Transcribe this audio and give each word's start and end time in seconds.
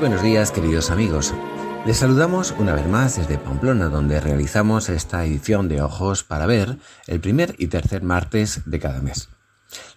Buenos 0.00 0.22
días 0.22 0.50
queridos 0.50 0.90
amigos. 0.90 1.34
Les 1.84 1.98
saludamos 1.98 2.54
una 2.58 2.74
vez 2.74 2.86
más 2.86 3.16
desde 3.16 3.36
Pamplona, 3.36 3.90
donde 3.90 4.18
realizamos 4.18 4.88
esta 4.88 5.26
edición 5.26 5.68
de 5.68 5.82
Ojos 5.82 6.24
para 6.24 6.46
Ver 6.46 6.78
el 7.06 7.20
primer 7.20 7.54
y 7.58 7.66
tercer 7.66 8.02
martes 8.02 8.62
de 8.64 8.78
cada 8.78 9.02
mes. 9.02 9.28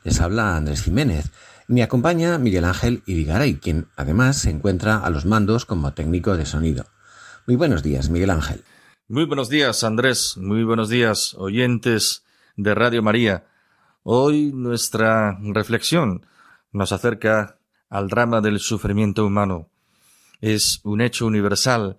Les 0.03 0.19
habla 0.19 0.57
Andrés 0.57 0.83
Jiménez. 0.83 1.31
Me 1.69 1.83
acompaña 1.83 2.37
Miguel 2.37 2.65
Ángel 2.65 3.01
Irigaray, 3.05 3.55
quien 3.55 3.87
además 3.95 4.35
se 4.35 4.49
encuentra 4.49 4.97
a 4.97 5.09
los 5.09 5.25
mandos 5.25 5.65
como 5.65 5.93
técnico 5.93 6.35
de 6.35 6.45
sonido. 6.45 6.83
Muy 7.47 7.55
buenos 7.55 7.81
días, 7.81 8.09
Miguel 8.09 8.31
Ángel. 8.31 8.61
Muy 9.07 9.23
buenos 9.23 9.47
días, 9.47 9.85
Andrés. 9.85 10.35
Muy 10.35 10.65
buenos 10.65 10.89
días, 10.89 11.33
oyentes 11.35 12.25
de 12.57 12.75
Radio 12.75 13.01
María. 13.03 13.45
Hoy 14.03 14.51
nuestra 14.53 15.37
reflexión 15.41 16.25
nos 16.73 16.91
acerca 16.91 17.57
al 17.89 18.09
drama 18.09 18.41
del 18.41 18.59
sufrimiento 18.59 19.25
humano 19.25 19.69
es 20.43 20.81
un 20.83 20.99
hecho 20.99 21.25
universal 21.25 21.95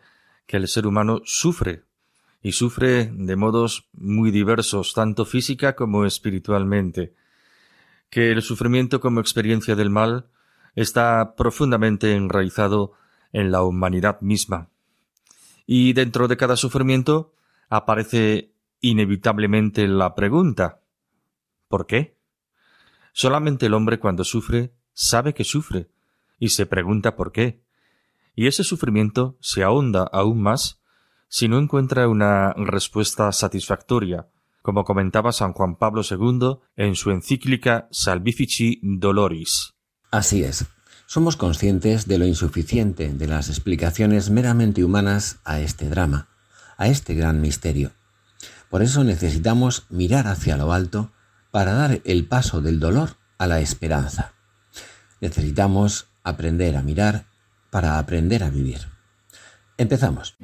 que 0.47 0.59
el 0.59 0.69
ser 0.69 0.87
humano 0.87 1.23
sufre 1.25 1.85
y 2.43 2.53
sufre 2.53 3.11
de 3.11 3.37
modos 3.37 3.89
muy 3.95 4.31
diversos, 4.31 4.93
tanto 4.93 5.25
física 5.25 5.75
como 5.75 6.05
espiritualmente, 6.05 7.15
que 8.11 8.33
el 8.33 8.43
sufrimiento 8.43 9.01
como 9.01 9.21
experiencia 9.21 9.77
del 9.77 9.89
mal 9.89 10.27
está 10.75 11.37
profundamente 11.37 12.13
enraizado 12.13 12.93
en 13.33 13.51
la 13.51 13.63
humanidad 13.63 14.21
misma. 14.21 14.69
Y 15.67 15.95
dentro 15.95 16.29
de 16.29 16.37
cada 16.37 16.59
sufrimiento 16.59 17.33
aparece 17.71 18.53
inevitablemente 18.83 19.89
la 19.89 20.15
pregunta 20.15 20.83
¿por 21.69 21.87
qué? 21.87 22.19
Solamente 23.15 23.67
el 23.67 23.75
hombre 23.75 23.99
cuando 23.99 24.23
sufre 24.23 24.75
sabe 24.93 25.33
que 25.33 25.45
sufre 25.45 25.89
y 26.39 26.51
se 26.51 26.67
pregunta 26.67 27.17
por 27.17 27.33
qué 27.33 27.64
y 28.35 28.47
ese 28.47 28.65
sufrimiento 28.65 29.37
se 29.41 29.63
ahonda 29.63 30.03
aún 30.13 30.41
más 30.43 30.81
si 31.29 31.49
no 31.49 31.59
encuentra 31.59 32.09
una 32.09 32.53
respuesta 32.53 33.31
satisfactoria, 33.33 34.29
como 34.63 34.85
comentaba 34.85 35.33
San 35.33 35.53
Juan 35.53 35.77
Pablo 35.77 36.03
II 36.09 36.59
en 36.77 36.95
su 36.95 37.11
encíclica 37.11 37.89
Salvifici 37.91 38.81
Doloris. 38.83 39.75
Así 40.11 40.45
es. 40.45 40.67
Somos 41.07 41.37
conscientes 41.37 42.07
de 42.07 42.19
lo 42.19 42.27
insuficiente 42.27 43.13
de 43.13 43.27
las 43.27 43.49
explicaciones 43.49 44.31
meramente 44.31 44.85
humanas 44.85 45.41
a 45.45 45.61
este 45.61 45.89
drama, 45.89 46.29
a 46.79 46.89
este 46.89 47.15
gran 47.15 47.41
misterio. 47.41 47.93
Por 48.71 48.83
eso 48.83 49.05
necesitamos 49.05 49.87
mirar 49.91 50.27
hacia 50.27 50.57
lo 50.57 50.73
alto 50.73 51.13
para 51.51 51.75
dar 51.75 52.01
el 52.05 52.27
paso 52.27 52.61
del 52.61 52.81
dolor 52.81 53.17
a 53.39 53.47
la 53.47 53.61
esperanza. 53.61 54.35
Necesitamos 55.21 56.09
aprender 56.23 56.77
a 56.77 56.83
mirar 56.83 57.27
para 57.75 57.99
aprender 57.99 58.45
a 58.45 58.51
vivir. 58.51 58.87
Empezamos. 59.77 60.37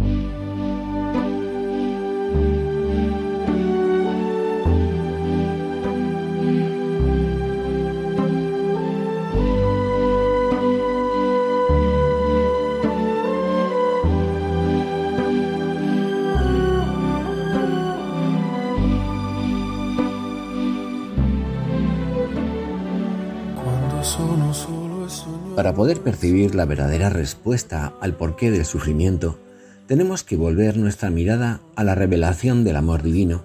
Para 25.60 25.74
poder 25.74 26.00
percibir 26.00 26.54
la 26.54 26.64
verdadera 26.64 27.10
respuesta 27.10 27.92
al 28.00 28.14
porqué 28.14 28.50
del 28.50 28.64
sufrimiento, 28.64 29.38
tenemos 29.86 30.24
que 30.24 30.38
volver 30.38 30.78
nuestra 30.78 31.10
mirada 31.10 31.60
a 31.76 31.84
la 31.84 31.94
revelación 31.94 32.64
del 32.64 32.76
amor 32.76 33.02
divino, 33.02 33.42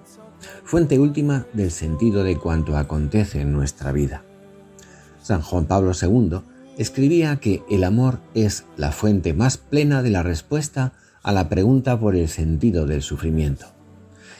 fuente 0.64 0.98
última 0.98 1.44
del 1.52 1.70
sentido 1.70 2.24
de 2.24 2.38
cuanto 2.38 2.78
acontece 2.78 3.42
en 3.42 3.52
nuestra 3.52 3.92
vida. 3.92 4.22
San 5.20 5.42
Juan 5.42 5.66
Pablo 5.66 5.92
II 5.92 6.40
escribía 6.78 7.36
que 7.36 7.62
el 7.68 7.84
amor 7.84 8.20
es 8.32 8.64
la 8.78 8.92
fuente 8.92 9.34
más 9.34 9.58
plena 9.58 10.02
de 10.02 10.08
la 10.08 10.22
respuesta 10.22 10.94
a 11.22 11.32
la 11.32 11.50
pregunta 11.50 12.00
por 12.00 12.16
el 12.16 12.28
sentido 12.28 12.86
del 12.86 13.02
sufrimiento, 13.02 13.66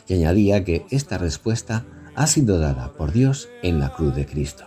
y 0.08 0.14
añadía 0.14 0.64
que 0.64 0.86
esta 0.88 1.18
respuesta 1.18 1.84
ha 2.14 2.26
sido 2.26 2.58
dada 2.58 2.94
por 2.94 3.12
Dios 3.12 3.50
en 3.62 3.80
la 3.80 3.92
cruz 3.92 4.14
de 4.14 4.24
Cristo. 4.24 4.64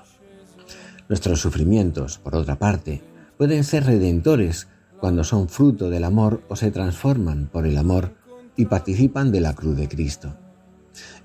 Nuestros 1.09 1.41
sufrimientos, 1.41 2.19
por 2.19 2.35
otra 2.35 2.59
parte, 2.59 3.01
pueden 3.35 3.63
ser 3.63 3.85
redentores 3.85 4.67
cuando 4.99 5.23
son 5.23 5.49
fruto 5.49 5.89
del 5.89 6.03
amor 6.03 6.43
o 6.49 6.55
se 6.55 6.69
transforman 6.69 7.49
por 7.51 7.65
el 7.65 7.79
amor 7.79 8.13
y 8.55 8.65
participan 8.65 9.31
de 9.31 9.41
la 9.41 9.55
cruz 9.55 9.75
de 9.75 9.87
Cristo. 9.87 10.37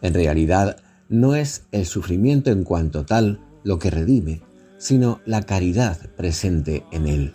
En 0.01 0.15
realidad, 0.15 0.79
no 1.11 1.35
es 1.35 1.67
el 1.71 1.85
sufrimiento 1.85 2.51
en 2.51 2.65
cuanto 2.65 3.05
tal 3.05 3.41
lo 3.63 3.79
que 3.79 3.91
redime, 3.91 4.41
sino 4.79 5.21
la 5.27 5.43
caridad 5.43 5.99
presente 6.17 6.85
en 6.91 7.07
él. 7.07 7.35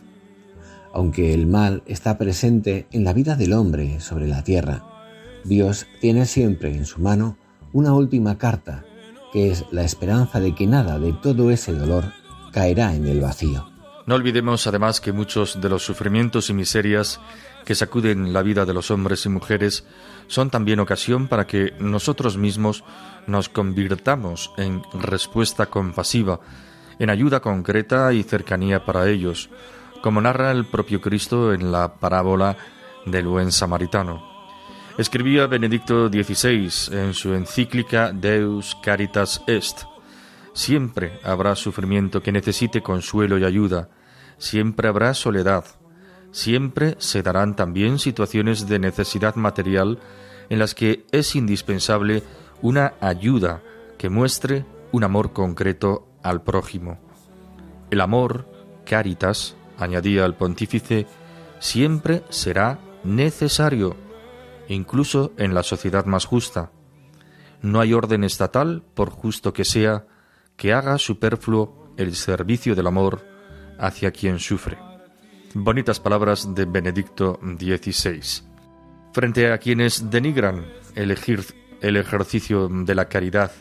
Aunque 0.92 1.36
el 1.36 1.46
mal 1.46 1.84
está 1.86 2.18
presente 2.18 2.88
en 2.92 3.04
la 3.04 3.14
vida 3.14 3.36
del 3.36 3.54
hombre 3.54 4.00
sobre 4.00 4.28
la 4.28 4.44
tierra, 4.44 4.84
Dios 5.46 5.86
tiene 6.02 6.26
siempre 6.26 6.76
en 6.76 6.88
su 6.88 7.00
mano 7.00 7.38
una 7.74 7.94
última 7.94 8.40
carta, 8.40 8.86
que 9.32 9.52
es 9.52 9.66
la 9.72 9.84
esperanza 9.84 10.40
de 10.40 10.56
que 10.56 10.66
nada 10.66 10.98
de 10.98 11.14
todo 11.14 11.52
ese 11.52 11.74
dolor 11.74 12.06
caerá 12.52 12.94
en 12.96 13.08
el 13.08 13.22
vacío. 13.22 13.70
No 14.06 14.16
olvidemos 14.16 14.66
además 14.66 15.02
que 15.02 15.12
muchos 15.12 15.62
de 15.62 15.70
los 15.70 15.84
sufrimientos 15.84 16.50
y 16.50 16.54
miserias 16.54 17.20
que 17.64 17.76
sacuden 17.76 18.34
la 18.34 18.42
vida 18.42 18.66
de 18.66 18.74
los 18.74 18.90
hombres 18.90 19.26
y 19.26 19.30
mujeres 19.30 19.86
son 20.28 20.50
también 20.50 20.80
ocasión 20.80 21.28
para 21.28 21.46
que 21.46 21.74
nosotros 21.80 22.36
mismos 22.36 22.84
nos 23.28 23.50
convirtamos 23.50 24.52
en 24.58 24.82
respuesta 24.94 25.68
compasiva, 25.68 26.40
en 26.98 27.12
ayuda 27.12 27.40
concreta 27.40 28.12
y 28.12 28.24
cercanía 28.24 28.84
para 28.84 29.08
ellos, 29.08 29.50
como 30.02 30.22
narra 30.22 30.50
el 30.50 30.66
propio 30.66 31.02
Cristo 31.02 31.54
en 31.54 31.72
la 31.72 31.94
parábola 31.94 32.58
del 33.06 33.28
buen 33.28 33.52
samaritano. 33.52 34.28
Escribía 34.98 35.48
Benedicto 35.48 36.10
XVI 36.10 36.98
en 36.98 37.14
su 37.14 37.34
encíclica 37.34 38.12
Deus 38.12 38.76
Caritas 38.82 39.42
Est, 39.48 39.84
Siempre 40.54 41.20
habrá 41.24 41.56
sufrimiento 41.56 42.22
que 42.22 42.32
necesite 42.32 42.82
consuelo 42.82 43.38
y 43.38 43.46
ayuda, 43.46 43.90
siempre 44.38 44.88
habrá 44.88 45.14
soledad, 45.14 45.66
siempre 46.32 46.96
se 47.00 47.22
darán 47.24 47.56
también 47.56 48.00
situaciones 48.00 48.68
de 48.68 48.80
necesidad 48.80 49.36
material 49.36 50.00
en 50.50 50.60
las 50.60 50.76
que 50.76 51.06
es 51.12 51.36
indispensable 51.36 52.24
una 52.62 52.94
ayuda 53.00 53.62
que 53.98 54.10
muestre 54.10 54.66
un 54.92 55.04
amor 55.04 55.34
concreto 55.34 56.08
al 56.24 56.42
prójimo. 56.42 57.00
El 57.92 58.02
amor, 58.02 58.48
caritas, 58.86 59.56
añadía 59.78 60.26
el 60.26 60.36
pontífice, 60.36 61.08
siempre 61.60 62.24
será 62.30 62.80
necesario, 63.04 63.96
incluso 64.68 65.32
en 65.38 65.54
la 65.54 65.64
sociedad 65.64 66.06
más 66.06 66.26
justa. 66.26 66.72
No 67.62 67.80
hay 67.80 67.94
orden 67.94 68.24
estatal, 68.24 68.84
por 68.94 69.10
justo 69.10 69.54
que 69.54 69.66
sea, 69.66 70.06
que 70.60 70.74
haga 70.74 70.98
superfluo 70.98 71.94
el 71.96 72.16
servicio 72.16 72.76
del 72.76 72.88
amor 72.88 73.26
hacia 73.80 74.12
quien 74.12 74.40
sufre. 74.40 74.78
Bonitas 75.54 76.02
palabras 76.02 76.54
de 76.54 76.66
Benedicto 76.66 77.40
XVI. 77.42 78.44
Frente 79.14 79.54
a 79.54 79.58
quienes 79.58 80.12
denigran 80.12 80.66
elegir 80.96 81.46
el 81.80 81.96
ejercicio 81.96 82.68
de 82.68 82.94
la 82.94 83.08
caridad, 83.08 83.54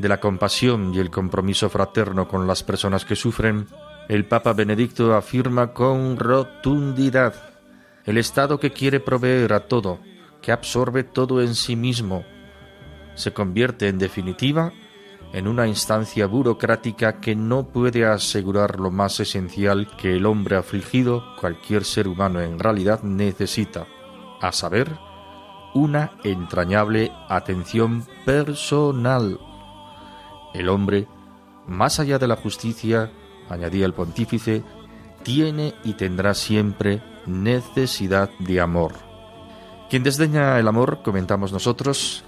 de 0.00 0.08
la 0.08 0.18
compasión 0.18 0.92
y 0.92 0.98
el 0.98 1.10
compromiso 1.10 1.70
fraterno 1.70 2.26
con 2.26 2.48
las 2.48 2.64
personas 2.64 3.04
que 3.04 3.14
sufren, 3.14 3.68
el 4.08 4.24
Papa 4.26 4.52
Benedicto 4.52 5.14
afirma 5.14 5.72
con 5.72 6.16
rotundidad 6.16 7.34
el 8.04 8.18
Estado 8.18 8.58
que 8.58 8.72
quiere 8.72 8.98
proveer 8.98 9.52
a 9.52 9.68
todo, 9.68 10.00
que 10.42 10.50
absorbe 10.50 11.04
todo 11.04 11.40
en 11.40 11.54
sí 11.54 11.76
mismo, 11.76 12.24
se 13.14 13.32
convierte 13.32 13.86
en 13.86 13.98
definitiva 13.98 14.72
en 15.32 15.48
una 15.48 15.66
instancia 15.66 16.26
burocrática 16.26 17.20
que 17.20 17.34
no 17.34 17.64
puede 17.64 18.04
asegurar 18.04 18.78
lo 18.78 18.90
más 18.90 19.18
esencial 19.18 19.88
que 19.96 20.16
el 20.16 20.26
hombre 20.26 20.56
afligido, 20.56 21.24
cualquier 21.40 21.84
ser 21.84 22.06
humano 22.06 22.40
en 22.40 22.58
realidad 22.58 23.02
necesita, 23.02 23.86
a 24.40 24.52
saber, 24.52 24.90
una 25.74 26.12
entrañable 26.22 27.10
atención 27.28 28.04
personal. 28.26 29.40
El 30.52 30.68
hombre, 30.68 31.08
más 31.66 31.98
allá 31.98 32.18
de 32.18 32.28
la 32.28 32.36
justicia, 32.36 33.10
añadía 33.48 33.86
el 33.86 33.94
pontífice, 33.94 34.62
tiene 35.22 35.74
y 35.82 35.94
tendrá 35.94 36.34
siempre 36.34 37.02
necesidad 37.26 38.28
de 38.38 38.60
amor. 38.60 38.92
Quien 39.88 40.02
desdeña 40.02 40.58
el 40.58 40.68
amor, 40.68 41.00
comentamos 41.02 41.52
nosotros, 41.52 42.24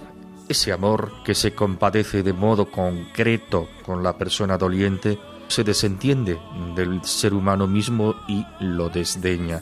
ese 0.47 0.71
amor 0.71 1.11
que 1.23 1.35
se 1.35 1.53
compadece 1.53 2.23
de 2.23 2.33
modo 2.33 2.69
concreto 2.69 3.67
con 3.85 4.03
la 4.03 4.17
persona 4.17 4.57
doliente, 4.57 5.19
se 5.47 5.63
desentiende 5.63 6.39
del 6.75 7.03
ser 7.03 7.33
humano 7.33 7.67
mismo 7.67 8.15
y 8.27 8.45
lo 8.59 8.89
desdeña. 8.89 9.61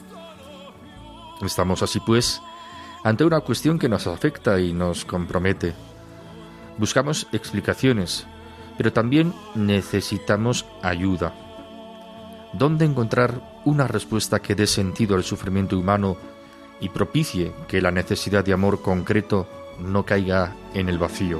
Estamos 1.41 1.83
así 1.83 1.99
pues 1.99 2.41
ante 3.03 3.25
una 3.25 3.41
cuestión 3.41 3.79
que 3.79 3.89
nos 3.89 4.07
afecta 4.07 4.59
y 4.59 4.73
nos 4.73 5.05
compromete. 5.05 5.73
Buscamos 6.77 7.27
explicaciones, 7.31 8.25
pero 8.77 8.93
también 8.93 9.33
necesitamos 9.55 10.65
ayuda. 10.81 11.33
¿Dónde 12.53 12.85
encontrar 12.85 13.61
una 13.65 13.87
respuesta 13.87 14.41
que 14.41 14.55
dé 14.55 14.67
sentido 14.67 15.15
al 15.15 15.23
sufrimiento 15.23 15.77
humano 15.77 16.17
y 16.79 16.89
propicie 16.89 17.53
que 17.67 17.81
la 17.81 17.91
necesidad 17.91 18.43
de 18.43 18.53
amor 18.53 18.81
concreto 18.81 19.47
no 19.79 20.05
caiga 20.05 20.55
en 20.73 20.89
el 20.89 20.97
vacío? 20.97 21.39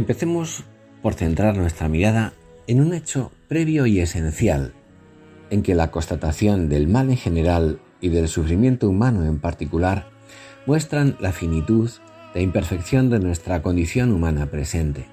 Empecemos 0.00 0.64
por 1.02 1.12
centrar 1.12 1.58
nuestra 1.58 1.86
mirada 1.86 2.32
en 2.66 2.80
un 2.80 2.94
hecho 2.94 3.32
previo 3.48 3.84
y 3.84 4.00
esencial, 4.00 4.72
en 5.50 5.62
que 5.62 5.74
la 5.74 5.90
constatación 5.90 6.70
del 6.70 6.88
mal 6.88 7.10
en 7.10 7.18
general 7.18 7.82
y 8.00 8.08
del 8.08 8.28
sufrimiento 8.28 8.88
humano 8.88 9.26
en 9.26 9.38
particular 9.40 10.08
muestran 10.64 11.18
la 11.20 11.32
finitud, 11.32 11.90
la 12.34 12.40
imperfección 12.40 13.10
de 13.10 13.18
nuestra 13.18 13.60
condición 13.60 14.10
humana 14.10 14.46
presente. 14.46 15.04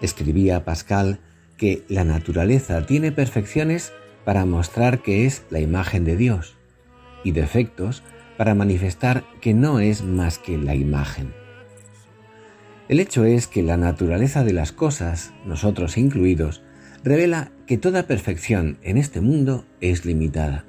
Escribía 0.00 0.64
Pascal 0.64 1.20
que 1.58 1.84
la 1.88 2.04
naturaleza 2.04 2.86
tiene 2.86 3.12
perfecciones 3.12 3.92
para 4.24 4.46
mostrar 4.46 5.02
que 5.02 5.26
es 5.26 5.42
la 5.50 5.60
imagen 5.60 6.06
de 6.06 6.16
Dios 6.16 6.56
y 7.22 7.32
defectos 7.32 8.02
para 8.38 8.54
manifestar 8.54 9.24
que 9.42 9.52
no 9.52 9.78
es 9.78 10.02
más 10.02 10.38
que 10.38 10.56
la 10.56 10.74
imagen. 10.74 11.37
El 12.88 13.00
hecho 13.00 13.24
es 13.24 13.46
que 13.46 13.62
la 13.62 13.76
naturaleza 13.76 14.44
de 14.44 14.54
las 14.54 14.72
cosas, 14.72 15.32
nosotros 15.44 15.98
incluidos, 15.98 16.62
revela 17.04 17.52
que 17.66 17.76
toda 17.76 18.06
perfección 18.06 18.78
en 18.82 18.96
este 18.96 19.20
mundo 19.20 19.66
es 19.80 20.06
limitada. 20.06 20.64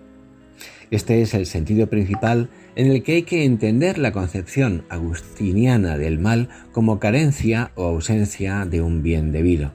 Este 0.91 1.21
es 1.21 1.33
el 1.33 1.45
sentido 1.45 1.87
principal 1.87 2.49
en 2.75 2.91
el 2.91 3.03
que 3.03 3.13
hay 3.13 3.23
que 3.23 3.45
entender 3.45 3.97
la 3.97 4.11
concepción 4.11 4.83
agustiniana 4.89 5.97
del 5.97 6.19
mal 6.19 6.49
como 6.73 6.99
carencia 6.99 7.71
o 7.75 7.83
ausencia 7.85 8.65
de 8.65 8.81
un 8.81 9.01
bien 9.01 9.31
debido. 9.31 9.71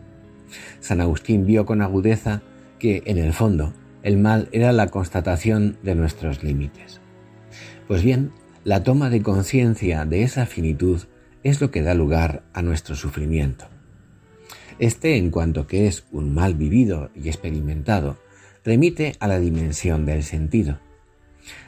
San 0.80 1.00
Agustín 1.00 1.46
vio 1.46 1.64
con 1.64 1.80
agudeza 1.82 2.42
que, 2.78 3.02
en 3.06 3.18
el 3.18 3.32
fondo, 3.32 3.72
el 4.02 4.18
mal 4.18 4.48
era 4.52 4.72
la 4.72 4.88
constatación 4.88 5.78
de 5.82 5.94
nuestros 5.94 6.42
límites. 6.42 7.00
Pues 7.88 8.02
bien, 8.02 8.32
la 8.64 8.82
toma 8.82 9.08
de 9.08 9.22
conciencia 9.22 10.04
de 10.04 10.22
esa 10.22 10.46
finitud 10.46 11.00
es 11.44 11.60
lo 11.60 11.70
que 11.70 11.82
da 11.82 11.94
lugar 11.94 12.42
a 12.52 12.62
nuestro 12.62 12.96
sufrimiento. 12.96 13.66
Este, 14.78 15.16
en 15.16 15.30
cuanto 15.30 15.66
que 15.66 15.86
es 15.86 16.04
un 16.10 16.34
mal 16.34 16.54
vivido 16.54 17.10
y 17.14 17.28
experimentado, 17.28 18.18
remite 18.64 19.14
a 19.20 19.28
la 19.28 19.38
dimensión 19.38 20.06
del 20.06 20.24
sentido. 20.24 20.80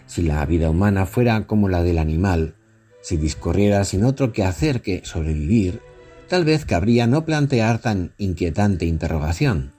Si 0.06 0.22
la 0.22 0.44
vida 0.46 0.70
humana 0.70 1.06
fuera 1.06 1.46
como 1.46 1.68
la 1.68 1.82
del 1.82 1.98
animal, 1.98 2.54
si 3.02 3.16
discurriera 3.16 3.84
sin 3.84 4.02
otro 4.02 4.32
que 4.32 4.42
hacer 4.42 4.80
que 4.80 5.02
sobrevivir, 5.04 5.80
tal 6.28 6.44
vez 6.44 6.64
cabría 6.64 7.06
no 7.06 7.24
plantear 7.24 7.78
tan 7.78 8.12
inquietante 8.18 8.86
interrogación. 8.86 9.72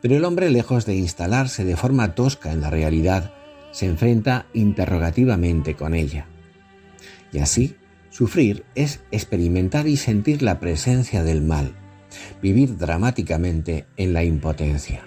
Pero 0.00 0.16
el 0.16 0.24
hombre, 0.24 0.50
lejos 0.50 0.84
de 0.84 0.94
instalarse 0.94 1.64
de 1.64 1.76
forma 1.76 2.14
tosca 2.14 2.52
en 2.52 2.60
la 2.60 2.70
realidad, 2.70 3.32
se 3.72 3.86
enfrenta 3.86 4.46
interrogativamente 4.52 5.74
con 5.74 5.94
ella. 5.94 6.26
Y 7.32 7.38
así, 7.38 7.76
Sufrir 8.12 8.66
es 8.74 9.00
experimentar 9.10 9.88
y 9.88 9.96
sentir 9.96 10.42
la 10.42 10.60
presencia 10.60 11.22
del 11.24 11.40
mal, 11.40 11.72
vivir 12.42 12.76
dramáticamente 12.76 13.86
en 13.96 14.12
la 14.12 14.22
impotencia. 14.22 15.00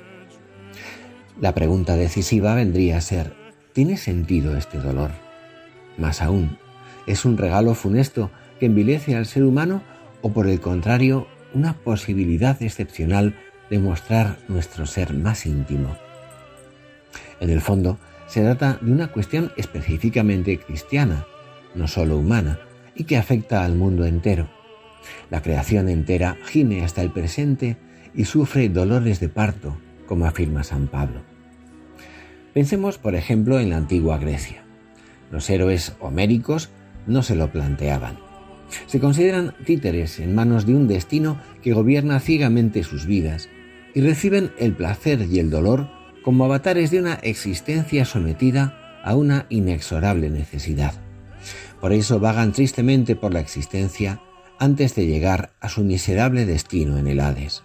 La 1.39 1.53
pregunta 1.53 1.97
decisiva 1.97 2.55
vendría 2.55 2.97
a 2.97 3.01
ser, 3.01 3.35
¿tiene 3.73 3.97
sentido 3.97 4.57
este 4.57 4.79
dolor? 4.79 5.11
Más 5.99 6.23
aún, 6.23 6.57
¿es 7.05 7.25
un 7.25 7.37
regalo 7.37 7.75
funesto 7.75 8.31
que 8.59 8.65
envilece 8.65 9.15
al 9.15 9.27
ser 9.27 9.43
humano 9.43 9.83
o 10.23 10.33
por 10.33 10.47
el 10.47 10.59
contrario 10.59 11.27
una 11.53 11.77
posibilidad 11.77 12.59
excepcional 12.63 13.35
de 13.69 13.77
mostrar 13.77 14.39
nuestro 14.47 14.87
ser 14.87 15.13
más 15.13 15.45
íntimo? 15.45 15.95
En 17.39 17.51
el 17.51 17.61
fondo, 17.61 17.99
se 18.25 18.41
trata 18.41 18.79
de 18.81 18.91
una 18.91 19.11
cuestión 19.11 19.51
específicamente 19.57 20.57
cristiana, 20.57 21.27
no 21.75 21.87
solo 21.87 22.17
humana, 22.17 22.59
y 22.95 23.03
que 23.03 23.17
afecta 23.17 23.63
al 23.63 23.75
mundo 23.75 24.05
entero. 24.05 24.49
La 25.29 25.41
creación 25.41 25.89
entera 25.89 26.37
gime 26.45 26.83
hasta 26.83 27.01
el 27.01 27.11
presente 27.11 27.77
y 28.15 28.25
sufre 28.25 28.69
dolores 28.69 29.19
de 29.19 29.29
parto, 29.29 29.77
como 30.07 30.25
afirma 30.25 30.63
San 30.63 30.87
Pablo. 30.87 31.21
Pensemos, 32.53 32.97
por 32.97 33.15
ejemplo, 33.15 33.59
en 33.59 33.69
la 33.69 33.77
antigua 33.77 34.17
Grecia. 34.17 34.63
Los 35.31 35.49
héroes 35.49 35.95
homéricos 35.99 36.69
no 37.05 37.21
se 37.21 37.35
lo 37.35 37.51
planteaban. 37.51 38.17
Se 38.87 38.99
consideran 38.99 39.53
títeres 39.65 40.19
en 40.19 40.33
manos 40.33 40.65
de 40.65 40.73
un 40.73 40.87
destino 40.87 41.39
que 41.61 41.73
gobierna 41.73 42.19
ciegamente 42.19 42.83
sus 42.83 43.05
vidas 43.05 43.49
y 43.93 44.01
reciben 44.01 44.51
el 44.57 44.73
placer 44.73 45.27
y 45.29 45.39
el 45.39 45.49
dolor 45.49 45.89
como 46.23 46.45
avatares 46.45 46.91
de 46.91 46.99
una 46.99 47.15
existencia 47.15 48.05
sometida 48.05 49.01
a 49.03 49.15
una 49.15 49.45
inexorable 49.49 50.29
necesidad. 50.29 51.04
Por 51.85 51.93
eso 51.93 52.19
vagan 52.19 52.51
tristemente 52.51 53.15
por 53.15 53.31
la 53.31 53.41
existencia 53.41 54.19
antes 54.57 54.95
de 54.95 55.05
llegar 55.05 55.51
a 55.59 55.69
su 55.69 55.83
miserable 55.83 56.47
destino 56.47 56.97
en 56.97 57.05
el 57.05 57.19
Hades. 57.19 57.61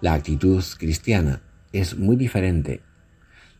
La 0.00 0.14
actitud 0.14 0.62
cristiana 0.78 1.42
es 1.72 1.98
muy 1.98 2.14
diferente. 2.14 2.82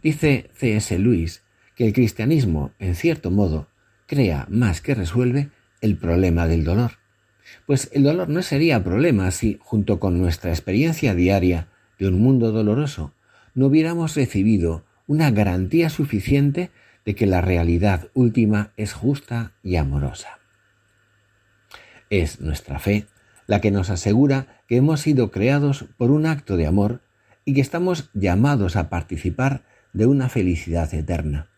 Dice 0.00 0.48
C.S. 0.54 0.96
Lewis 1.00 1.42
que 1.74 1.88
el 1.88 1.92
cristianismo, 1.92 2.70
en 2.78 2.94
cierto 2.94 3.32
modo, 3.32 3.66
crea 4.06 4.46
más 4.48 4.80
que 4.80 4.94
resuelve 4.94 5.50
el 5.80 5.96
problema 5.96 6.46
del 6.46 6.62
dolor. 6.62 6.92
Pues 7.66 7.90
el 7.94 8.04
dolor 8.04 8.28
no 8.28 8.42
sería 8.42 8.84
problema 8.84 9.32
si, 9.32 9.58
junto 9.60 9.98
con 9.98 10.20
nuestra 10.20 10.52
experiencia 10.52 11.16
diaria 11.16 11.66
de 11.98 12.06
un 12.06 12.20
mundo 12.20 12.52
doloroso, 12.52 13.12
no 13.56 13.66
hubiéramos 13.66 14.14
recibido 14.14 14.84
una 15.08 15.32
garantía 15.32 15.90
suficiente 15.90 16.70
de 17.06 17.14
que 17.14 17.24
la 17.24 17.40
realidad 17.40 18.10
última 18.12 18.72
es 18.76 18.92
justa 18.92 19.52
y 19.62 19.76
amorosa. 19.76 20.40
Es 22.10 22.40
nuestra 22.40 22.78
fe 22.78 23.06
la 23.46 23.60
que 23.60 23.70
nos 23.70 23.90
asegura 23.90 24.62
que 24.68 24.76
hemos 24.76 25.00
sido 25.00 25.30
creados 25.30 25.86
por 25.96 26.10
un 26.10 26.26
acto 26.26 26.56
de 26.56 26.66
amor 26.66 27.00
y 27.44 27.54
que 27.54 27.60
estamos 27.60 28.10
llamados 28.12 28.74
a 28.74 28.90
participar 28.90 29.62
de 29.92 30.06
una 30.06 30.28
felicidad 30.28 30.92
eterna. 30.92 31.48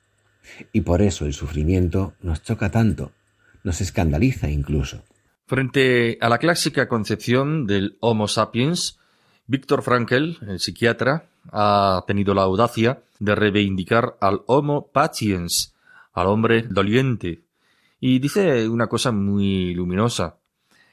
Y 0.72 0.82
por 0.82 1.00
eso 1.00 1.24
el 1.24 1.32
sufrimiento 1.32 2.14
nos 2.20 2.42
choca 2.42 2.70
tanto, 2.70 3.12
nos 3.64 3.80
escandaliza 3.80 4.50
incluso. 4.50 5.02
Frente 5.46 6.18
a 6.20 6.28
la 6.28 6.38
clásica 6.38 6.88
concepción 6.88 7.66
del 7.66 7.96
Homo 8.00 8.28
sapiens, 8.28 8.98
Víctor 9.46 9.82
Frankl, 9.82 10.36
el 10.46 10.60
psiquiatra, 10.60 11.24
ha 11.52 12.04
tenido 12.06 12.34
la 12.34 12.42
audacia 12.42 13.02
de 13.18 13.34
reivindicar 13.34 14.16
al 14.20 14.42
Homo 14.46 14.88
patiens, 14.92 15.74
al 16.12 16.26
hombre 16.28 16.62
doliente, 16.62 17.42
y 18.00 18.18
dice 18.18 18.68
una 18.68 18.86
cosa 18.86 19.12
muy 19.12 19.74
luminosa. 19.74 20.36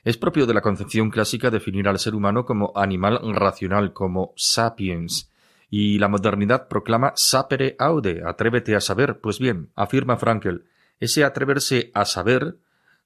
Es 0.04 0.18
propio 0.18 0.46
de 0.46 0.54
la 0.54 0.62
concepción 0.62 1.10
clásica 1.10 1.50
definir 1.50 1.88
al 1.88 2.00
ser 2.00 2.16
humano 2.16 2.46
como 2.46 2.72
animal 2.76 3.20
racional, 3.34 3.94
como 3.94 4.34
sapiens, 4.36 5.32
y 5.70 5.98
la 5.98 6.08
modernidad 6.08 6.68
proclama 6.68 7.14
sapere 7.16 7.76
aude, 7.80 8.22
atrévete 8.26 8.76
a 8.76 8.82
saber. 8.82 9.20
Pues 9.20 9.40
bien, 9.40 9.72
afirma 9.76 10.18
Frankl, 10.18 10.58
ese 11.00 11.24
atreverse 11.24 11.92
a 11.94 12.06
saber 12.06 12.58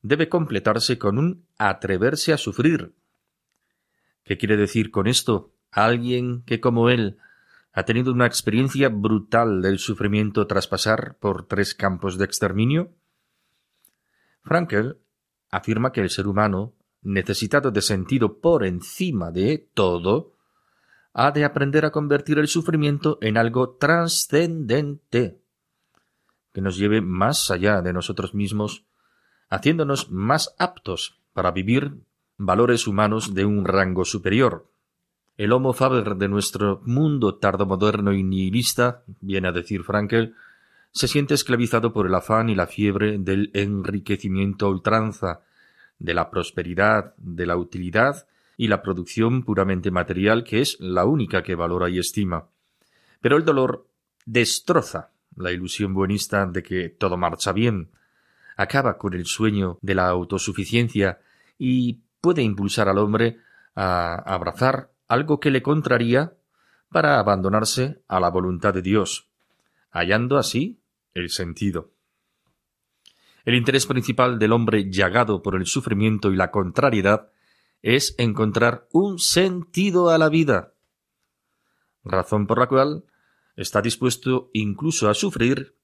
debe 0.01 0.29
completarse 0.29 0.98
con 0.98 1.18
un 1.18 1.46
atreverse 1.58 2.34
a 2.34 2.38
sufrir. 2.38 2.94
¿Qué 4.24 4.38
quiere 4.38 4.58
decir 4.58 4.91
con 4.91 5.08
esto? 5.08 5.51
Alguien 5.72 6.44
que 6.44 6.60
como 6.60 6.89
él 6.89 7.18
ha 7.79 7.86
tenido 7.86 8.12
una 8.12 8.25
experiencia 8.25 8.89
brutal 8.89 9.62
del 9.62 9.79
sufrimiento 9.79 10.48
tras 10.48 10.67
pasar 10.67 11.15
por 11.17 11.48
tres 11.48 11.74
campos 11.74 12.17
de 12.17 12.25
exterminio? 12.25 12.93
Frankel 14.43 14.98
afirma 15.50 15.93
que 15.93 16.01
el 16.01 16.09
ser 16.09 16.27
humano, 16.27 16.75
necesitado 17.01 17.71
de 17.71 17.81
sentido 17.81 18.41
por 18.41 18.65
encima 18.65 19.31
de 19.31 19.69
todo, 19.74 20.36
ha 21.13 21.31
de 21.31 21.45
aprender 21.45 21.86
a 21.86 21.91
convertir 21.91 22.38
el 22.38 22.50
sufrimiento 22.50 23.17
en 23.21 23.38
algo 23.38 23.77
trascendente, 23.77 25.41
que 26.51 26.59
nos 26.59 26.75
lleve 26.75 27.00
más 27.00 27.50
allá 27.50 27.81
de 27.81 27.93
nosotros 27.93 28.33
mismos, 28.33 28.88
haciéndonos 29.50 30.12
más 30.12 30.53
aptos 30.59 31.21
para 31.31 31.51
vivir 31.51 31.93
valores 32.36 32.88
humanos 32.88 33.33
de 33.33 33.45
un 33.45 33.63
rango 33.63 34.03
superior. 34.03 34.69
El 35.39 35.53
homo 35.53 35.72
faber 35.72 36.17
de 36.17 36.27
nuestro 36.27 36.81
mundo 36.84 37.36
tardomoderno 37.36 38.12
y 38.12 38.24
nihilista, 38.24 39.03
viene 39.22 39.48
a 39.48 39.53
decir 39.53 39.84
Frankel, 39.84 40.36
se 40.91 41.08
siente 41.08 41.34
esclavizado 41.34 41.93
por 41.93 42.08
el 42.08 42.13
afán 42.13 42.50
y 42.50 42.55
la 42.55 42.67
fiebre 42.67 43.17
del 43.17 43.50
enriquecimiento 43.53 44.69
ultranza, 44.69 45.39
de 45.98 46.13
la 46.13 46.29
prosperidad, 46.29 47.15
de 47.15 47.46
la 47.46 47.55
utilidad 47.55 48.27
y 48.58 48.67
la 48.67 48.81
producción 48.81 49.43
puramente 49.43 49.91
material, 49.91 50.43
que 50.43 50.60
es 50.60 50.75
la 50.81 51.05
única 51.05 51.41
que 51.41 51.55
valora 51.55 51.89
y 51.89 52.00
estima. 52.00 52.48
Pero 53.22 53.38
el 53.38 53.46
dolor 53.46 53.88
destroza 54.25 55.12
la 55.38 55.53
ilusión 55.53 55.93
buenista 55.93 56.48
de 56.48 56.62
que 56.63 56.89
todo 56.89 57.15
marcha 57.15 57.53
bien, 57.53 57.91
acaba 58.58 58.98
con 58.98 59.13
el 59.13 59.25
sueño 59.25 59.77
de 59.81 59.96
la 59.96 60.10
autosuficiencia 60.10 61.22
y 61.58 62.01
puede 62.19 62.41
impulsar 62.41 62.89
al 62.89 62.98
hombre 62.98 63.38
a 63.74 64.15
abrazar 64.15 64.89
algo 65.10 65.39
que 65.39 65.51
le 65.51 65.62
contraría 65.62 66.38
para 66.89 67.20
abandonarse 67.20 68.01
a 68.08 68.20
la 68.20 68.30
voluntad 68.30 68.74
de 68.74 68.82
Dios, 68.82 69.30
hallando 69.92 70.38
así 70.38 70.80
el 71.13 71.30
sentido. 71.30 71.92
El 73.44 73.56
interés 73.56 73.86
principal 73.88 74.38
del 74.38 74.54
hombre 74.54 74.89
llagado 74.92 75.42
por 75.42 75.56
el 75.56 75.66
sufrimiento 75.66 76.32
y 76.32 76.36
la 76.36 76.51
contrariedad 76.51 77.32
es 77.82 78.13
encontrar 78.18 78.88
un 78.92 79.20
sentido 79.20 80.10
a 80.10 80.18
la 80.18 80.30
vida, 80.30 80.74
razón 82.04 82.46
por 82.46 82.60
la 82.60 82.68
cual 82.68 83.06
está 83.56 83.82
dispuesto 83.82 84.51
incluso 84.54 85.10
a 85.10 85.13
sufrir 85.13 85.75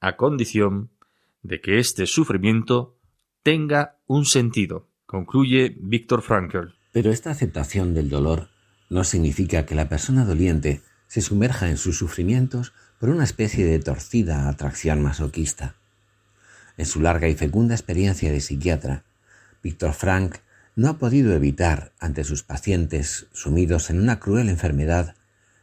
a 0.00 0.16
condición 0.16 0.90
de 1.42 1.60
que 1.60 1.78
este 1.78 2.06
sufrimiento 2.06 2.96
tenga 3.42 3.98
un 4.06 4.24
sentido, 4.24 4.88
concluye 5.06 5.76
Víctor 5.80 6.22
Frankl. 6.22 6.74
Pero 6.92 7.10
esta 7.10 7.30
aceptación 7.30 7.94
del 7.94 8.08
dolor 8.08 8.51
no 8.92 9.04
significa 9.04 9.64
que 9.64 9.74
la 9.74 9.88
persona 9.88 10.26
doliente 10.26 10.82
se 11.08 11.22
sumerja 11.22 11.70
en 11.70 11.78
sus 11.78 11.96
sufrimientos 11.96 12.74
por 13.00 13.08
una 13.08 13.24
especie 13.24 13.64
de 13.64 13.78
torcida 13.78 14.50
atracción 14.50 15.00
masoquista. 15.00 15.76
En 16.76 16.84
su 16.84 17.00
larga 17.00 17.26
y 17.26 17.34
fecunda 17.34 17.74
experiencia 17.74 18.30
de 18.30 18.42
psiquiatra, 18.42 19.02
Víctor 19.62 19.94
Frank 19.94 20.36
no 20.76 20.90
ha 20.90 20.98
podido 20.98 21.32
evitar, 21.32 21.92
ante 22.00 22.22
sus 22.22 22.42
pacientes 22.42 23.28
sumidos 23.32 23.88
en 23.88 23.98
una 23.98 24.20
cruel 24.20 24.50
enfermedad, 24.50 25.14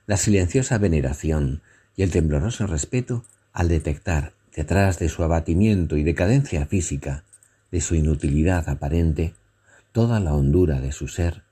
la 0.07 0.17
silenciosa 0.17 0.79
veneración 0.79 1.61
y 1.95 2.01
el 2.01 2.09
tembloroso 2.09 2.65
respeto 2.65 3.25
al 3.53 3.67
detectar, 3.67 4.33
detrás 4.55 4.97
de 4.97 5.07
su 5.07 5.21
abatimiento 5.21 5.97
y 5.97 6.03
decadencia 6.03 6.65
física, 6.65 7.23
de 7.69 7.79
su 7.81 7.93
inutilidad 7.93 8.67
aparente, 8.69 9.35
toda 9.91 10.19
la 10.19 10.33
hondura 10.33 10.81
de 10.81 10.91
su 10.91 11.07
ser 11.07 11.43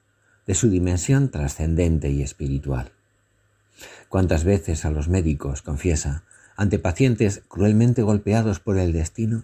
de 0.48 0.56
su 0.56 0.70
dimensión 0.70 1.30
trascendente 1.30 2.10
y 2.10 2.24
espiritual. 2.24 2.92
¿Cuántas 4.10 4.46
veces 4.46 4.86
a 4.86 4.92
los 4.92 5.10
médicos, 5.10 5.62
confiesa, 5.62 6.24
ante 6.56 6.80
pacientes 6.80 7.44
cruelmente 7.48 8.02
golpeados 8.02 8.60
por 8.60 8.78
el 8.78 8.94
destino, 8.94 9.44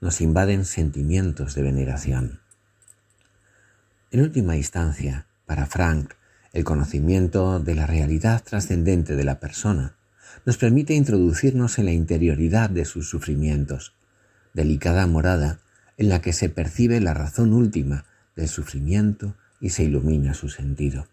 nos 0.00 0.20
invaden 0.20 0.64
sentimientos 0.64 1.54
de 1.54 1.62
veneración? 1.62 2.40
En 4.12 4.20
última 4.20 4.56
instancia, 4.56 5.26
para 5.44 5.66
Frank, 5.66 6.14
el 6.52 6.62
conocimiento 6.62 7.58
de 7.58 7.74
la 7.74 7.86
realidad 7.86 8.42
trascendente 8.44 9.16
de 9.16 9.24
la 9.24 9.40
persona 9.40 9.96
nos 10.46 10.56
permite 10.56 10.94
introducirnos 10.94 11.78
en 11.78 11.86
la 11.86 11.92
interioridad 11.92 12.70
de 12.70 12.84
sus 12.84 13.08
sufrimientos, 13.08 13.92
delicada 14.52 15.06
morada 15.08 15.58
en 15.96 16.08
la 16.08 16.20
que 16.20 16.32
se 16.32 16.48
percibe 16.48 17.00
la 17.00 17.12
razón 17.12 17.52
última 17.52 18.04
del 18.36 18.48
sufrimiento 18.48 19.34
y 19.64 19.70
se 19.70 19.82
ilumina 19.82 20.34
su 20.34 20.50
sentido. 20.50 21.06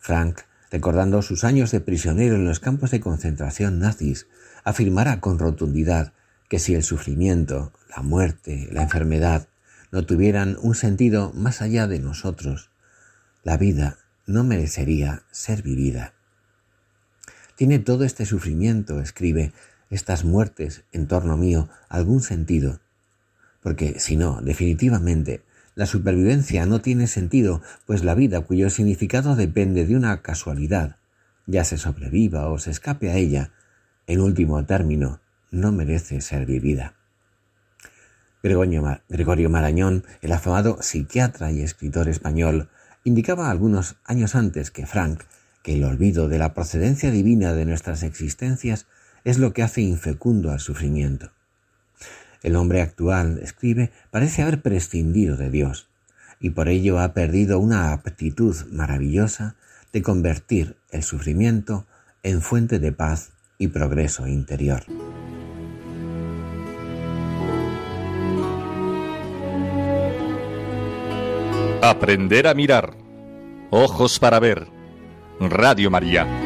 Frank, 0.00 0.40
recordando 0.72 1.22
sus 1.22 1.44
años 1.44 1.70
de 1.70 1.80
prisionero 1.80 2.34
en 2.34 2.44
los 2.44 2.58
campos 2.58 2.90
de 2.90 2.98
concentración 2.98 3.78
nazis, 3.78 4.26
afirmará 4.64 5.20
con 5.20 5.38
rotundidad 5.38 6.12
que 6.48 6.58
si 6.58 6.74
el 6.74 6.82
sufrimiento, 6.82 7.72
la 7.96 8.02
muerte, 8.02 8.68
la 8.72 8.82
enfermedad 8.82 9.46
no 9.92 10.04
tuvieran 10.04 10.56
un 10.60 10.74
sentido 10.74 11.32
más 11.34 11.62
allá 11.62 11.86
de 11.86 12.00
nosotros, 12.00 12.70
la 13.44 13.56
vida 13.56 13.96
no 14.26 14.42
merecería 14.42 15.22
ser 15.30 15.62
vivida. 15.62 16.14
¿Tiene 17.54 17.78
todo 17.78 18.02
este 18.02 18.26
sufrimiento, 18.26 18.98
escribe, 18.98 19.52
estas 19.88 20.24
muertes 20.24 20.82
en 20.90 21.06
torno 21.06 21.36
mío 21.36 21.68
algún 21.88 22.22
sentido? 22.22 22.80
Porque 23.62 24.00
si 24.00 24.16
no, 24.16 24.40
definitivamente 24.42 25.44
la 25.76 25.84
supervivencia 25.84 26.64
no 26.64 26.80
tiene 26.80 27.06
sentido, 27.06 27.62
pues 27.84 28.02
la 28.02 28.14
vida 28.14 28.40
cuyo 28.40 28.70
significado 28.70 29.36
depende 29.36 29.84
de 29.84 29.94
una 29.94 30.22
casualidad, 30.22 30.96
ya 31.46 31.64
se 31.64 31.76
sobreviva 31.76 32.48
o 32.48 32.58
se 32.58 32.70
escape 32.70 33.10
a 33.10 33.16
ella, 33.16 33.52
en 34.06 34.22
último 34.22 34.64
término, 34.64 35.20
no 35.50 35.72
merece 35.72 36.22
ser 36.22 36.46
vivida. 36.46 36.94
Gregorio 38.42 39.50
Marañón, 39.50 40.04
el 40.22 40.32
afamado 40.32 40.78
psiquiatra 40.80 41.52
y 41.52 41.60
escritor 41.60 42.08
español, 42.08 42.70
indicaba 43.04 43.50
algunos 43.50 43.96
años 44.04 44.34
antes 44.34 44.70
que 44.70 44.86
Frank 44.86 45.24
que 45.62 45.74
el 45.74 45.84
olvido 45.84 46.28
de 46.28 46.38
la 46.38 46.54
procedencia 46.54 47.10
divina 47.10 47.52
de 47.52 47.66
nuestras 47.66 48.02
existencias 48.02 48.86
es 49.24 49.38
lo 49.38 49.52
que 49.52 49.64
hace 49.64 49.82
infecundo 49.82 50.52
al 50.52 50.60
sufrimiento. 50.60 51.32
El 52.42 52.56
hombre 52.56 52.82
actual, 52.82 53.38
escribe, 53.42 53.90
parece 54.10 54.42
haber 54.42 54.62
prescindido 54.62 55.36
de 55.36 55.50
Dios 55.50 55.88
y 56.40 56.50
por 56.50 56.68
ello 56.68 56.98
ha 56.98 57.12
perdido 57.14 57.58
una 57.58 57.92
aptitud 57.92 58.56
maravillosa 58.70 59.56
de 59.92 60.02
convertir 60.02 60.76
el 60.90 61.02
sufrimiento 61.02 61.86
en 62.22 62.42
fuente 62.42 62.78
de 62.78 62.92
paz 62.92 63.30
y 63.58 63.68
progreso 63.68 64.26
interior. 64.26 64.84
Aprender 71.82 72.48
a 72.48 72.54
mirar. 72.54 72.96
Ojos 73.70 74.18
para 74.18 74.40
ver. 74.40 74.66
Radio 75.38 75.90
María. 75.90 76.45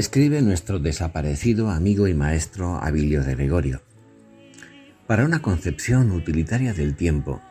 Escribe 0.00 0.40
nuestro 0.40 0.78
desaparecido 0.78 1.68
amigo 1.68 2.08
y 2.08 2.14
maestro 2.14 2.76
Abilio 2.82 3.22
de 3.22 3.34
Gregorio. 3.34 3.82
Para 5.06 5.26
una 5.26 5.42
concepción 5.42 6.10
utilitaria 6.12 6.72
del 6.72 6.96
tiempo, 6.96 7.42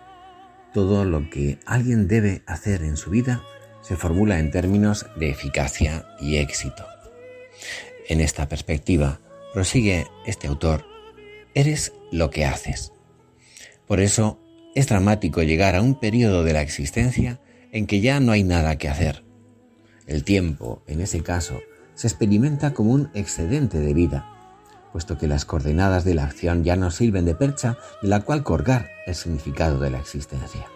todo 0.73 1.05
lo 1.05 1.29
que 1.29 1.59
alguien 1.67 2.07
debe 2.07 2.41
hacer 2.47 2.81
en 2.81 2.97
su 2.97 3.11
vida 3.11 3.43
se 3.83 3.95
formula 3.95 4.39
en 4.39 4.49
términos 4.49 5.05
de 5.19 5.29
eficacia 5.29 6.07
y 6.19 6.37
éxito. 6.37 6.87
En 8.07 8.19
esta 8.19 8.49
perspectiva, 8.49 9.19
prosigue 9.53 10.07
este 10.25 10.47
autor, 10.47 10.85
eres 11.53 11.93
lo 12.11 12.31
que 12.31 12.45
haces. 12.45 12.93
Por 13.85 13.99
eso 13.99 14.39
es 14.73 14.87
dramático 14.87 15.43
llegar 15.43 15.75
a 15.75 15.83
un 15.83 15.99
periodo 15.99 16.43
de 16.43 16.53
la 16.53 16.63
existencia 16.63 17.39
en 17.71 17.85
que 17.85 18.01
ya 18.01 18.19
no 18.19 18.31
hay 18.31 18.43
nada 18.43 18.79
que 18.79 18.89
hacer. 18.89 19.23
El 20.07 20.23
tiempo, 20.23 20.81
en 20.87 21.01
ese 21.01 21.21
caso, 21.21 21.61
se 21.99 22.07
experimenta 22.07 22.73
como 22.73 22.93
un 22.93 23.09
excedente 23.13 23.77
de 23.77 23.93
vida, 23.93 24.25
puesto 24.93 25.17
que 25.17 25.27
las 25.27 25.43
coordenadas 25.43 26.05
de 26.05 26.15
la 26.15 26.23
acción 26.23 26.63
ya 26.63 26.77
no 26.77 26.91
sirven 26.91 27.25
de 27.25 27.35
percha 27.35 27.75
de 28.01 28.07
la 28.07 28.21
cual 28.21 28.41
colgar 28.41 28.87
el 29.05 29.15
significado 29.15 29.81
de 29.81 29.89
la 29.89 29.99
existencia. 29.99 30.67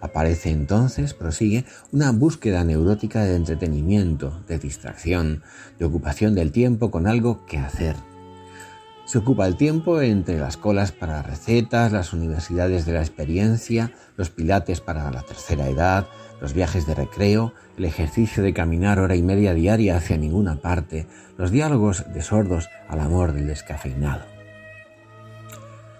Aparece 0.00 0.50
entonces, 0.50 1.14
prosigue, 1.14 1.64
una 1.90 2.12
búsqueda 2.12 2.62
neurótica 2.62 3.24
de 3.24 3.34
entretenimiento, 3.34 4.40
de 4.46 4.60
distracción, 4.60 5.42
de 5.80 5.84
ocupación 5.84 6.36
del 6.36 6.52
tiempo 6.52 6.92
con 6.92 7.08
algo 7.08 7.44
que 7.44 7.58
hacer. 7.58 7.96
Se 9.06 9.18
ocupa 9.18 9.48
el 9.48 9.56
tiempo 9.56 10.00
entre 10.00 10.38
las 10.38 10.56
colas 10.56 10.92
para 10.92 11.22
recetas, 11.22 11.90
las 11.90 12.12
universidades 12.12 12.86
de 12.86 12.92
la 12.92 13.00
experiencia, 13.00 13.90
los 14.16 14.30
pilates 14.30 14.80
para 14.80 15.10
la 15.10 15.22
tercera 15.22 15.68
edad, 15.68 16.06
los 16.40 16.54
viajes 16.54 16.86
de 16.86 16.94
recreo, 16.94 17.52
el 17.76 17.84
ejercicio 17.84 18.42
de 18.42 18.52
caminar 18.52 18.98
hora 18.98 19.16
y 19.16 19.22
media 19.22 19.54
diaria 19.54 19.96
hacia 19.96 20.16
ninguna 20.16 20.56
parte, 20.56 21.06
los 21.38 21.50
diálogos 21.50 22.04
de 22.12 22.22
sordos 22.22 22.68
al 22.88 23.00
amor 23.00 23.32
del 23.32 23.46
descafeinado. 23.46 24.24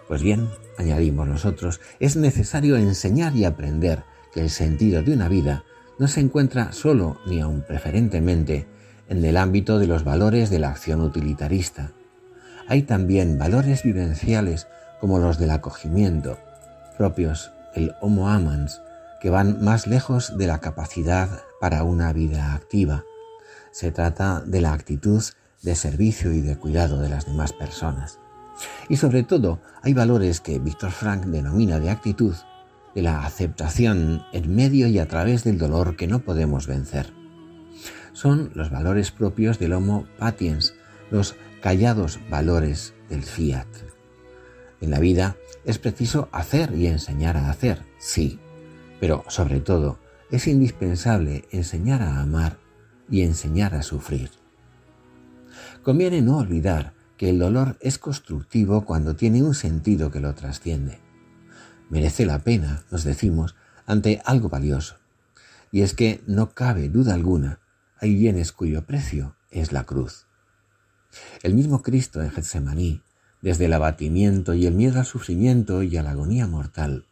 Pues 0.09 0.23
bien, 0.23 0.49
añadimos 0.79 1.27
nosotros, 1.27 1.81
es 1.99 2.17
necesario 2.17 2.77
enseñar 2.77 3.35
y 3.35 3.45
aprender 3.45 4.05
que 4.33 4.41
el 4.41 4.51
sentido 4.51 5.03
de 5.03 5.13
una 5.13 5.29
vida 5.29 5.65
no 5.99 6.09
se 6.09 6.21
encuentra 6.21 6.73
solo 6.73 7.19
ni 7.27 7.41
aun 7.41 7.63
preferentemente 7.63 8.67
en 9.09 9.25
el 9.25 9.37
ámbito 9.37 9.79
de 9.79 9.87
los 9.87 10.05
valores 10.05 10.51
de 10.51 10.59
la 10.59 10.71
acción 10.71 11.01
utilitarista. 11.01 11.93
Hay 12.67 12.83
también 12.83 13.39
valores 13.39 13.83
vivenciales 13.83 14.67
como 15.01 15.19
los 15.19 15.39
del 15.39 15.51
acogimiento, 15.51 16.39
propios 16.97 17.53
el 17.75 17.95
homo 18.01 18.29
amans, 18.29 18.81
que 19.25 19.31
van 19.31 19.65
más 19.65 19.87
lejos 19.87 20.37
de 20.37 20.47
la 20.47 20.59
capacidad 20.59 21.45
para 21.59 21.83
una 21.83 22.13
vida 22.13 22.53
activa. 22.53 23.05
Se 23.71 23.91
trata 23.91 24.43
de 24.43 24.61
la 24.61 24.75
actitud 24.75 25.25
de 25.63 25.75
servicio 25.77 26.31
y 26.35 26.43
de 26.43 26.59
cuidado 26.59 27.01
de 27.01 27.09
las 27.09 27.25
demás 27.25 27.55
personas. 27.55 28.19
Y 28.91 28.99
sobre 28.99 29.23
todo 29.23 29.61
hay 29.81 29.95
valores 29.95 30.43
que 30.43 30.59
Víctor 30.59 30.91
Frank 30.91 31.25
denomina 31.25 31.81
de 31.81 31.89
actitud, 31.89 32.35
de 32.95 33.01
la 33.01 33.25
aceptación 33.25 34.27
en 34.35 34.55
medio 34.55 34.89
y 34.89 34.99
a 34.99 35.09
través 35.09 35.43
del 35.43 35.57
dolor 35.57 35.97
que 35.97 36.07
no 36.07 36.19
podemos 36.19 36.67
vencer. 36.67 37.15
Son 38.13 38.51
los 38.53 38.71
valores 38.71 39.11
propios 39.11 39.59
del 39.59 39.73
Homo 39.73 40.05
patiens, 40.19 40.75
los 41.11 41.35
callados 41.63 42.21
valores 42.29 42.93
del 43.09 43.23
fiat. 43.23 43.69
En 44.83 44.91
la 44.91 44.99
vida 44.99 45.37
es 45.65 45.79
preciso 45.79 46.29
hacer 46.31 46.75
y 46.75 46.89
enseñar 46.89 47.39
a 47.39 47.49
hacer, 47.49 47.87
sí, 47.97 48.39
pero 49.05 49.23
sobre 49.29 49.61
todo, 49.61 49.99
es 50.31 50.47
indispensable 50.47 51.45
enseñar 51.51 52.01
a 52.01 52.23
amar 52.23 52.57
y 53.11 53.21
enseñar 53.21 53.75
a 53.75 53.83
sufrir. 53.83 54.31
Conviene 55.83 56.23
no 56.23 56.39
olvidar 56.39 56.95
que 57.19 57.29
el 57.29 57.39
dolor 57.39 57.77
es 57.83 57.99
constructivo 57.99 58.87
cuando 58.87 59.15
tiene 59.15 59.43
un 59.43 59.55
sentido 59.55 60.11
que 60.11 60.21
lo 60.21 60.35
trasciende. 60.35 61.01
Merece 61.91 62.25
la 62.25 62.39
pena, 62.39 62.85
nos 62.91 63.05
decimos, 63.05 63.57
ante 63.85 64.23
algo 64.25 64.49
valioso. 64.49 64.97
Y 65.71 65.83
es 65.83 65.93
que 65.93 66.23
no 66.27 66.55
cabe 66.55 66.89
duda 66.89 67.13
alguna, 67.13 67.61
hay 67.99 68.15
bienes 68.15 68.53
cuyo 68.53 68.87
precio 68.87 69.37
es 69.51 69.71
la 69.71 69.85
cruz. 69.85 70.25
El 71.43 71.53
mismo 71.53 71.83
Cristo 71.83 72.23
en 72.23 72.31
Getsemaní, 72.31 73.03
desde 73.43 73.67
el 73.67 73.75
abatimiento 73.75 74.55
y 74.55 74.65
el 74.65 74.73
miedo 74.73 74.99
al 74.99 75.05
sufrimiento 75.05 75.83
y 75.83 75.95
a 75.99 76.03
la 76.03 76.13
agonía 76.13 76.47
mortal, 76.47 77.05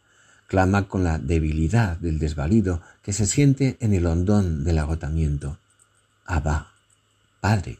clama 0.52 0.86
con 0.86 1.02
la 1.02 1.16
debilidad 1.16 1.96
del 1.96 2.18
desvalido 2.18 2.82
que 3.02 3.14
se 3.14 3.24
siente 3.24 3.78
en 3.80 3.94
el 3.94 4.04
hondón 4.04 4.64
del 4.64 4.80
agotamiento. 4.80 5.58
Abba, 6.26 6.74
Padre, 7.40 7.78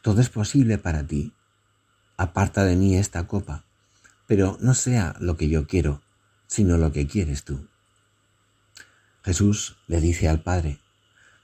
todo 0.00 0.22
es 0.22 0.30
posible 0.30 0.78
para 0.78 1.06
ti. 1.06 1.34
Aparta 2.16 2.64
de 2.64 2.74
mí 2.74 2.96
esta 2.96 3.26
copa, 3.26 3.66
pero 4.26 4.56
no 4.62 4.72
sea 4.72 5.14
lo 5.20 5.36
que 5.36 5.50
yo 5.50 5.66
quiero, 5.66 6.00
sino 6.46 6.78
lo 6.78 6.90
que 6.90 7.06
quieres 7.06 7.44
tú. 7.44 7.68
Jesús 9.22 9.76
le 9.86 10.00
dice 10.00 10.26
al 10.26 10.40
Padre, 10.40 10.78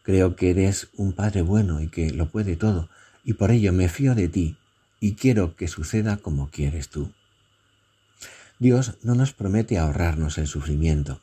creo 0.04 0.36
que 0.36 0.52
eres 0.52 0.88
un 0.96 1.12
Padre 1.12 1.42
bueno 1.42 1.82
y 1.82 1.88
que 1.88 2.12
lo 2.12 2.30
puede 2.30 2.56
todo, 2.56 2.88
y 3.24 3.34
por 3.34 3.50
ello 3.50 3.74
me 3.74 3.90
fío 3.90 4.14
de 4.14 4.28
ti 4.28 4.56
y 5.00 5.16
quiero 5.16 5.54
que 5.54 5.68
suceda 5.68 6.16
como 6.16 6.48
quieres 6.48 6.88
tú. 6.88 7.12
Dios 8.60 8.98
no 9.02 9.14
nos 9.14 9.32
promete 9.32 9.78
ahorrarnos 9.78 10.36
el 10.36 10.46
sufrimiento, 10.46 11.22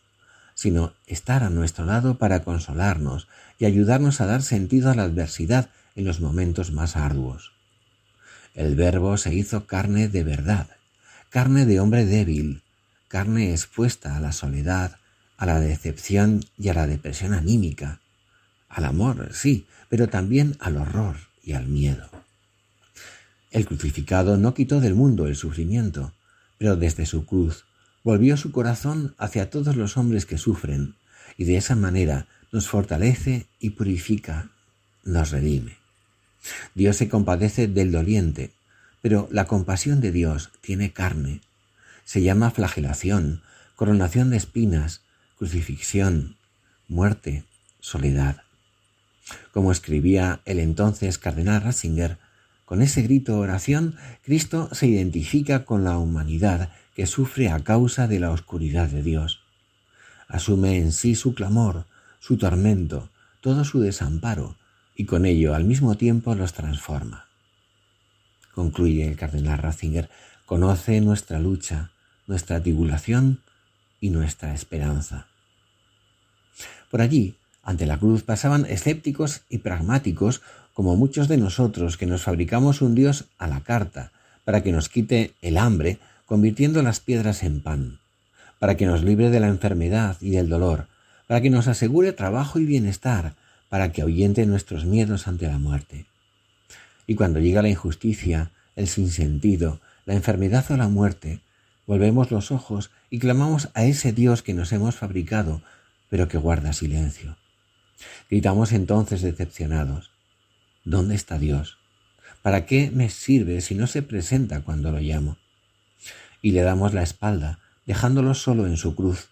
sino 0.55 0.93
estar 1.05 1.43
a 1.43 1.51
nuestro 1.51 1.85
lado 1.85 2.17
para 2.17 2.43
consolarnos 2.43 3.27
y 3.59 3.65
ayudarnos 3.65 4.21
a 4.21 4.25
dar 4.25 4.41
sentido 4.41 4.89
a 4.89 4.95
la 4.95 5.03
adversidad 5.03 5.69
en 5.95 6.05
los 6.05 6.19
momentos 6.19 6.71
más 6.71 6.95
arduos. 6.95 7.53
El 8.55 8.75
Verbo 8.75 9.17
se 9.17 9.35
hizo 9.35 9.67
carne 9.67 10.07
de 10.07 10.23
verdad, 10.23 10.67
carne 11.29 11.67
de 11.67 11.79
hombre 11.79 12.07
débil, 12.07 12.63
carne 13.07 13.51
expuesta 13.51 14.17
a 14.17 14.19
la 14.19 14.31
soledad, 14.31 14.97
a 15.37 15.45
la 15.45 15.59
decepción 15.59 16.43
y 16.57 16.69
a 16.69 16.73
la 16.73 16.87
depresión 16.87 17.35
anímica, 17.35 18.01
al 18.67 18.85
amor, 18.85 19.29
sí, 19.33 19.67
pero 19.89 20.09
también 20.09 20.57
al 20.59 20.77
horror 20.77 21.17
y 21.43 21.53
al 21.53 21.67
miedo. 21.67 22.09
El 23.51 23.67
crucificado 23.67 24.37
no 24.37 24.55
quitó 24.55 24.81
del 24.81 24.95
mundo 24.95 25.27
el 25.27 25.35
sufrimiento, 25.35 26.13
pero 26.57 26.75
desde 26.75 27.05
su 27.05 27.25
cruz 27.25 27.65
volvió 28.03 28.37
su 28.37 28.51
corazón 28.51 29.15
hacia 29.17 29.49
todos 29.49 29.75
los 29.75 29.97
hombres 29.97 30.25
que 30.25 30.37
sufren, 30.37 30.95
y 31.37 31.43
de 31.43 31.57
esa 31.57 31.75
manera 31.75 32.27
nos 32.51 32.69
fortalece 32.69 33.47
y 33.59 33.71
purifica, 33.71 34.49
nos 35.03 35.31
redime. 35.31 35.77
Dios 36.73 36.95
se 36.95 37.09
compadece 37.09 37.67
del 37.67 37.91
doliente, 37.91 38.51
pero 39.01 39.27
la 39.31 39.45
compasión 39.45 40.01
de 40.01 40.11
Dios 40.11 40.51
tiene 40.61 40.93
carne. 40.93 41.41
Se 42.05 42.21
llama 42.21 42.51
flagelación, 42.51 43.41
coronación 43.75 44.29
de 44.29 44.37
espinas, 44.37 45.01
crucifixión, 45.37 46.37
muerte, 46.87 47.43
soledad. 47.79 48.43
Como 49.51 49.71
escribía 49.71 50.39
el 50.45 50.59
entonces 50.59 51.17
cardenal 51.17 51.61
Ratzinger, 51.61 52.17
con 52.67 52.81
ese 52.81 53.01
grito 53.01 53.39
oración, 53.39 53.95
Cristo 54.23 54.67
se 54.73 54.87
identifica 54.87 55.63
con 55.63 55.85
la 55.85 55.97
humanidad 55.97 56.69
que 56.95 57.05
sufre 57.05 57.47
a 57.47 57.61
causa 57.61 58.09
de 58.09 58.19
la 58.19 58.29
oscuridad 58.29 58.89
de 58.89 59.03
Dios. 59.03 59.39
Asume 60.27 60.75
en 60.75 60.91
sí 60.91 61.15
su 61.15 61.33
clamor, 61.33 61.85
su 62.19 62.37
tormento, 62.37 63.09
todo 63.39 63.63
su 63.63 63.79
desamparo, 63.79 64.57
y 64.97 65.05
con 65.05 65.25
ello 65.25 65.55
al 65.55 65.63
mismo 65.63 65.95
tiempo 65.95 66.35
los 66.35 66.51
transforma. 66.51 67.27
Concluye 68.53 69.07
el 69.07 69.15
cardenal 69.15 69.59
Ratzinger, 69.59 70.09
conoce 70.45 70.99
nuestra 70.99 71.39
lucha, 71.39 71.91
nuestra 72.25 72.61
tribulación 72.61 73.39
y 74.01 74.09
nuestra 74.09 74.53
esperanza. 74.53 75.27
Por 76.91 76.99
allí, 76.99 77.37
ante 77.63 77.85
la 77.85 77.97
cruz 77.97 78.23
pasaban 78.23 78.65
escépticos 78.65 79.43
y 79.47 79.59
pragmáticos 79.59 80.41
como 80.77 80.95
muchos 80.95 81.27
de 81.27 81.37
nosotros 81.37 81.97
que 81.97 82.05
nos 82.05 82.21
fabricamos 82.21 82.83
un 82.83 82.93
Dios 82.93 83.25
a 83.39 83.47
la 83.47 83.61
carta 83.61 84.11
para 84.45 84.61
que 84.61 84.71
nos 84.71 84.89
quite 84.89 85.33
el 85.41 85.57
hambre, 85.57 85.97
convirtiendo 86.27 86.83
las 86.83 86.99
piedras 86.99 87.41
en 87.41 87.61
pan, 87.61 87.97
para 88.59 88.77
que 88.77 88.85
nos 88.85 89.01
libre 89.03 89.31
de 89.31 89.39
la 89.39 89.47
enfermedad 89.47 90.17
y 90.21 90.29
del 90.29 90.49
dolor, 90.49 90.85
para 91.25 91.41
que 91.41 91.49
nos 91.49 91.67
asegure 91.67 92.13
trabajo 92.13 92.59
y 92.59 92.65
bienestar, 92.65 93.33
para 93.69 93.91
que 93.91 94.03
ahuyente 94.03 94.45
nuestros 94.45 94.85
miedos 94.85 95.27
ante 95.27 95.47
la 95.47 95.57
muerte. 95.57 96.05
Y 97.07 97.15
cuando 97.15 97.39
llega 97.39 97.63
la 97.63 97.69
injusticia, 97.69 98.51
el 98.75 98.87
sinsentido, 98.87 99.81
la 100.05 100.13
enfermedad 100.13 100.63
o 100.69 100.77
la 100.77 100.89
muerte, 100.89 101.39
volvemos 101.87 102.29
los 102.29 102.51
ojos 102.51 102.91
y 103.09 103.17
clamamos 103.17 103.69
a 103.73 103.83
ese 103.83 104.13
Dios 104.13 104.43
que 104.43 104.53
nos 104.53 104.71
hemos 104.71 104.93
fabricado, 104.93 105.63
pero 106.11 106.27
que 106.27 106.37
guarda 106.37 106.71
silencio. 106.71 107.35
Gritamos 108.29 108.73
entonces 108.73 109.23
decepcionados, 109.23 110.11
¿dónde 110.87 111.15
está 111.15 111.37
Dios? 111.37 111.77
¿Para 112.41 112.65
qué 112.65 112.91
me 112.93 113.09
sirve 113.09 113.59
si 113.59 113.75
no 113.75 113.87
se 113.87 114.01
presenta 114.01 114.61
cuando 114.61 114.91
lo 114.91 114.99
llamo? 114.99 115.37
Y 116.41 116.51
le 116.51 116.61
damos 116.61 116.93
la 116.93 117.03
espalda, 117.03 117.59
dejándolo 117.85 118.33
solo 118.33 118.67
en 118.67 118.77
su 118.77 118.95
cruz, 118.95 119.27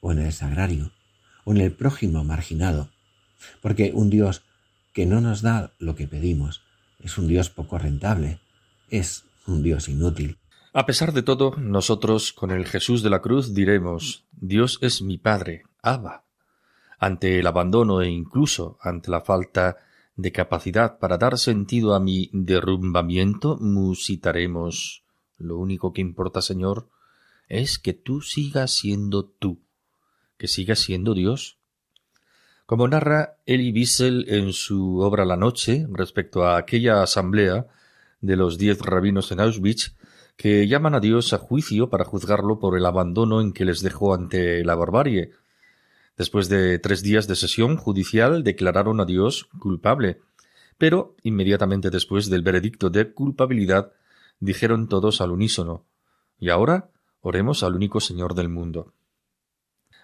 o 0.00 0.12
en 0.12 0.18
el 0.18 0.32
sagrario, 0.32 0.92
o 1.44 1.52
en 1.52 1.62
el 1.62 1.72
prójimo 1.72 2.24
marginado, 2.24 2.90
porque 3.62 3.90
un 3.94 4.10
Dios 4.10 4.42
que 4.92 5.06
no 5.06 5.20
nos 5.20 5.40
da 5.40 5.72
lo 5.78 5.96
que 5.96 6.06
pedimos 6.06 6.62
es 7.00 7.16
un 7.16 7.26
Dios 7.26 7.48
poco 7.48 7.78
rentable, 7.78 8.40
es 8.90 9.24
un 9.46 9.62
Dios 9.62 9.88
inútil. 9.88 10.36
A 10.74 10.84
pesar 10.84 11.12
de 11.12 11.22
todo, 11.22 11.56
nosotros 11.56 12.34
con 12.34 12.50
el 12.50 12.66
Jesús 12.66 13.02
de 13.02 13.10
la 13.10 13.22
cruz 13.22 13.54
diremos, 13.54 14.24
Dios 14.32 14.78
es 14.82 15.00
mi 15.00 15.16
Padre, 15.16 15.62
Abba. 15.82 16.24
Ante 16.98 17.38
el 17.38 17.46
abandono 17.46 18.02
e 18.02 18.08
incluso 18.10 18.76
ante 18.82 19.10
la 19.10 19.22
falta 19.22 19.78
de 20.18 20.32
capacidad 20.32 20.98
para 20.98 21.16
dar 21.16 21.38
sentido 21.38 21.94
a 21.94 22.00
mi 22.00 22.28
derrumbamiento, 22.32 23.56
musitaremos. 23.60 25.04
Lo 25.38 25.56
único 25.56 25.92
que 25.92 26.00
importa, 26.00 26.42
Señor, 26.42 26.88
es 27.48 27.78
que 27.78 27.94
tú 27.94 28.20
sigas 28.20 28.72
siendo 28.74 29.24
tú, 29.24 29.60
que 30.36 30.48
sigas 30.48 30.80
siendo 30.80 31.14
Dios. 31.14 31.58
Como 32.66 32.88
narra 32.88 33.36
Elie 33.46 33.72
Wiesel 33.72 34.26
en 34.28 34.52
su 34.52 34.98
obra 34.98 35.24
La 35.24 35.36
Noche 35.36 35.86
respecto 35.88 36.44
a 36.44 36.58
aquella 36.58 37.00
asamblea 37.00 37.68
de 38.20 38.36
los 38.36 38.58
diez 38.58 38.80
rabinos 38.80 39.30
en 39.30 39.38
Auschwitz 39.38 39.94
que 40.36 40.66
llaman 40.66 40.96
a 40.96 41.00
Dios 41.00 41.32
a 41.32 41.38
juicio 41.38 41.90
para 41.90 42.04
juzgarlo 42.04 42.58
por 42.58 42.76
el 42.76 42.86
abandono 42.86 43.40
en 43.40 43.52
que 43.52 43.64
les 43.64 43.82
dejó 43.82 44.14
ante 44.14 44.64
la 44.64 44.74
barbarie. 44.74 45.30
Después 46.18 46.48
de 46.50 46.78
tres 46.78 47.02
días 47.02 47.26
de 47.28 47.36
sesión 47.36 47.76
judicial 47.76 48.44
declararon 48.44 49.00
a 49.00 49.06
Dios 49.06 49.48
culpable, 49.58 50.20
pero 50.76 51.16
inmediatamente 51.22 51.88
después 51.88 52.28
del 52.28 52.42
veredicto 52.42 52.90
de 52.90 53.12
culpabilidad 53.12 53.92
dijeron 54.40 54.88
todos 54.88 55.20
al 55.22 55.30
unísono 55.30 55.86
Y 56.38 56.50
ahora 56.50 56.90
oremos 57.20 57.62
al 57.62 57.74
único 57.74 58.00
Señor 58.00 58.34
del 58.34 58.50
mundo 58.50 58.92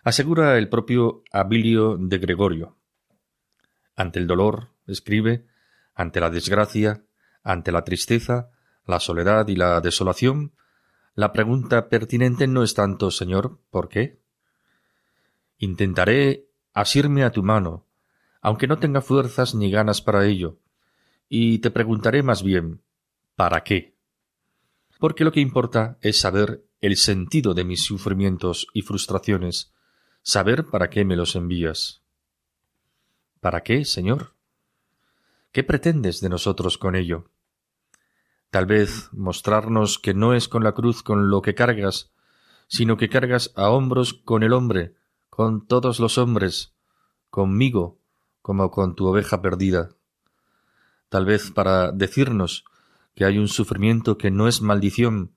asegura 0.05 0.59
el 0.59 0.69
propio 0.69 1.23
Abilio 1.33 1.97
de 1.99 2.19
Gregorio. 2.19 2.77
Ante 3.97 4.19
el 4.19 4.27
dolor, 4.27 4.69
escribe, 4.87 5.47
ante 5.95 6.21
la 6.21 6.31
desgracia, 6.31 7.05
ante 7.43 7.73
la 7.73 7.85
tristeza, 7.85 8.51
la 8.87 9.01
soledad 9.01 9.49
y 9.49 9.57
la 9.57 9.81
desolación, 9.81 10.53
la 11.15 11.33
pregunta 11.33 11.89
pertinente 11.89 12.47
no 12.47 12.63
es 12.63 12.75
tanto, 12.75 13.11
Señor, 13.11 13.59
¿por 13.71 13.89
qué? 13.89 14.21
Intentaré 15.59 16.49
asirme 16.73 17.25
a 17.25 17.31
tu 17.31 17.43
mano, 17.43 17.87
aunque 18.41 18.67
no 18.67 18.79
tenga 18.79 19.01
fuerzas 19.01 19.55
ni 19.55 19.71
ganas 19.71 20.03
para 20.03 20.27
ello, 20.27 20.59
y 21.29 21.59
te 21.59 21.71
preguntaré 21.71 22.23
más 22.23 22.43
bien, 22.43 22.83
¿para 23.37 23.65
qué? 23.65 23.95
Porque 24.99 25.25
lo 25.25 25.33
que 25.33 25.41
importa 25.41 25.99
es 26.01 26.21
saber 26.21 26.65
el 26.81 26.97
sentido 26.97 27.55
de 27.55 27.65
mis 27.65 27.83
sufrimientos 27.83 28.67
y 28.73 28.83
frustraciones, 28.83 29.73
saber 30.23 30.67
para 30.67 30.91
qué 30.91 31.05
me 31.05 31.17
los 31.17 31.37
envías. 31.37 32.03
¿Para 33.41 33.63
qué, 33.63 33.85
Señor? 33.85 34.35
¿Qué 35.53 35.65
pretendes 35.65 36.21
de 36.21 36.29
nosotros 36.29 36.79
con 36.79 36.97
ello? 36.97 37.31
Tal 38.51 38.67
vez 38.67 39.09
mostrarnos 39.13 39.99
que 39.99 40.15
no 40.15 40.35
es 40.35 40.49
con 40.49 40.65
la 40.65 40.73
cruz 40.73 41.03
con 41.03 41.31
lo 41.31 41.43
que 41.43 41.55
cargas, 41.55 42.13
sino 42.69 42.97
que 42.97 43.09
cargas 43.09 43.53
a 43.57 43.71
hombros 43.71 44.15
con 44.15 44.43
el 44.43 44.53
hombre, 44.53 44.95
con 45.35 45.67
todos 45.67 45.99
los 45.99 46.17
hombres, 46.17 46.77
conmigo, 47.29 47.99
como 48.41 48.71
con 48.71 48.95
tu 48.95 49.09
oveja 49.09 49.43
perdida. 49.43 49.91
Tal 51.09 51.25
vez 51.25 51.51
para 51.51 51.91
decirnos 51.91 52.65
que 53.17 53.25
hay 53.25 53.39
un 53.39 53.49
sufrimiento 53.49 54.17
que 54.17 54.31
no 54.31 54.47
es 54.47 54.63
maldición, 54.63 55.33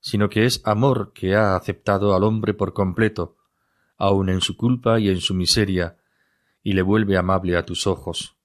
sino 0.00 0.30
que 0.30 0.46
es 0.46 0.62
amor 0.64 1.12
que 1.12 1.36
ha 1.36 1.56
aceptado 1.56 2.14
al 2.14 2.24
hombre 2.24 2.54
por 2.54 2.72
completo, 2.72 3.36
aun 3.98 4.30
en 4.30 4.40
su 4.40 4.56
culpa 4.56 4.98
y 4.98 5.10
en 5.10 5.20
su 5.20 5.34
miseria, 5.34 5.98
y 6.62 6.72
le 6.72 6.80
vuelve 6.80 7.18
amable 7.18 7.58
a 7.58 7.66
tus 7.66 7.86
ojos. 7.86 8.38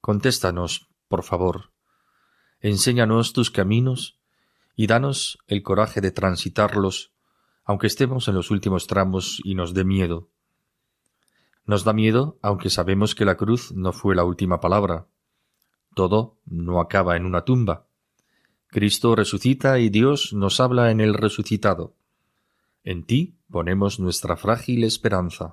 Contéstanos, 0.00 0.88
por 1.06 1.22
favor, 1.22 1.70
enséñanos 2.60 3.34
tus 3.34 3.50
caminos 3.50 4.18
y 4.74 4.86
danos 4.86 5.38
el 5.48 5.62
coraje 5.62 6.00
de 6.00 6.12
transitarlos, 6.12 7.12
aunque 7.70 7.86
estemos 7.86 8.26
en 8.26 8.34
los 8.34 8.50
últimos 8.50 8.88
tramos 8.88 9.40
y 9.44 9.54
nos 9.54 9.74
dé 9.74 9.84
miedo. 9.84 10.28
Nos 11.66 11.84
da 11.84 11.92
miedo, 11.92 12.36
aunque 12.42 12.68
sabemos 12.68 13.14
que 13.14 13.24
la 13.24 13.36
cruz 13.36 13.70
no 13.70 13.92
fue 13.92 14.16
la 14.16 14.24
última 14.24 14.58
palabra. 14.58 15.06
Todo 15.94 16.36
no 16.46 16.80
acaba 16.80 17.16
en 17.16 17.24
una 17.24 17.44
tumba. 17.44 17.86
Cristo 18.66 19.14
resucita 19.14 19.78
y 19.78 19.88
Dios 19.88 20.32
nos 20.32 20.58
habla 20.58 20.90
en 20.90 21.00
el 21.00 21.14
resucitado. 21.14 21.94
En 22.82 23.04
ti 23.04 23.36
ponemos 23.48 24.00
nuestra 24.00 24.36
frágil 24.36 24.82
esperanza. 24.82 25.52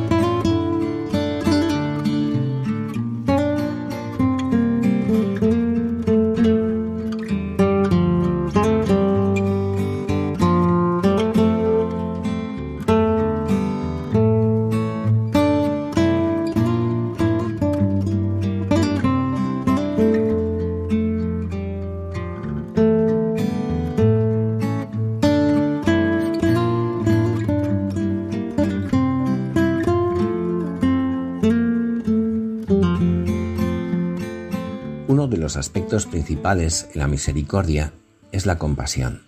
Principales 36.41 36.87
en 36.95 36.99
la 37.01 37.07
misericordia 37.07 37.93
es 38.31 38.47
la 38.47 38.57
compasión. 38.57 39.21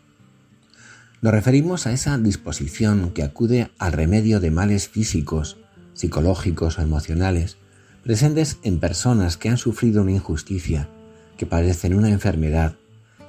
Nos 1.21 1.31
referimos 1.31 1.85
a 1.85 1.91
esa 1.91 2.17
disposición 2.17 3.11
que 3.11 3.21
acude 3.21 3.69
al 3.77 3.91
remedio 3.91 4.39
de 4.39 4.49
males 4.49 4.89
físicos, 4.89 5.57
psicológicos 5.93 6.79
o 6.79 6.81
emocionales 6.81 7.57
presentes 8.01 8.57
en 8.63 8.79
personas 8.79 9.37
que 9.37 9.49
han 9.49 9.59
sufrido 9.59 10.01
una 10.01 10.13
injusticia, 10.13 10.89
que 11.37 11.45
padecen 11.45 11.93
una 11.93 12.09
enfermedad, 12.09 12.77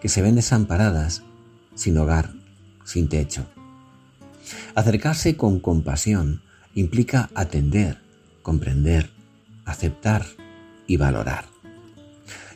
que 0.01 0.09
se 0.09 0.23
ven 0.23 0.37
desamparadas, 0.37 1.23
sin 1.75 1.99
hogar, 1.99 2.33
sin 2.87 3.11
techo. 3.11 3.45
Acercarse 4.75 5.37
con 5.37 5.61
compasión 5.61 6.41
implica 6.75 7.29
atender, 7.35 7.99
comprender, 8.41 9.11
aceptar 9.67 10.25
y 10.87 10.97
valorar. 10.97 11.45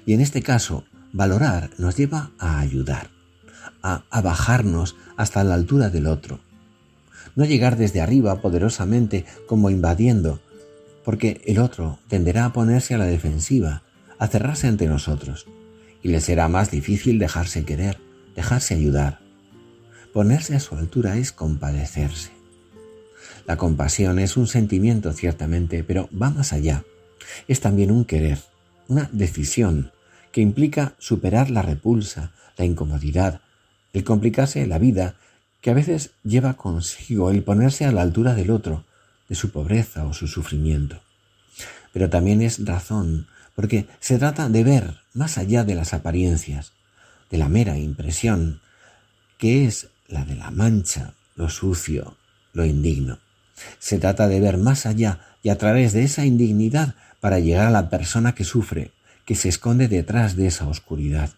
Y 0.06 0.14
en 0.14 0.22
este 0.22 0.40
caso, 0.40 0.84
valorar 1.12 1.70
nos 1.78 1.96
lleva 1.96 2.30
a 2.38 2.58
ayudar, 2.58 3.10
a, 3.82 4.02
bajarnos 4.20 4.96
hasta 5.16 5.44
la 5.44 5.54
altura 5.54 5.90
del 5.90 6.06
otro. 6.06 6.40
No 7.34 7.44
llegar 7.44 7.76
desde 7.76 8.00
arriba 8.00 8.40
poderosamente 8.40 9.24
como 9.46 9.70
invadiendo, 9.70 10.40
porque 11.04 11.40
el 11.46 11.58
otro 11.58 11.98
tenderá 12.08 12.46
a 12.46 12.52
ponerse 12.52 12.94
a 12.94 12.98
la 12.98 13.06
defensiva, 13.06 13.82
a 14.18 14.26
cerrarse 14.26 14.66
ante 14.66 14.86
nosotros, 14.86 15.46
y 16.02 16.08
le 16.08 16.20
será 16.20 16.48
más 16.48 16.70
difícil 16.70 17.18
dejarse 17.18 17.64
querer, 17.64 17.98
dejarse 18.34 18.74
ayudar. 18.74 19.20
Ponerse 20.12 20.56
a 20.56 20.60
su 20.60 20.74
altura 20.74 21.16
es 21.16 21.32
compadecerse. 21.32 22.30
La 23.46 23.56
compasión 23.56 24.18
es 24.18 24.36
un 24.36 24.46
sentimiento 24.46 25.12
ciertamente, 25.12 25.84
pero 25.84 26.08
va 26.10 26.30
más 26.30 26.52
allá. 26.52 26.84
Es 27.46 27.60
también 27.60 27.90
un 27.90 28.04
querer, 28.04 28.38
una 28.88 29.08
decisión 29.12 29.92
que 30.32 30.40
implica 30.40 30.94
superar 30.98 31.50
la 31.50 31.62
repulsa, 31.62 32.32
la 32.56 32.64
incomodidad, 32.64 33.40
el 33.92 34.04
complicarse 34.04 34.66
la 34.66 34.78
vida, 34.78 35.14
que 35.60 35.70
a 35.70 35.74
veces 35.74 36.10
lleva 36.22 36.54
consigo 36.54 37.30
el 37.30 37.42
ponerse 37.42 37.84
a 37.84 37.92
la 37.92 38.02
altura 38.02 38.34
del 38.34 38.50
otro, 38.50 38.84
de 39.28 39.34
su 39.34 39.50
pobreza 39.50 40.04
o 40.04 40.12
su 40.12 40.26
sufrimiento. 40.26 41.00
Pero 41.92 42.08
también 42.08 42.42
es 42.42 42.64
razón, 42.64 43.26
porque 43.54 43.86
se 44.00 44.18
trata 44.18 44.48
de 44.48 44.64
ver 44.64 44.98
más 45.14 45.38
allá 45.38 45.64
de 45.64 45.74
las 45.74 45.94
apariencias, 45.94 46.72
de 47.30 47.38
la 47.38 47.48
mera 47.48 47.76
impresión, 47.78 48.60
que 49.36 49.66
es 49.66 49.88
la 50.06 50.24
de 50.24 50.36
la 50.36 50.50
mancha, 50.50 51.14
lo 51.36 51.48
sucio, 51.48 52.16
lo 52.52 52.64
indigno. 52.64 53.18
Se 53.78 53.98
trata 53.98 54.28
de 54.28 54.40
ver 54.40 54.58
más 54.58 54.86
allá 54.86 55.20
y 55.42 55.48
a 55.48 55.58
través 55.58 55.92
de 55.92 56.04
esa 56.04 56.24
indignidad 56.24 56.94
para 57.20 57.40
llegar 57.40 57.66
a 57.66 57.70
la 57.70 57.90
persona 57.90 58.34
que 58.34 58.44
sufre, 58.44 58.92
que 59.28 59.34
se 59.34 59.50
esconde 59.50 59.88
detrás 59.88 60.36
de 60.36 60.46
esa 60.46 60.66
oscuridad. 60.66 61.28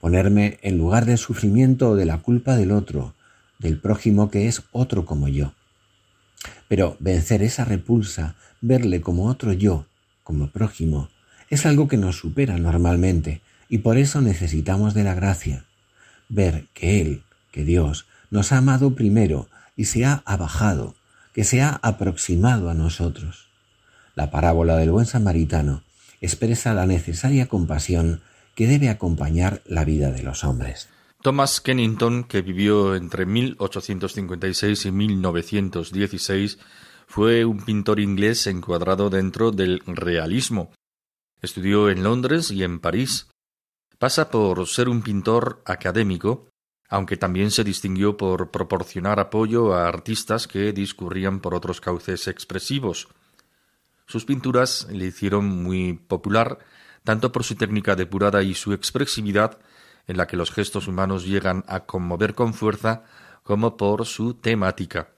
Ponerme 0.00 0.60
en 0.62 0.78
lugar 0.78 1.06
del 1.06 1.18
sufrimiento 1.18 1.90
o 1.90 1.96
de 1.96 2.04
la 2.04 2.18
culpa 2.18 2.54
del 2.54 2.70
otro, 2.70 3.16
del 3.58 3.80
prójimo 3.80 4.30
que 4.30 4.46
es 4.46 4.62
otro 4.70 5.04
como 5.04 5.26
yo. 5.26 5.54
Pero 6.68 6.96
vencer 7.00 7.42
esa 7.42 7.64
repulsa, 7.64 8.36
verle 8.60 9.00
como 9.00 9.26
otro 9.26 9.52
yo, 9.52 9.86
como 10.22 10.52
prójimo, 10.52 11.08
es 11.50 11.66
algo 11.66 11.88
que 11.88 11.96
nos 11.96 12.18
supera 12.18 12.56
normalmente 12.58 13.42
y 13.68 13.78
por 13.78 13.98
eso 13.98 14.20
necesitamos 14.20 14.94
de 14.94 15.02
la 15.02 15.14
gracia. 15.14 15.64
Ver 16.28 16.68
que 16.74 17.00
Él, 17.00 17.24
que 17.50 17.64
Dios, 17.64 18.06
nos 18.30 18.52
ha 18.52 18.58
amado 18.58 18.94
primero 18.94 19.48
y 19.74 19.86
se 19.86 20.04
ha 20.04 20.22
abajado, 20.26 20.94
que 21.34 21.42
se 21.42 21.60
ha 21.60 21.80
aproximado 21.82 22.70
a 22.70 22.74
nosotros. 22.74 23.48
La 24.14 24.30
parábola 24.30 24.76
del 24.76 24.92
buen 24.92 25.06
samaritano 25.06 25.82
expresa 26.22 26.72
la 26.72 26.86
necesaria 26.86 27.48
compasión 27.48 28.22
que 28.54 28.66
debe 28.66 28.88
acompañar 28.88 29.62
la 29.66 29.84
vida 29.84 30.10
de 30.10 30.22
los 30.22 30.44
hombres. 30.44 30.88
Thomas 31.20 31.60
Kennington, 31.60 32.24
que 32.24 32.42
vivió 32.42 32.94
entre 32.94 33.26
1856 33.26 34.86
y 34.86 34.92
1916, 34.92 36.58
fue 37.06 37.44
un 37.44 37.62
pintor 37.62 38.00
inglés 38.00 38.46
encuadrado 38.46 39.10
dentro 39.10 39.50
del 39.50 39.82
realismo. 39.86 40.72
Estudió 41.40 41.90
en 41.90 42.02
Londres 42.02 42.50
y 42.50 42.62
en 42.62 42.80
París. 42.80 43.28
Pasa 43.98 44.30
por 44.30 44.66
ser 44.66 44.88
un 44.88 45.02
pintor 45.02 45.62
académico, 45.64 46.48
aunque 46.88 47.16
también 47.16 47.50
se 47.50 47.64
distinguió 47.64 48.16
por 48.16 48.50
proporcionar 48.50 49.18
apoyo 49.20 49.74
a 49.74 49.88
artistas 49.88 50.46
que 50.46 50.72
discurrían 50.72 51.40
por 51.40 51.54
otros 51.54 51.80
cauces 51.80 52.28
expresivos. 52.28 53.08
Sus 54.12 54.26
pinturas 54.26 54.88
le 54.90 55.06
hicieron 55.06 55.46
muy 55.46 55.94
popular 55.94 56.58
tanto 57.02 57.32
por 57.32 57.44
su 57.44 57.54
técnica 57.54 57.96
depurada 57.96 58.42
y 58.42 58.52
su 58.52 58.74
expresividad, 58.74 59.58
en 60.06 60.18
la 60.18 60.26
que 60.26 60.36
los 60.36 60.50
gestos 60.50 60.86
humanos 60.86 61.24
llegan 61.24 61.64
a 61.66 61.86
conmover 61.86 62.34
con 62.34 62.52
fuerza, 62.52 63.04
como 63.42 63.78
por 63.78 64.04
su 64.04 64.34
temática. 64.34 65.08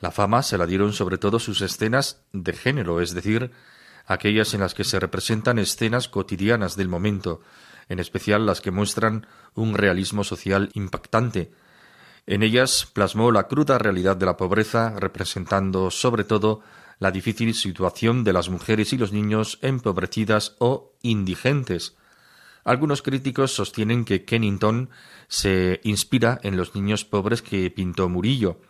La 0.00 0.10
fama 0.10 0.42
se 0.42 0.56
la 0.56 0.64
dieron 0.64 0.94
sobre 0.94 1.18
todo 1.18 1.38
sus 1.38 1.60
escenas 1.60 2.22
de 2.32 2.54
género, 2.54 3.02
es 3.02 3.12
decir, 3.12 3.50
aquellas 4.06 4.54
en 4.54 4.60
las 4.60 4.72
que 4.72 4.84
se 4.84 4.98
representan 4.98 5.58
escenas 5.58 6.08
cotidianas 6.08 6.76
del 6.76 6.88
momento, 6.88 7.42
en 7.90 7.98
especial 7.98 8.46
las 8.46 8.62
que 8.62 8.70
muestran 8.70 9.26
un 9.54 9.74
realismo 9.74 10.24
social 10.24 10.70
impactante. 10.72 11.52
En 12.26 12.42
ellas 12.42 12.88
plasmó 12.90 13.32
la 13.32 13.48
cruda 13.48 13.76
realidad 13.76 14.16
de 14.16 14.24
la 14.24 14.38
pobreza, 14.38 14.94
representando 14.98 15.90
sobre 15.90 16.24
todo 16.24 16.62
la 16.98 17.10
difícil 17.10 17.54
situación 17.54 18.24
de 18.24 18.32
las 18.32 18.48
mujeres 18.48 18.92
y 18.92 18.98
los 18.98 19.12
niños 19.12 19.58
empobrecidas 19.62 20.56
o 20.58 20.92
indigentes. 21.02 21.96
Algunos 22.64 23.02
críticos 23.02 23.52
sostienen 23.52 24.04
que 24.04 24.24
Kennington 24.24 24.90
se 25.28 25.80
inspira 25.84 26.38
en 26.42 26.56
los 26.56 26.74
niños 26.74 27.04
pobres 27.04 27.40
que 27.40 27.70
pintó 27.70 28.08
Murillo. 28.08 28.60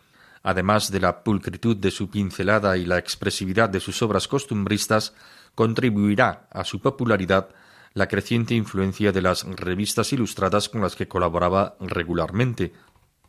Además 0.43 0.91
de 0.93 1.01
la 1.01 1.25
pulcritud 1.25 1.77
de 1.77 1.91
su 1.91 2.11
pincelada 2.11 2.77
y 2.77 2.85
la 2.85 2.99
expresividad 2.99 3.69
de 3.69 3.81
sus 3.81 4.03
obras 4.03 4.29
costumbristas, 4.29 5.15
contribuirá 5.55 6.49
a 6.53 6.65
su 6.65 6.81
popularidad 6.81 7.49
la 7.95 8.07
creciente 8.07 8.55
influencia 8.55 9.11
de 9.11 9.23
las 9.23 9.45
revistas 9.45 10.13
ilustradas 10.13 10.69
con 10.69 10.83
las 10.83 10.95
que 10.95 11.09
colaboraba 11.09 11.77
regularmente. 11.81 12.73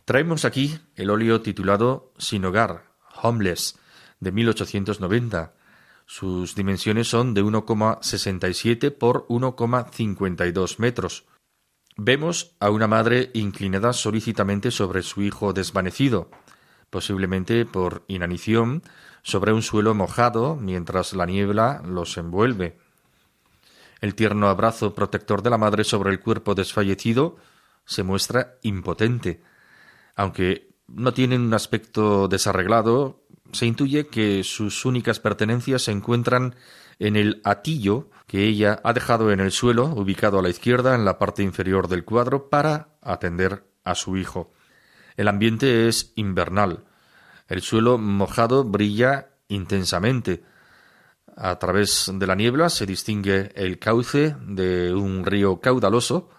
Traemos 0.06 0.46
aquí 0.46 0.78
el 0.96 1.10
óleo 1.10 1.42
titulado 1.42 2.14
Sin 2.18 2.46
hogar, 2.46 2.92
Homeless, 3.24 3.80
de 4.20 4.32
1890. 4.32 5.54
Sus 6.06 6.56
dimensiones 6.56 7.08
son 7.08 7.34
de 7.34 7.44
1,67 7.44 8.92
por 8.98 9.28
1,52 9.28 10.80
metros. 10.80 11.26
Vemos 11.98 12.56
a 12.60 12.70
una 12.70 12.88
madre 12.88 13.30
inclinada 13.34 13.94
solícitamente 13.94 14.72
sobre 14.72 15.04
su 15.04 15.22
hijo 15.22 15.54
desvanecido, 15.54 16.32
posiblemente 16.90 17.66
por 17.66 18.04
inanición, 18.08 18.84
sobre 19.22 19.54
un 19.54 19.62
suelo 19.62 19.94
mojado 19.94 20.56
mientras 20.56 21.14
la 21.14 21.26
niebla 21.26 21.82
los 21.86 22.18
envuelve. 22.18 22.80
El 24.02 24.16
tierno 24.16 24.48
abrazo 24.48 24.96
protector 24.96 25.44
de 25.44 25.50
la 25.50 25.58
madre 25.58 25.84
sobre 25.84 26.10
el 26.12 26.22
cuerpo 26.22 26.56
desfallecido 26.56 27.38
se 27.86 28.04
muestra 28.04 28.56
impotente. 28.62 29.42
Aunque 30.16 30.70
no 30.88 31.14
tienen 31.14 31.42
un 31.42 31.54
aspecto 31.54 32.28
desarreglado, 32.28 33.24
se 33.52 33.66
intuye 33.66 34.08
que 34.08 34.44
sus 34.44 34.86
únicas 34.86 35.20
pertenencias 35.20 35.84
se 35.84 35.92
encuentran 35.92 36.56
en 37.00 37.16
el 37.16 37.42
atillo 37.44 38.10
que 38.28 38.46
ella 38.46 38.80
ha 38.84 38.94
dejado 38.94 39.32
en 39.32 39.40
el 39.40 39.52
suelo, 39.52 39.86
ubicado 39.86 40.40
a 40.40 40.42
la 40.42 40.50
izquierda 40.50 40.96
en 40.96 41.06
la 41.06 41.18
parte 41.18 41.42
inferior 41.42 41.88
del 41.88 42.06
cuadro, 42.06 42.50
para 42.50 42.90
atender 43.02 43.64
a 43.84 43.96
su 43.96 44.18
hijo. 44.18 44.54
El 45.18 45.28
ambiente 45.28 45.88
es 45.88 46.12
invernal. 46.16 46.86
El 47.48 47.62
suelo 47.62 47.98
mojado 47.98 48.64
brilla 48.64 49.30
intensamente. 49.48 50.44
A 51.36 51.58
través 51.58 52.12
de 52.14 52.28
la 52.28 52.36
niebla 52.36 52.70
se 52.70 52.86
distingue 52.86 53.52
el 53.56 53.80
cauce 53.80 54.36
de 54.46 54.94
un 54.94 55.26
río 55.26 55.60
caudaloso, 55.60 56.30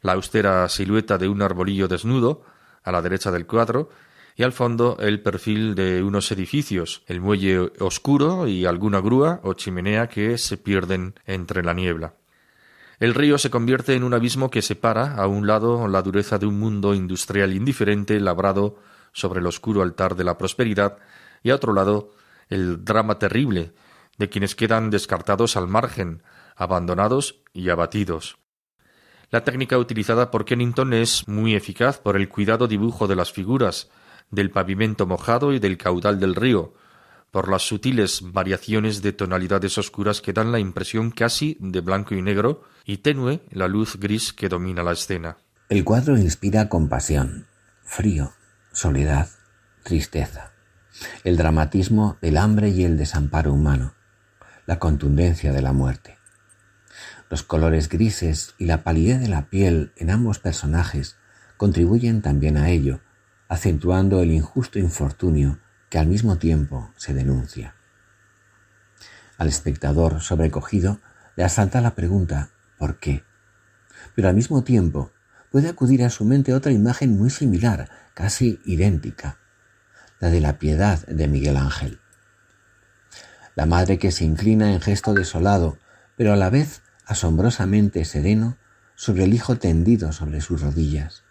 la 0.00 0.12
austera 0.12 0.68
silueta 0.68 1.18
de 1.18 1.28
un 1.28 1.42
arbolillo 1.42 1.88
desnudo, 1.88 2.42
a 2.82 2.92
la 2.92 3.02
derecha 3.02 3.30
del 3.30 3.46
cuadro, 3.46 3.88
y 4.36 4.42
al 4.42 4.52
fondo 4.52 4.96
el 5.00 5.22
perfil 5.22 5.74
de 5.74 6.02
unos 6.02 6.30
edificios, 6.32 7.02
el 7.06 7.20
muelle 7.20 7.72
oscuro 7.78 8.48
y 8.48 8.66
alguna 8.66 9.00
grúa 9.00 9.40
o 9.44 9.54
chimenea 9.54 10.08
que 10.08 10.38
se 10.38 10.56
pierden 10.56 11.14
entre 11.26 11.62
la 11.62 11.72
niebla. 11.72 12.14
El 12.98 13.14
río 13.14 13.38
se 13.38 13.50
convierte 13.50 13.94
en 13.94 14.04
un 14.04 14.14
abismo 14.14 14.50
que 14.50 14.62
separa 14.62 15.14
a 15.16 15.26
un 15.26 15.46
lado 15.46 15.88
la 15.88 16.02
dureza 16.02 16.38
de 16.38 16.46
un 16.46 16.58
mundo 16.58 16.94
industrial 16.94 17.52
indiferente 17.52 18.18
labrado 18.20 18.78
sobre 19.12 19.40
el 19.40 19.46
oscuro 19.46 19.82
altar 19.82 20.16
de 20.16 20.24
la 20.24 20.38
prosperidad 20.38 20.98
y 21.42 21.50
a 21.50 21.54
otro 21.54 21.72
lado 21.72 22.10
el 22.48 22.84
drama 22.84 23.18
terrible 23.18 23.72
de 24.18 24.28
quienes 24.28 24.54
quedan 24.54 24.90
descartados 24.90 25.56
al 25.56 25.68
margen, 25.68 26.22
abandonados 26.56 27.42
y 27.52 27.68
abatidos. 27.68 28.38
La 29.30 29.42
técnica 29.42 29.78
utilizada 29.78 30.30
por 30.30 30.44
Kennington 30.44 30.92
es 30.92 31.26
muy 31.26 31.54
eficaz 31.54 31.98
por 31.98 32.16
el 32.16 32.28
cuidado 32.28 32.68
dibujo 32.68 33.08
de 33.08 33.16
las 33.16 33.32
figuras, 33.32 33.90
del 34.34 34.50
pavimento 34.50 35.06
mojado 35.06 35.52
y 35.52 35.58
del 35.58 35.78
caudal 35.78 36.20
del 36.20 36.34
río, 36.34 36.74
por 37.30 37.50
las 37.50 37.62
sutiles 37.62 38.20
variaciones 38.22 39.02
de 39.02 39.12
tonalidades 39.12 39.76
oscuras 39.76 40.20
que 40.20 40.32
dan 40.32 40.52
la 40.52 40.60
impresión 40.60 41.10
casi 41.10 41.56
de 41.58 41.80
blanco 41.80 42.14
y 42.14 42.22
negro 42.22 42.62
y 42.84 42.98
tenue 42.98 43.40
la 43.50 43.66
luz 43.66 43.96
gris 43.98 44.32
que 44.32 44.48
domina 44.48 44.84
la 44.84 44.92
escena. 44.92 45.36
El 45.68 45.82
cuadro 45.82 46.16
inspira 46.16 46.68
compasión, 46.68 47.48
frío, 47.82 48.32
soledad, 48.72 49.28
tristeza, 49.82 50.52
el 51.24 51.36
dramatismo 51.36 52.18
del 52.22 52.36
hambre 52.36 52.68
y 52.68 52.84
el 52.84 52.96
desamparo 52.96 53.52
humano, 53.52 53.94
la 54.66 54.78
contundencia 54.78 55.52
de 55.52 55.62
la 55.62 55.72
muerte. 55.72 56.18
Los 57.30 57.42
colores 57.42 57.88
grises 57.88 58.54
y 58.58 58.66
la 58.66 58.84
palidez 58.84 59.20
de 59.20 59.28
la 59.28 59.48
piel 59.50 59.92
en 59.96 60.10
ambos 60.10 60.38
personajes 60.38 61.16
contribuyen 61.56 62.22
también 62.22 62.56
a 62.56 62.70
ello, 62.70 63.00
acentuando 63.48 64.22
el 64.22 64.30
injusto 64.30 64.78
infortunio 64.78 65.58
que 65.90 65.98
al 65.98 66.06
mismo 66.06 66.38
tiempo 66.38 66.92
se 66.96 67.14
denuncia. 67.14 67.74
Al 69.36 69.48
espectador 69.48 70.20
sobrecogido 70.20 71.00
le 71.36 71.44
asalta 71.44 71.80
la 71.80 71.94
pregunta 71.94 72.50
¿por 72.78 72.98
qué? 72.98 73.24
Pero 74.14 74.28
al 74.28 74.34
mismo 74.34 74.64
tiempo 74.64 75.12
puede 75.50 75.68
acudir 75.68 76.04
a 76.04 76.10
su 76.10 76.24
mente 76.24 76.54
otra 76.54 76.72
imagen 76.72 77.16
muy 77.16 77.30
similar, 77.30 77.90
casi 78.14 78.60
idéntica, 78.64 79.38
la 80.20 80.30
de 80.30 80.40
la 80.40 80.58
piedad 80.58 81.06
de 81.06 81.28
Miguel 81.28 81.56
Ángel. 81.56 82.00
La 83.54 83.66
madre 83.66 83.98
que 83.98 84.10
se 84.10 84.24
inclina 84.24 84.72
en 84.72 84.80
gesto 84.80 85.14
desolado, 85.14 85.78
pero 86.16 86.32
a 86.32 86.36
la 86.36 86.50
vez 86.50 86.82
asombrosamente 87.06 88.04
sereno, 88.04 88.56
sobre 88.96 89.24
el 89.24 89.34
hijo 89.34 89.56
tendido 89.56 90.12
sobre 90.12 90.40
sus 90.40 90.60
rodillas 90.60 91.23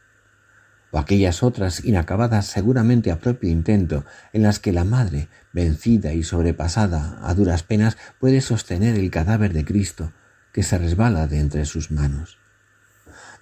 o 0.93 0.99
aquellas 0.99 1.41
otras 1.41 1.83
inacabadas 1.83 2.45
seguramente 2.45 3.09
a 3.09 3.17
propio 3.17 3.49
intento, 3.49 4.05
en 4.31 4.43
las 4.43 4.59
que 4.59 4.71
la 4.71 4.83
madre, 4.83 5.27
vencida 5.51 6.13
y 6.13 6.21
sobrepasada 6.21 7.17
a 7.23 7.33
duras 7.33 7.63
penas, 7.63 7.97
puede 8.19 8.41
sostener 8.41 8.95
el 8.95 9.09
cadáver 9.09 9.53
de 9.53 9.65
Cristo, 9.65 10.13
que 10.53 10.61
se 10.61 10.77
resbala 10.77 11.25
de 11.25 11.39
entre 11.39 11.65
sus 11.65 11.89
manos. 11.89 12.37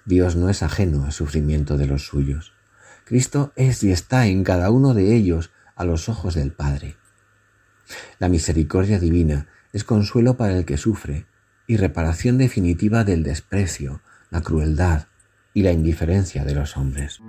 Dios 0.06 0.34
no 0.34 0.48
es 0.48 0.62
ajeno 0.62 1.04
al 1.04 1.12
sufrimiento 1.12 1.76
de 1.76 1.86
los 1.86 2.06
suyos. 2.06 2.54
Cristo 3.04 3.52
es 3.54 3.84
y 3.84 3.92
está 3.92 4.26
en 4.26 4.44
cada 4.44 4.70
uno 4.70 4.94
de 4.94 5.14
ellos 5.14 5.50
a 5.76 5.84
los 5.84 6.08
ojos 6.08 6.34
del 6.34 6.52
Padre. 6.52 6.96
La 8.18 8.30
misericordia 8.30 8.98
divina 8.98 9.46
es 9.74 9.84
consuelo 9.84 10.38
para 10.38 10.56
el 10.56 10.64
que 10.64 10.78
sufre 10.78 11.26
y 11.66 11.76
reparación 11.76 12.38
definitiva 12.38 13.04
del 13.04 13.22
desprecio, 13.22 14.00
la 14.30 14.40
crueldad 14.40 15.08
y 15.54 15.62
la 15.62 15.72
indiferencia 15.72 16.44
de 16.44 16.54
los 16.54 16.76
hombres. 16.76 17.20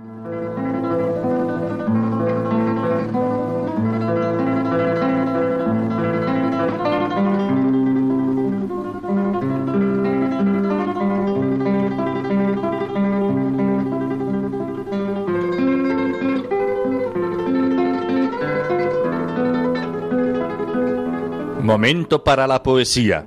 Momento 21.62 22.22
para 22.22 22.46
la 22.46 22.62
poesía. 22.62 23.26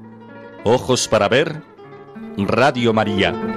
Ojos 0.63 1.07
para 1.07 1.27
ver. 1.27 1.63
Radio 2.37 2.93
María. 2.93 3.56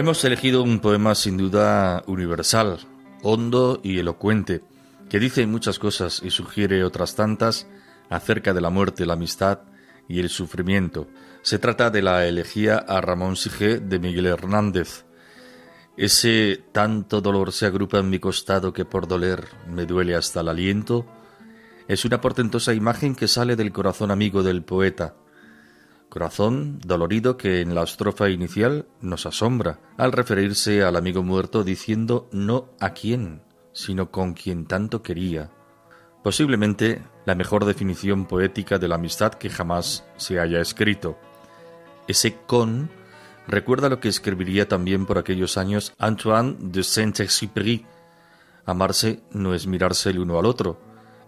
Hemos 0.00 0.24
elegido 0.24 0.62
un 0.62 0.80
poema 0.80 1.14
sin 1.14 1.36
duda 1.36 2.02
universal, 2.06 2.78
hondo 3.22 3.80
y 3.82 3.98
elocuente 3.98 4.62
que 5.10 5.20
dice 5.20 5.46
muchas 5.46 5.78
cosas 5.78 6.22
y 6.24 6.30
sugiere 6.30 6.84
otras 6.84 7.16
tantas 7.16 7.66
acerca 8.08 8.54
de 8.54 8.62
la 8.62 8.70
muerte, 8.70 9.04
la 9.04 9.12
amistad 9.12 9.58
y 10.08 10.20
el 10.20 10.30
sufrimiento. 10.30 11.06
Se 11.42 11.58
trata 11.58 11.90
de 11.90 12.00
la 12.00 12.26
elegía 12.26 12.78
a 12.78 13.02
Ramón 13.02 13.36
Sige 13.36 13.78
de 13.78 13.98
Miguel 13.98 14.24
Hernández. 14.24 15.04
Ese 15.98 16.64
tanto 16.72 17.20
dolor 17.20 17.52
se 17.52 17.66
agrupa 17.66 17.98
en 17.98 18.08
mi 18.08 18.18
costado 18.18 18.72
que 18.72 18.86
por 18.86 19.06
doler 19.06 19.48
me 19.68 19.84
duele 19.84 20.16
hasta 20.16 20.40
el 20.40 20.48
aliento, 20.48 21.04
es 21.88 22.06
una 22.06 22.22
portentosa 22.22 22.72
imagen 22.72 23.14
que 23.14 23.28
sale 23.28 23.54
del 23.54 23.70
corazón 23.70 24.10
amigo 24.10 24.42
del 24.42 24.62
poeta. 24.62 25.14
Corazón 26.10 26.80
dolorido 26.84 27.36
que 27.36 27.60
en 27.60 27.76
la 27.76 27.84
estrofa 27.84 28.28
inicial 28.28 28.88
nos 29.00 29.26
asombra 29.26 29.78
al 29.96 30.10
referirse 30.10 30.82
al 30.82 30.96
amigo 30.96 31.22
muerto 31.22 31.62
diciendo 31.62 32.28
no 32.32 32.68
a 32.80 32.90
quién, 32.94 33.42
sino 33.72 34.10
con 34.10 34.34
quien 34.34 34.66
tanto 34.66 35.04
quería. 35.04 35.52
Posiblemente 36.24 37.00
la 37.26 37.36
mejor 37.36 37.64
definición 37.64 38.26
poética 38.26 38.80
de 38.80 38.88
la 38.88 38.96
amistad 38.96 39.34
que 39.34 39.50
jamás 39.50 40.04
se 40.16 40.40
haya 40.40 40.60
escrito. 40.60 41.16
Ese 42.08 42.34
con 42.44 42.90
recuerda 43.46 43.88
lo 43.88 44.00
que 44.00 44.08
escribiría 44.08 44.66
también 44.66 45.06
por 45.06 45.16
aquellos 45.16 45.56
años 45.56 45.94
Antoine 45.96 46.56
de 46.58 46.82
Saint-Exupéry. 46.82 47.86
Amarse 48.66 49.22
no 49.30 49.54
es 49.54 49.68
mirarse 49.68 50.10
el 50.10 50.18
uno 50.18 50.40
al 50.40 50.46
otro, 50.46 50.80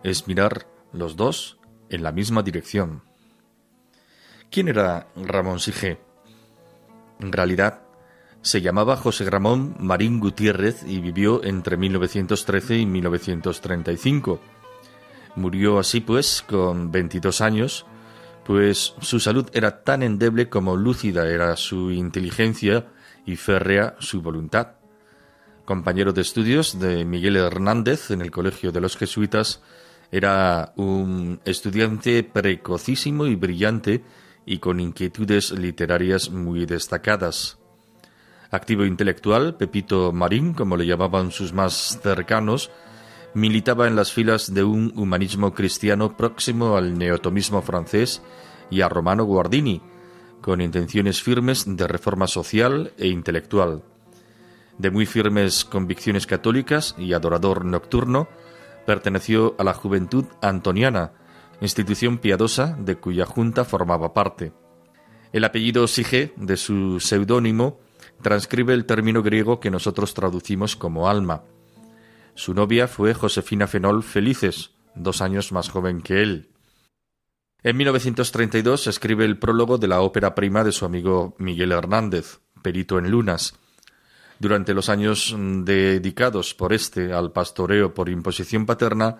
es 0.02 0.26
mirar 0.26 0.66
los 0.92 1.14
dos 1.14 1.60
en 1.88 2.02
la 2.02 2.10
misma 2.10 2.42
dirección. 2.42 3.11
¿Quién 4.52 4.68
era 4.68 5.06
Ramón 5.16 5.60
Sige? 5.60 5.98
En 7.20 7.32
realidad, 7.32 7.80
se 8.42 8.60
llamaba 8.60 8.98
José 8.98 9.30
Ramón 9.30 9.74
Marín 9.78 10.20
Gutiérrez 10.20 10.82
y 10.86 11.00
vivió 11.00 11.42
entre 11.42 11.78
1913 11.78 12.76
y 12.76 12.84
1935. 12.84 14.40
Murió 15.36 15.78
así 15.78 16.02
pues 16.02 16.44
con 16.46 16.92
22 16.92 17.40
años, 17.40 17.86
pues 18.44 18.92
su 19.00 19.20
salud 19.20 19.48
era 19.54 19.84
tan 19.84 20.02
endeble 20.02 20.50
como 20.50 20.76
lúcida 20.76 21.26
era 21.30 21.56
su 21.56 21.90
inteligencia 21.90 22.88
y 23.24 23.36
férrea 23.36 23.96
su 24.00 24.20
voluntad. 24.20 24.72
Compañero 25.64 26.12
de 26.12 26.20
estudios 26.20 26.78
de 26.78 27.06
Miguel 27.06 27.38
Hernández 27.38 28.10
en 28.10 28.20
el 28.20 28.30
Colegio 28.30 28.70
de 28.70 28.82
los 28.82 28.98
Jesuitas, 28.98 29.62
era 30.10 30.74
un 30.76 31.40
estudiante 31.46 32.22
precocísimo 32.22 33.24
y 33.24 33.34
brillante 33.34 34.04
y 34.44 34.58
con 34.58 34.80
inquietudes 34.80 35.52
literarias 35.52 36.30
muy 36.30 36.66
destacadas. 36.66 37.58
Activo 38.50 38.84
intelectual, 38.84 39.56
Pepito 39.56 40.12
Marín, 40.12 40.52
como 40.52 40.76
le 40.76 40.86
llamaban 40.86 41.30
sus 41.30 41.52
más 41.52 41.98
cercanos, 42.02 42.70
militaba 43.34 43.86
en 43.86 43.96
las 43.96 44.12
filas 44.12 44.52
de 44.52 44.62
un 44.62 44.92
humanismo 44.96 45.54
cristiano 45.54 46.16
próximo 46.16 46.76
al 46.76 46.98
neotomismo 46.98 47.62
francés 47.62 48.22
y 48.70 48.82
a 48.82 48.88
Romano 48.88 49.24
Guardini, 49.24 49.80
con 50.42 50.60
intenciones 50.60 51.22
firmes 51.22 51.64
de 51.66 51.86
reforma 51.86 52.26
social 52.26 52.92
e 52.98 53.08
intelectual. 53.08 53.84
De 54.76 54.90
muy 54.90 55.06
firmes 55.06 55.64
convicciones 55.64 56.26
católicas 56.26 56.94
y 56.98 57.12
adorador 57.12 57.64
nocturno, 57.64 58.28
perteneció 58.84 59.54
a 59.58 59.64
la 59.64 59.74
Juventud 59.74 60.26
Antoniana, 60.42 61.12
institución 61.62 62.18
piadosa 62.18 62.76
de 62.78 62.96
cuya 62.96 63.24
junta 63.24 63.64
formaba 63.64 64.12
parte. 64.12 64.52
El 65.32 65.44
apellido 65.44 65.86
Sige, 65.86 66.32
de 66.36 66.56
su 66.56 67.00
seudónimo, 67.00 67.80
transcribe 68.20 68.74
el 68.74 68.84
término 68.84 69.22
griego 69.22 69.60
que 69.60 69.70
nosotros 69.70 70.12
traducimos 70.14 70.76
como 70.76 71.08
alma. 71.08 71.44
Su 72.34 72.54
novia 72.54 72.88
fue 72.88 73.14
Josefina 73.14 73.66
Fenol 73.66 74.02
Felices, 74.02 74.72
dos 74.94 75.22
años 75.22 75.52
más 75.52 75.68
joven 75.68 76.02
que 76.02 76.22
él. 76.22 76.50
En 77.62 77.76
1932 77.76 78.88
escribe 78.88 79.24
el 79.24 79.38
prólogo 79.38 79.78
de 79.78 79.86
la 79.88 80.00
ópera 80.00 80.34
prima 80.34 80.64
de 80.64 80.72
su 80.72 80.84
amigo 80.84 81.36
Miguel 81.38 81.72
Hernández, 81.72 82.40
Perito 82.60 82.98
en 82.98 83.10
Lunas. 83.10 83.54
Durante 84.40 84.74
los 84.74 84.88
años 84.88 85.34
dedicados 85.38 86.54
por 86.54 86.72
este 86.72 87.12
al 87.12 87.30
pastoreo 87.30 87.94
por 87.94 88.08
imposición 88.08 88.66
paterna, 88.66 89.18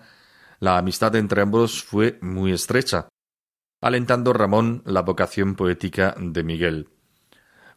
la 0.63 0.77
amistad 0.77 1.13
entre 1.17 1.41
ambos 1.41 1.83
fue 1.83 2.17
muy 2.21 2.53
estrecha, 2.53 3.09
alentando 3.81 4.31
Ramón 4.31 4.81
la 4.85 5.01
vocación 5.01 5.55
poética 5.55 6.15
de 6.17 6.41
Miguel. 6.41 6.87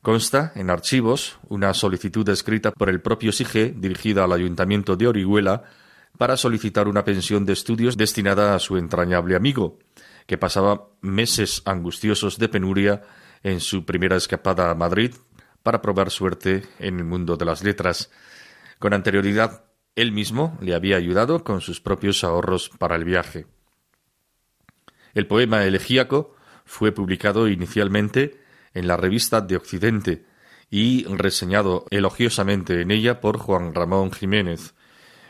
Consta 0.03 0.53
en 0.55 0.71
archivos 0.71 1.41
una 1.49 1.75
solicitud 1.75 2.29
escrita 2.29 2.71
por 2.71 2.89
el 2.89 3.01
propio 3.01 3.33
Sige 3.33 3.75
dirigida 3.77 4.23
al 4.23 4.33
Ayuntamiento 4.33 4.95
de 4.95 5.09
Orihuela 5.09 5.65
para 6.17 6.37
solicitar 6.37 6.87
una 6.87 7.03
pensión 7.03 7.45
de 7.45 7.55
estudios 7.55 7.97
destinada 7.97 8.55
a 8.55 8.61
su 8.61 8.77
entrañable 8.77 9.35
amigo, 9.35 9.81
que 10.29 10.39
pasaba 10.39 10.87
meses 11.01 11.63
angustiosos 11.65 12.39
de 12.39 12.49
penuria 12.49 13.03
en 13.43 13.59
su 13.59 13.85
primera 13.85 14.15
escapada 14.15 14.71
a 14.71 14.77
Madrid 14.77 15.13
para 15.65 15.83
probar 15.83 16.13
suerte 16.13 16.63
en 16.79 17.01
el 17.01 17.05
mundo 17.05 17.37
de 17.37 17.47
las 17.47 17.65
letras. 17.65 18.13
Con 18.79 18.95
anterioridad, 18.95 19.66
él 19.97 20.13
mismo 20.13 20.57
le 20.61 20.75
había 20.75 20.97
ayudado 20.97 21.43
con 21.43 21.61
sus 21.61 21.81
propios 21.81 22.23
ahorros 22.23 22.71
para 22.79 22.95
el 22.97 23.05
viaje. 23.05 23.47
El 25.15 25.27
poema 25.27 25.65
elegíaco 25.65 26.37
fue 26.67 26.93
publicado 26.93 27.49
inicialmente 27.49 28.43
en 28.75 28.87
la 28.87 28.99
revista 28.99 29.41
de 29.41 29.57
Occidente 29.57 30.27
y 30.69 31.05
reseñado 31.05 31.87
elogiosamente 31.91 32.83
en 32.83 32.91
ella 32.91 33.21
por 33.21 33.39
Juan 33.39 33.75
Ramón 33.75 34.13
Jiménez. 34.13 34.75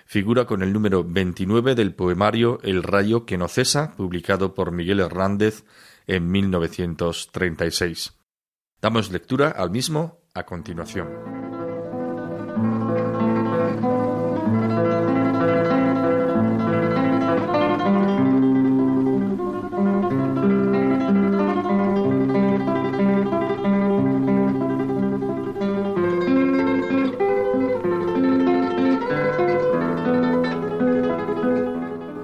Figura 0.05 0.47
con 0.47 0.63
el 0.63 0.73
número 0.73 1.05
29 1.05 1.75
del 1.75 1.95
poemario 1.95 2.59
El 2.63 2.83
rayo 2.83 3.25
que 3.27 3.39
no 3.39 3.49
cesa, 3.49 3.93
publicado 3.97 4.55
por 4.55 4.73
Miguel 4.73 5.01
Hernández 5.01 5.65
en 6.07 6.31
1936. 6.31 8.15
Damos 8.81 9.11
lectura 9.11 9.51
al 9.51 9.71
mismo 9.71 10.21
a 10.35 10.45
continuación. 10.45 11.56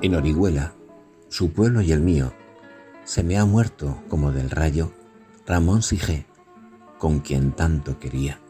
En 0.03 0.16
Orihuela, 0.16 0.74
su 1.28 1.53
pueblo 1.53 1.80
y 1.80 1.92
el 1.92 2.00
mío, 2.00 2.32
se 3.05 3.22
me 3.22 3.38
ha 3.38 3.44
muerto 3.44 4.03
como 4.09 4.32
del 4.32 4.50
rayo 4.50 4.92
Ramón 5.46 5.82
Sige, 5.82 6.26
con 6.98 7.20
quien 7.20 7.53
tanto 7.53 8.00
quería. 8.00 8.40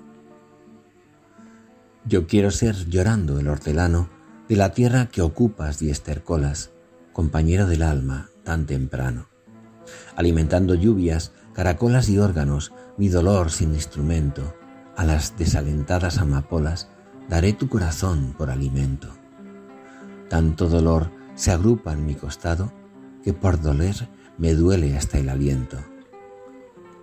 Yo 2.07 2.26
quiero 2.26 2.50
ser 2.50 2.74
llorando 2.86 3.38
el 3.38 3.48
hortelano 3.48 4.09
de 4.48 4.57
la 4.57 4.72
tierra 4.72 5.11
que 5.11 5.20
ocupas 5.20 5.82
y 5.82 5.90
estercolas, 5.90 6.70
compañero 7.12 7.66
del 7.66 7.82
alma 7.82 8.30
tan 8.44 8.64
temprano. 8.64 9.28
Alimentando 10.16 10.74
lluvias, 10.74 11.32
caracolas 11.53 12.09
y 12.09 12.18
órganos, 12.18 12.72
mi 12.96 13.11
dolor 13.11 13.50
sin 13.50 13.74
instrumento, 13.74 14.55
a 14.96 15.05
las 15.05 15.36
desalentadas 15.36 16.16
amapolas 16.16 16.88
daré 17.28 17.53
tu 17.53 17.68
corazón 17.68 18.34
por 18.38 18.48
alimento. 18.48 19.09
Tanto 20.30 20.70
dolor 20.70 21.20
se 21.34 21.50
agrupa 21.50 21.92
en 21.92 22.06
mi 22.06 22.14
costado 22.14 22.72
que 23.24 23.32
por 23.32 23.60
doler 23.60 24.08
me 24.38 24.54
duele 24.54 24.96
hasta 24.96 25.18
el 25.18 25.28
aliento. 25.28 25.78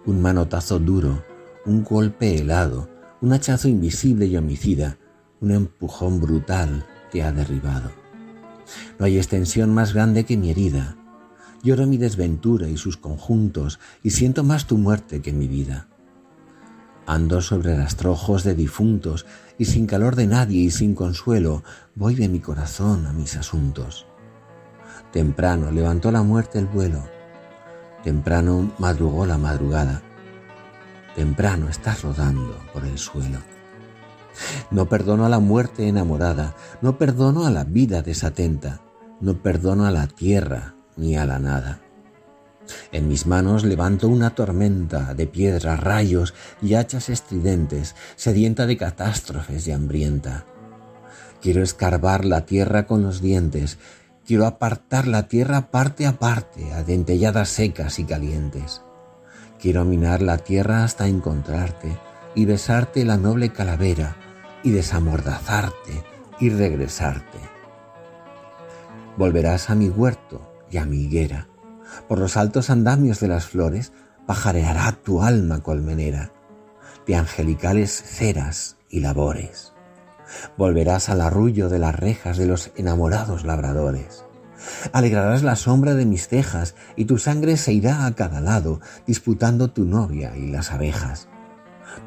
Un 0.06 0.22
manotazo 0.22 0.80
duro, 0.80 1.24
un 1.66 1.84
golpe 1.84 2.38
helado, 2.38 2.90
un 3.22 3.34
hachazo 3.34 3.68
invisible 3.68 4.26
y 4.26 4.38
homicida, 4.38 4.98
un 5.42 5.52
empujón 5.52 6.20
brutal 6.20 6.86
te 7.12 7.24
ha 7.24 7.32
derribado. 7.32 7.92
No 8.98 9.06
hay 9.06 9.18
extensión 9.18 9.74
más 9.74 9.94
grande 9.94 10.26
que 10.26 10.38
mi 10.38 10.52
herida. 10.52 10.96
Lloro 11.64 11.88
mi 11.88 11.98
desventura 11.98 12.70
y 12.70 12.78
sus 12.78 12.98
conjuntos 12.98 13.80
y 14.04 14.12
siento 14.12 14.44
más 14.44 14.68
tu 14.68 14.78
muerte 14.78 15.22
que 15.22 15.34
mi 15.34 15.48
vida. 15.48 15.88
Ando 17.06 17.42
sobre 17.42 17.76
rastrojos 17.76 18.44
de 18.44 18.54
difuntos 18.54 19.26
y 19.58 19.66
sin 19.66 19.88
calor 19.88 20.16
de 20.16 20.28
nadie 20.28 20.62
y 20.62 20.72
sin 20.72 20.94
consuelo 20.94 21.64
voy 21.96 22.16
de 22.16 22.30
mi 22.30 22.40
corazón 22.40 23.08
a 23.08 23.14
mis 23.14 23.36
asuntos. 23.36 24.09
Temprano 25.12 25.72
levantó 25.72 26.12
la 26.12 26.22
muerte 26.22 26.60
el 26.60 26.68
vuelo, 26.68 27.04
temprano 28.04 28.72
madrugó 28.78 29.26
la 29.26 29.38
madrugada, 29.38 30.04
temprano 31.16 31.68
estás 31.68 32.04
rodando 32.04 32.56
por 32.74 32.86
el 32.86 32.98
suelo. 32.98 33.40
No 34.70 34.88
perdono 34.88 35.26
a 35.26 35.30
la 35.30 35.40
muerte 35.40 35.88
enamorada, 35.88 36.56
no 36.82 36.98
perdono 36.98 37.46
a 37.46 37.52
la 37.52 37.64
vida 37.64 38.04
desatenta, 38.04 38.82
no 39.20 39.42
perdono 39.42 39.86
a 39.86 39.92
la 39.92 40.08
tierra 40.08 40.76
ni 40.96 41.18
a 41.18 41.26
la 41.26 41.40
nada. 41.40 41.82
En 42.92 43.08
mis 43.08 43.26
manos 43.26 43.64
levanto 43.64 44.08
una 44.08 44.36
tormenta 44.36 45.16
de 45.16 45.26
piedras, 45.26 45.80
rayos 45.80 46.36
y 46.62 46.76
hachas 46.76 47.10
estridentes, 47.10 47.96
sedienta 48.16 48.68
de 48.68 48.78
catástrofes 48.78 49.68
y 49.68 49.72
hambrienta. 49.72 50.46
Quiero 51.42 51.64
escarbar 51.64 52.26
la 52.26 52.46
tierra 52.46 52.86
con 52.86 53.02
los 53.02 53.22
dientes, 53.22 53.80
quiero 54.30 54.46
apartar 54.46 55.08
la 55.08 55.28
tierra 55.28 55.72
parte 55.72 56.06
a 56.06 56.20
parte, 56.20 56.72
a 56.74 56.84
dentelladas 56.84 57.50
secas 57.50 57.98
y 57.98 58.04
calientes. 58.04 58.84
Quiero 59.60 59.86
minar 59.86 60.22
la 60.22 60.38
tierra 60.38 60.84
hasta 60.84 61.08
encontrarte 61.08 61.98
y 62.36 62.46
besarte 62.46 63.04
la 63.06 63.18
noble 63.18 63.50
calavera 63.50 64.18
y 64.62 64.70
desamordazarte 64.70 66.04
y 66.40 66.52
regresarte. 66.52 67.40
Volverás 69.18 69.72
a 69.72 69.74
mi 69.74 69.90
huerto 69.90 70.48
y 70.70 70.78
a 70.78 70.86
mi 70.86 70.98
higuera. 70.98 71.48
Por 72.08 72.20
los 72.20 72.38
altos 72.38 72.70
andamios 72.70 73.20
de 73.20 73.30
las 73.30 73.48
flores 73.48 73.94
pajareará 74.28 74.92
tu 74.92 75.24
alma 75.24 75.64
colmenera 75.64 76.34
de 77.08 77.16
angelicales 77.16 77.92
ceras 78.00 78.78
y 78.92 79.00
labores. 79.00 79.74
Volverás 80.58 81.10
al 81.10 81.22
arrullo 81.22 81.70
de 81.70 81.80
las 81.80 81.96
rejas 81.96 82.38
de 82.38 82.46
los 82.46 82.72
enamorados 82.76 83.46
labradores. 83.46 84.26
Alegrarás 84.92 85.44
la 85.44 85.56
sombra 85.56 85.96
de 85.96 86.06
mis 86.06 86.28
cejas 86.28 86.76
y 86.96 87.06
tu 87.06 87.18
sangre 87.18 87.58
se 87.58 87.74
irá 87.74 88.06
a 88.06 88.16
cada 88.16 88.42
lado 88.42 88.82
disputando 89.08 89.72
tu 89.72 89.86
novia 89.86 90.36
y 90.36 90.48
las 90.48 90.72
abejas. 90.72 91.30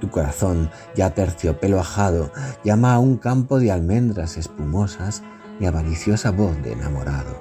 Tu 0.01 0.11
corazón, 0.11 0.71
ya 0.95 1.11
terciopelo 1.11 1.81
ajado, 1.81 2.33
llama 2.65 2.95
a 2.95 2.99
un 2.99 3.17
campo 3.17 3.59
de 3.59 3.73
almendras 3.73 4.37
espumosas 4.37 5.23
mi 5.59 5.67
avariciosa 5.67 6.31
voz 6.31 6.61
de 6.63 6.73
enamorado. 6.73 7.41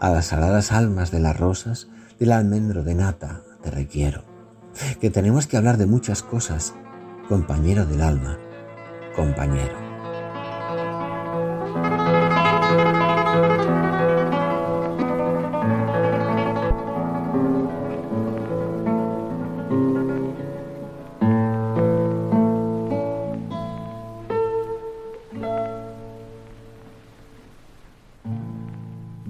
A 0.00 0.10
las 0.10 0.32
aladas 0.32 0.72
almas 0.72 1.10
de 1.10 1.20
las 1.20 1.38
rosas, 1.38 1.88
del 2.18 2.32
almendro 2.32 2.82
de 2.82 2.94
nata, 2.94 3.42
te 3.62 3.70
requiero. 3.70 4.24
Que 5.00 5.10
tenemos 5.10 5.46
que 5.46 5.56
hablar 5.56 5.76
de 5.76 5.86
muchas 5.86 6.22
cosas, 6.22 6.74
compañero 7.28 7.86
del 7.86 8.02
alma, 8.02 8.38
compañero. 9.14 9.92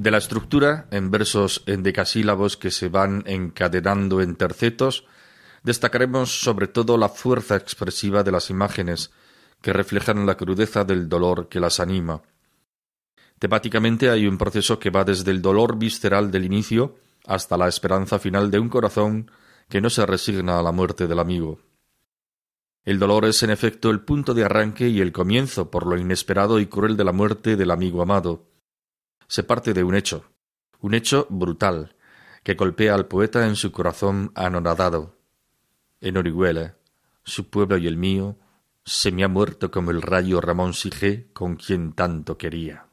De 0.02 0.10
la 0.10 0.18
estructura, 0.18 0.88
en 0.90 1.12
versos 1.12 1.62
endecasílabos 1.66 2.56
que 2.56 2.72
se 2.72 2.88
van 2.88 3.22
encadenando 3.24 4.20
en 4.20 4.34
tercetos, 4.34 5.06
destacaremos 5.62 6.40
sobre 6.40 6.66
todo 6.66 6.98
la 6.98 7.08
fuerza 7.08 7.54
expresiva 7.54 8.24
de 8.24 8.32
las 8.32 8.50
imágenes, 8.50 9.12
que 9.62 9.72
reflejan 9.72 10.26
la 10.26 10.36
crudeza 10.36 10.84
del 10.84 11.08
dolor 11.08 11.48
que 11.48 11.60
las 11.60 11.80
anima. 11.80 12.20
Temáticamente 13.38 14.10
hay 14.10 14.26
un 14.26 14.36
proceso 14.36 14.78
que 14.78 14.90
va 14.90 15.04
desde 15.04 15.30
el 15.30 15.40
dolor 15.40 15.78
visceral 15.78 16.30
del 16.30 16.44
inicio 16.44 16.96
hasta 17.26 17.56
la 17.56 17.68
esperanza 17.68 18.18
final 18.18 18.50
de 18.50 18.58
un 18.58 18.68
corazón 18.68 19.30
que 19.68 19.80
no 19.80 19.88
se 19.88 20.04
resigna 20.04 20.58
a 20.58 20.62
la 20.62 20.72
muerte 20.72 21.06
del 21.06 21.18
amigo. 21.18 21.60
El 22.84 22.98
dolor 22.98 23.24
es 23.24 23.42
en 23.42 23.50
efecto 23.50 23.90
el 23.90 24.00
punto 24.00 24.34
de 24.34 24.44
arranque 24.44 24.88
y 24.88 25.00
el 25.00 25.12
comienzo 25.12 25.70
por 25.70 25.86
lo 25.86 25.96
inesperado 25.96 26.60
y 26.60 26.66
cruel 26.66 26.96
de 26.96 27.04
la 27.04 27.12
muerte 27.12 27.56
del 27.56 27.70
amigo 27.70 28.02
amado 28.02 28.52
se 29.32 29.42
parte 29.44 29.72
de 29.72 29.82
un 29.82 29.94
hecho, 29.94 30.26
un 30.80 30.92
hecho 30.92 31.26
brutal, 31.30 31.96
que 32.42 32.52
golpea 32.52 32.94
al 32.94 33.06
poeta 33.06 33.46
en 33.46 33.56
su 33.56 33.72
corazón 33.72 34.30
anonadado. 34.34 35.16
En 36.02 36.18
Orihuela, 36.18 36.76
su 37.24 37.48
pueblo 37.48 37.78
y 37.78 37.86
el 37.86 37.96
mío, 37.96 38.36
se 38.84 39.12
me 39.12 39.24
ha 39.24 39.28
muerto 39.28 39.70
como 39.70 39.90
el 39.90 40.02
rayo 40.02 40.40
Ramón 40.40 40.74
Sige 40.74 41.28
con 41.32 41.56
quien 41.56 41.92
tanto 41.92 42.36
quería. 42.36 42.86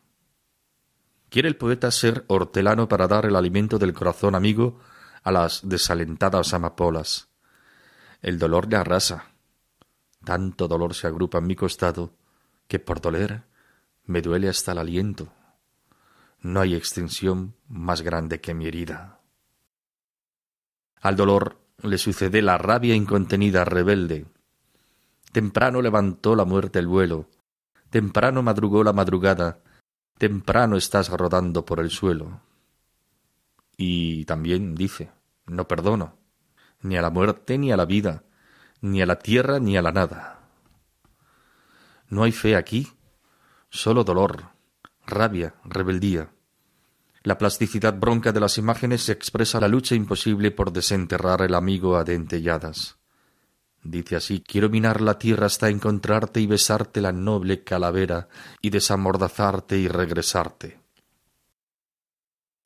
Quiere 1.29 1.47
el 1.47 1.55
poeta 1.55 1.91
ser 1.91 2.25
hortelano 2.27 2.87
para 2.87 3.07
dar 3.07 3.25
el 3.25 3.35
alimento 3.35 3.77
del 3.77 3.93
corazón 3.93 4.35
amigo 4.35 4.79
a 5.23 5.31
las 5.31 5.67
desalentadas 5.67 6.53
amapolas. 6.53 7.29
El 8.21 8.39
dolor 8.39 8.67
le 8.69 8.77
arrasa. 8.77 9.31
Tanto 10.23 10.67
dolor 10.67 10.93
se 10.93 11.07
agrupa 11.07 11.37
en 11.37 11.47
mi 11.47 11.55
costado 11.55 12.13
que 12.67 12.79
por 12.79 13.01
doler 13.01 13.43
me 14.05 14.21
duele 14.21 14.49
hasta 14.49 14.71
el 14.73 14.79
aliento 14.79 15.31
no 16.41 16.61
hay 16.61 16.75
extensión 16.75 17.55
más 17.67 18.01
grande 18.01 18.39
que 18.39 18.53
mi 18.53 18.67
herida. 18.67 19.19
Al 21.01 21.15
dolor 21.15 21.59
le 21.81 21.97
sucede 21.97 22.41
la 22.41 22.57
rabia 22.57 22.95
incontenida 22.95 23.65
rebelde. 23.65 24.25
Temprano 25.31 25.81
levantó 25.81 26.35
la 26.35 26.45
muerte 26.45 26.79
el 26.79 26.87
vuelo, 26.87 27.27
temprano 27.89 28.41
madrugó 28.41 28.83
la 28.83 28.93
madrugada, 28.93 29.59
temprano 30.17 30.75
estás 30.75 31.09
rodando 31.09 31.65
por 31.65 31.79
el 31.79 31.91
suelo. 31.91 32.41
Y 33.77 34.25
también 34.25 34.75
dice, 34.75 35.11
no 35.45 35.67
perdono, 35.67 36.17
ni 36.81 36.97
a 36.97 37.01
la 37.01 37.09
muerte 37.09 37.57
ni 37.57 37.71
a 37.71 37.77
la 37.77 37.85
vida, 37.85 38.23
ni 38.81 39.01
a 39.01 39.05
la 39.05 39.19
tierra 39.19 39.59
ni 39.59 39.77
a 39.77 39.81
la 39.81 39.91
nada. 39.91 40.49
No 42.07 42.23
hay 42.23 42.31
fe 42.31 42.55
aquí, 42.55 42.87
solo 43.69 44.03
dolor, 44.03 44.49
rabia, 45.05 45.55
rebeldía. 45.63 46.31
La 47.23 47.37
plasticidad 47.37 47.93
bronca 47.93 48.31
de 48.31 48.39
las 48.39 48.57
imágenes 48.57 49.09
expresa 49.09 49.59
la 49.59 49.67
lucha 49.67 49.93
imposible 49.93 50.51
por 50.51 50.71
desenterrar 50.71 51.41
el 51.41 51.53
amigo 51.53 51.97
a 51.97 52.03
dentelladas. 52.03 52.98
Dice 53.83 54.15
así 54.15 54.43
Quiero 54.45 54.69
minar 54.69 55.01
la 55.01 55.17
tierra 55.17 55.45
hasta 55.45 55.69
encontrarte 55.69 56.41
y 56.41 56.47
besarte 56.47 57.01
la 57.01 57.11
noble 57.11 57.63
calavera 57.63 58.27
y 58.61 58.69
desamordazarte 58.69 59.77
y 59.77 59.87
regresarte. 59.87 60.79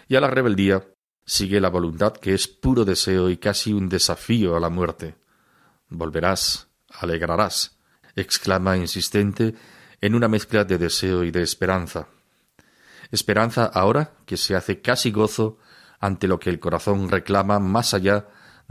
Y 0.08 0.16
a 0.16 0.22
la 0.22 0.30
rebeldía 0.30 0.86
sigue 1.26 1.62
la 1.62 1.70
voluntad 1.70 2.14
que 2.14 2.34
es 2.34 2.48
puro 2.48 2.86
deseo 2.86 3.30
y 3.30 3.38
casi 3.38 3.74
un 3.74 3.90
desafío 3.90 4.56
a 4.56 4.60
la 4.60 4.70
muerte. 4.70 5.16
Volverás, 5.90 6.68
alegrarás, 6.90 7.78
exclama 8.16 8.78
insistente 8.78 9.56
en 10.02 10.16
una 10.16 10.28
mezcla 10.28 10.66
de 10.66 10.78
deseo 10.78 11.24
y 11.24 11.32
de 11.32 11.44
esperanza 11.44 12.08
esperanza 13.14 13.66
ahora 13.66 14.14
que 14.26 14.38
se 14.38 14.56
hace 14.56 14.82
casi 14.82 15.12
gozo 15.12 15.60
ante 16.00 16.28
lo 16.28 16.40
que 16.40 16.50
el 16.50 16.60
corazón 16.60 17.10
reclama 17.10 17.60
más 17.60 17.94
allá 17.94 18.28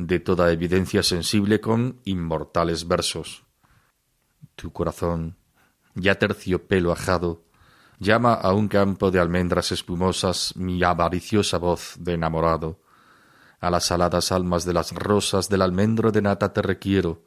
de 0.07 0.20
toda 0.20 0.53
evidencia 0.53 1.03
sensible 1.03 1.61
con 1.61 2.00
inmortales 2.05 2.86
versos. 2.86 3.44
Tu 4.57 4.72
corazón, 4.72 5.36
ya 5.94 6.18
terciopelo 6.18 6.92
ajado, 6.92 7.44
llama 7.98 8.34
a 8.34 8.53
un 8.53 8.68
campo 8.68 9.11
de 9.11 9.20
almendras 9.20 9.72
espumosas 9.72 10.55
mi 10.57 10.82
avariciosa 10.82 11.59
voz 11.59 11.94
de 11.98 12.14
enamorado. 12.14 12.80
A 13.61 13.70
las 13.70 13.92
aladas 13.92 14.32
almas 14.32 14.64
de 14.64 14.72
las 14.72 14.92
rosas 14.92 15.48
del 15.48 15.62
almendro 15.62 16.11
de 16.11 16.22
nata 16.22 16.53
te 16.53 16.62
requiero, 16.62 17.24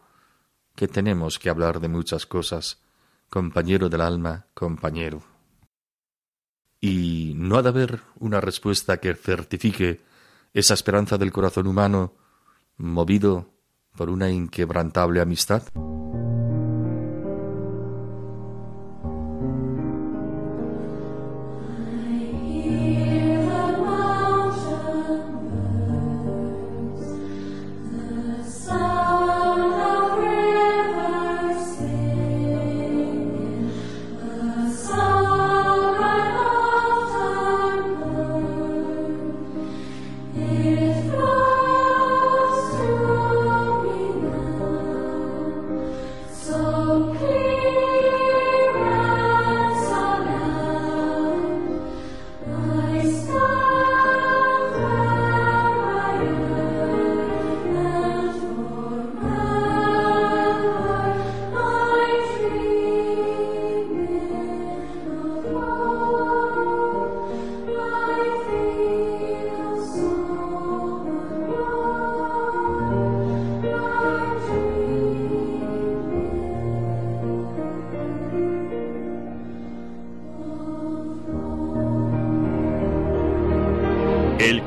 que 0.76 0.88
tenemos 0.88 1.40
que 1.40 1.50
hablar 1.50 1.80
de 1.80 1.88
muchas 1.88 2.26
cosas, 2.26 2.82
compañero 3.30 3.88
del 3.88 4.02
alma, 4.02 4.48
compañero. 4.54 5.24
Y 6.82 7.34
no 7.36 7.58
ha 7.58 7.62
de 7.62 7.70
haber 7.70 8.02
una 8.20 8.42
respuesta 8.42 8.98
que 8.98 9.16
certifique 9.16 10.02
esa 10.54 10.74
esperanza 10.74 11.18
del 11.18 11.32
corazón 11.32 11.68
humano 11.68 12.14
movido 12.78 13.54
por 13.96 14.10
una 14.10 14.30
inquebrantable 14.30 15.22
amistad. 15.22 15.64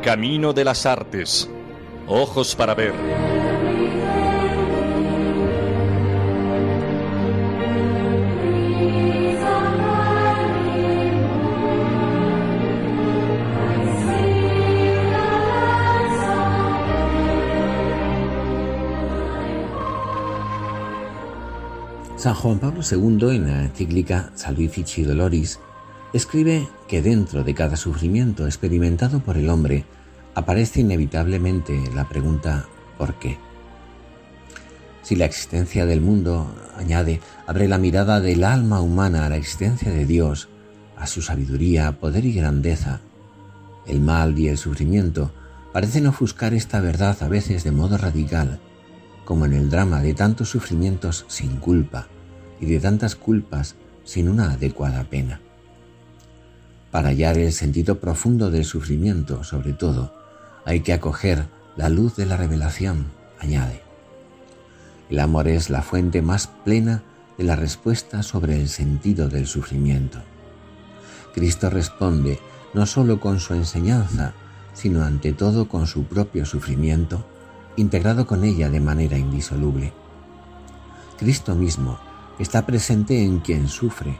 Camino 0.09 0.55
de 0.55 0.65
las 0.65 0.87
Artes. 0.87 1.51
Ojos 2.07 2.57
para 2.57 2.75
ver. 2.75 2.95
San 22.17 22.33
Juan 22.33 22.59
Pablo 22.59 22.81
II 22.81 23.37
en 23.37 23.47
la 23.47 23.65
encíclica 23.65 24.33
Salvifici 24.35 25.03
Doloris 25.03 25.61
escribe 26.15 26.67
que 26.89 27.03
dentro 27.03 27.45
de 27.45 27.53
cada 27.53 27.77
sufrimiento 27.77 28.47
experimentado 28.47 29.21
por 29.21 29.37
el 29.37 29.51
hombre 29.51 29.85
aparece 30.39 30.81
inevitablemente 30.83 31.91
la 31.97 32.09
pregunta 32.09 32.69
¿por 32.97 33.19
qué? 33.19 33.39
Si 35.03 35.17
la 35.17 35.25
existencia 35.25 35.85
del 35.85 36.01
mundo, 36.01 36.55
añade, 36.77 37.21
abre 37.47 37.67
la 37.67 37.79
mirada 37.79 38.21
del 38.21 38.45
alma 38.45 38.81
humana 38.81 39.27
a 39.27 39.29
la 39.29 39.37
existencia 39.37 39.91
de 39.91 40.07
Dios, 40.07 40.49
a 40.97 41.09
su 41.09 41.23
sabiduría, 41.23 41.99
poder 41.99 42.25
y 42.25 42.35
grandeza, 42.35 43.01
el 43.87 44.01
mal 44.01 44.39
y 44.39 44.47
el 44.49 44.59
sufrimiento 44.59 45.33
parecen 45.73 46.07
ofuscar 46.07 46.55
esta 46.55 46.81
verdad 46.81 47.17
a 47.21 47.29
veces 47.29 47.65
de 47.65 47.73
modo 47.73 47.99
radical, 47.99 48.61
como 49.25 49.45
en 49.45 49.55
el 49.55 49.71
drama 49.71 50.03
de 50.03 50.15
tantos 50.15 50.51
sufrimientos 50.51 51.25
sin 51.27 51.57
culpa 51.57 52.07
y 52.61 52.67
de 52.67 52.79
tantas 52.79 53.17
culpas 53.17 53.75
sin 54.05 54.29
una 54.29 54.53
adecuada 54.53 55.03
pena. 55.05 55.41
Para 56.93 57.09
hallar 57.09 57.39
el 57.39 57.53
sentido 57.53 57.99
profundo 57.99 58.53
del 58.53 58.65
sufrimiento, 58.65 59.43
sobre 59.43 59.73
todo, 59.73 60.18
hay 60.65 60.81
que 60.81 60.93
acoger 60.93 61.47
la 61.77 61.89
luz 61.89 62.17
de 62.17 62.27
la 62.27 62.37
revelación, 62.37 63.07
añade. 63.39 63.83
El 65.11 65.21
amor 65.21 65.49
es 65.49 65.71
la 65.71 65.83
fuente 65.83 66.23
más 66.23 66.49
plena 66.49 67.03
de 67.39 67.45
la 67.45 67.57
respuesta 67.57 68.23
sobre 68.23 68.61
el 68.61 68.69
sentido 68.69 69.29
del 69.29 69.47
sufrimiento. 69.47 70.19
Cristo 71.35 71.71
responde 71.71 72.41
no 72.75 72.85
sólo 72.85 73.21
con 73.21 73.41
su 73.41 73.55
enseñanza, 73.55 74.35
sino 74.75 75.05
ante 75.05 75.33
todo 75.33 75.69
con 75.69 75.87
su 75.87 76.05
propio 76.05 76.45
sufrimiento, 76.45 77.25
integrado 77.77 78.27
con 78.27 78.45
ella 78.45 78.69
de 78.71 78.81
manera 78.81 79.17
indisoluble. 79.17 79.93
Cristo 81.17 81.55
mismo 81.55 81.99
está 82.39 82.67
presente 82.67 83.23
en 83.23 83.41
quien 83.41 83.69
sufre, 83.69 84.19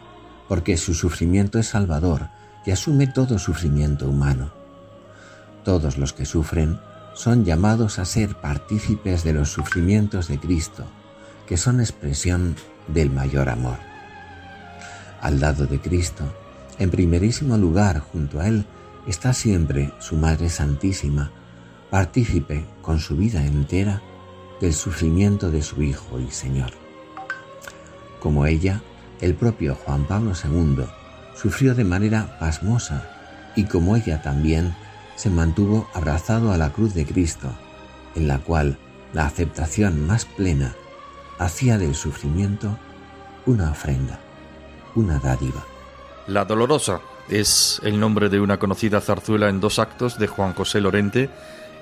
porque 0.49 0.77
su 0.77 0.95
sufrimiento 0.95 1.59
es 1.59 1.69
salvador 1.69 2.29
y 2.65 2.71
asume 2.71 3.07
todo 3.07 3.39
sufrimiento 3.39 4.09
humano. 4.09 4.58
Todos 5.69 5.99
los 5.99 6.15
que 6.15 6.25
sufren 6.25 6.81
son 7.13 7.45
llamados 7.45 7.99
a 7.99 8.07
ser 8.07 8.37
partícipes 8.37 9.23
de 9.23 9.35
los 9.35 9.51
sufrimientos 9.53 10.27
de 10.27 10.41
Cristo, 10.41 10.87
que 11.47 11.59
son 11.59 11.81
expresión 11.81 12.57
del 12.87 13.11
mayor 13.11 13.51
amor. 13.51 13.77
Al 15.21 15.41
lado 15.41 15.67
de 15.67 15.79
Cristo, 15.79 16.25
en 16.79 16.89
primerísimo 16.91 17.59
lugar 17.59 17.99
junto 18.01 18.41
a 18.41 18.49
Él, 18.49 18.65
está 19.07 19.35
siempre 19.35 19.93
su 19.99 20.17
Madre 20.17 20.49
Santísima, 20.49 21.33
partícipe 21.91 22.65
con 22.81 22.99
su 22.99 23.19
vida 23.19 23.45
entera 23.45 24.01
del 24.63 24.73
sufrimiento 24.73 25.51
de 25.51 25.61
su 25.61 25.83
Hijo 25.83 26.19
y 26.19 26.31
Señor. 26.31 26.71
Como 28.21 28.47
ella, 28.47 28.81
el 29.21 29.35
propio 29.35 29.75
Juan 29.75 30.07
Pablo 30.07 30.33
II 30.33 30.87
sufrió 31.37 31.75
de 31.75 31.85
manera 31.85 32.39
pasmosa 32.39 33.05
y 33.55 33.65
como 33.65 33.97
ella 33.97 34.23
también 34.23 34.75
se 35.19 35.31
mantuvo 35.31 35.89
abrazado 35.95 36.53
a 36.53 36.57
la 36.57 36.71
cruz 36.71 36.95
de 36.95 37.05
Cristo, 37.05 37.49
en 38.15 38.29
la 38.29 38.39
cual 38.39 38.79
la 39.13 39.27
aceptación 39.27 40.07
más 40.07 40.25
plena 40.25 40.77
hacía 41.41 41.77
del 41.77 41.97
sufrimiento 41.97 42.79
una 43.45 43.73
ofrenda, 43.73 44.21
una 44.95 45.19
dádiva. 45.19 45.65
La 46.29 46.45
Dolorosa 46.45 47.01
es 47.29 47.81
el 47.83 47.99
nombre 47.99 48.29
de 48.29 48.39
una 48.39 48.61
conocida 48.61 49.01
zarzuela 49.01 49.49
en 49.49 49.59
dos 49.59 49.81
actos 49.81 50.21
de 50.21 50.29
Juan 50.29 50.55
José 50.55 50.81
Lorente 50.81 51.31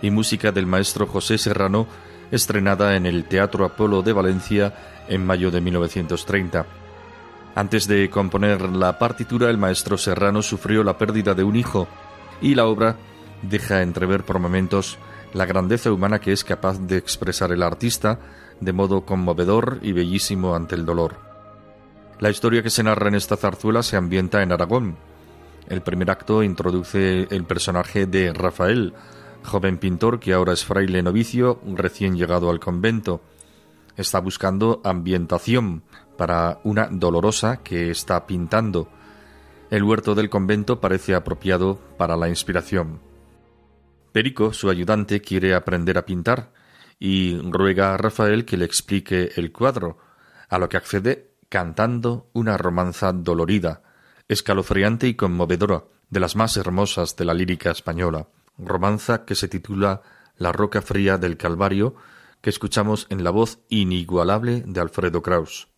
y 0.01 0.11
música 0.11 0.51
del 0.51 0.65
maestro 0.65 1.07
José 1.07 1.37
Serrano, 1.37 1.87
estrenada 2.31 2.97
en 2.97 3.05
el 3.05 3.27
Teatro 3.27 3.67
Apolo 3.67 4.01
de 4.01 4.15
Valencia 4.15 5.05
en 5.09 5.27
mayo 5.27 5.51
de 5.51 5.61
1930. 5.61 6.65
Antes 7.55 7.87
de 7.87 8.09
componer 8.09 8.63
la 8.63 8.99
partitura, 8.99 9.51
el 9.51 9.59
maestro 9.59 9.99
Serrano 9.99 10.41
sufrió 10.41 10.83
la 10.83 10.97
pérdida 10.97 11.35
de 11.35 11.45
un 11.45 11.57
hijo 11.57 11.87
y 12.41 12.55
la 12.55 12.65
obra 12.65 12.97
deja 13.43 13.83
entrever 13.83 14.25
por 14.25 14.39
momentos 14.39 14.99
la 15.33 15.47
grandeza 15.47 15.93
humana 15.93 16.21
que 16.21 16.33
es 16.33 16.45
capaz 16.45 16.79
de 16.79 16.97
expresar 16.97 17.53
el 17.53 17.63
artista 17.63 18.19
de 18.61 18.73
modo 18.73 19.05
conmovedor 19.05 19.79
y 19.83 19.93
bellísimo 19.93 20.55
ante 20.55 20.75
el 20.75 20.87
dolor. 20.87 21.17
La 22.19 22.31
historia 22.31 22.63
que 22.63 22.71
se 22.71 22.83
narra 22.83 23.09
en 23.09 23.15
esta 23.15 23.37
zarzuela 23.37 23.83
se 23.83 23.97
ambienta 23.97 24.43
en 24.43 24.53
Aragón. 24.53 24.97
El 25.69 25.83
primer 25.83 26.11
acto 26.11 26.43
introduce 26.43 27.27
el 27.31 27.45
personaje 27.45 28.07
de 28.07 28.33
Rafael, 28.33 28.95
joven 29.45 29.77
pintor 29.79 30.19
que 30.19 30.33
ahora 30.33 30.55
es 30.55 30.65
fraile 30.65 31.03
novicio 31.03 31.61
recién 31.75 32.17
llegado 32.17 32.49
al 32.49 32.61
convento. 32.61 33.21
Está 33.97 34.21
buscando 34.21 34.81
ambientación 34.85 35.83
para 36.17 36.61
una 36.65 36.89
dolorosa 36.91 37.59
que 37.59 37.91
está 37.91 38.27
pintando. 38.27 38.89
El 39.71 39.83
huerto 39.83 40.15
del 40.15 40.31
convento 40.31 40.81
parece 40.81 41.15
apropiado 41.15 41.79
para 41.99 42.17
la 42.17 42.29
inspiración. 42.29 43.06
Perico, 44.17 44.55
su 44.55 44.71
ayudante, 44.71 45.21
quiere 45.21 45.53
aprender 45.53 45.99
a 45.99 46.07
pintar 46.07 46.51
y 46.99 47.39
ruega 47.39 47.93
a 47.93 47.99
Rafael 47.99 48.47
que 48.47 48.57
le 48.57 48.65
explique 48.65 49.33
el 49.37 49.53
cuadro, 49.53 49.99
a 50.49 50.57
lo 50.57 50.71
que 50.71 50.79
accede 50.79 51.35
cantando 51.51 52.31
una 52.33 52.57
romanza 52.57 53.13
dolorida, 53.13 53.83
escalofriante 54.27 55.07
y 55.07 55.17
conmovedora, 55.17 55.85
de 56.09 56.21
las 56.21 56.35
más 56.35 56.57
hermosas 56.57 57.15
de 57.17 57.27
la 57.27 57.35
lírica 57.35 57.71
española, 57.71 58.29
romanza 58.57 59.27
que 59.27 59.35
se 59.35 59.49
titula 59.49 60.01
La 60.39 60.51
roca 60.51 60.81
fría 60.81 61.19
del 61.19 61.37
Calvario, 61.37 61.95
que 62.41 62.49
escuchamos 62.49 63.07
en 63.11 63.23
la 63.23 63.29
voz 63.29 63.59
inigualable 63.69 64.63
de 64.67 64.81
Alfredo 64.81 65.21
Kraus. 65.21 65.69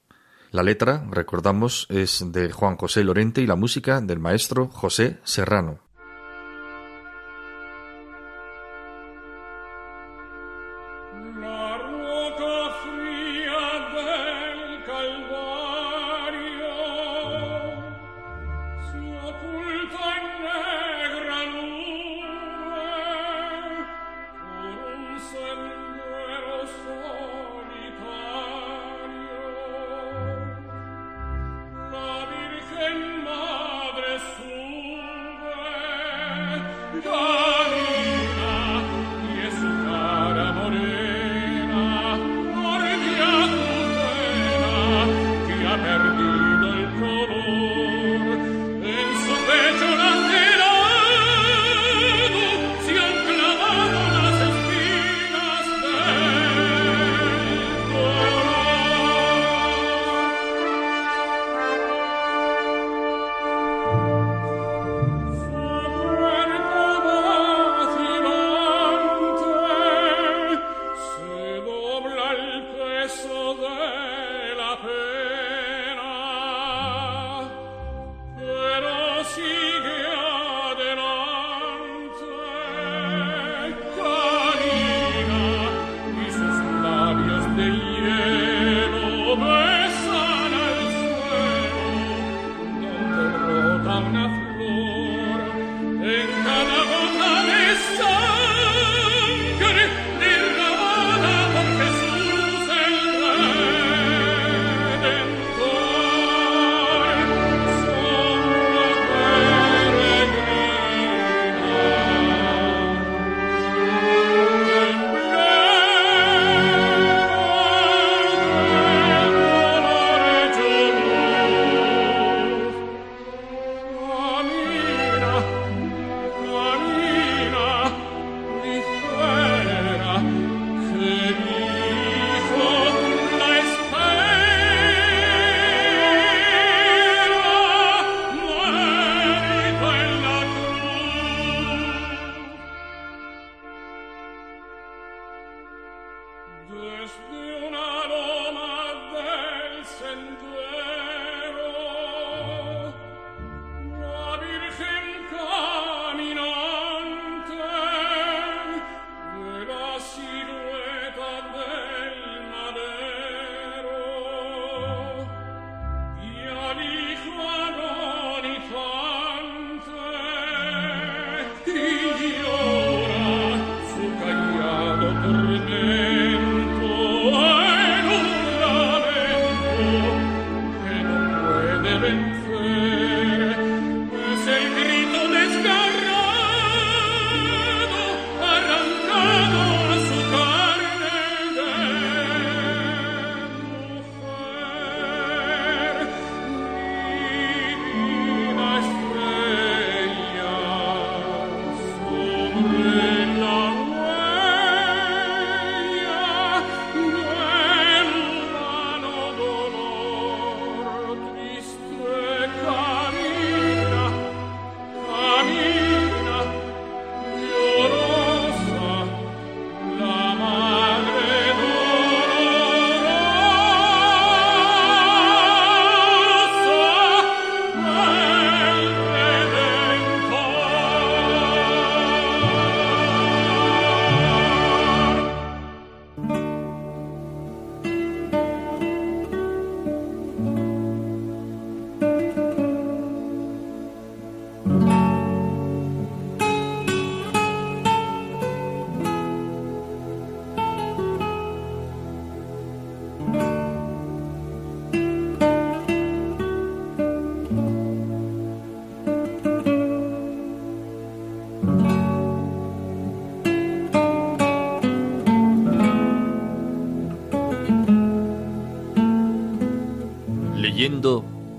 La 0.52 0.62
letra, 0.62 1.04
recordamos, 1.10 1.88
es 1.90 2.24
de 2.30 2.52
Juan 2.52 2.76
José 2.76 3.02
Lorente 3.02 3.40
y 3.40 3.48
la 3.48 3.56
música 3.56 4.00
del 4.00 4.20
maestro 4.20 4.68
José 4.68 5.18
Serrano. 5.24 5.87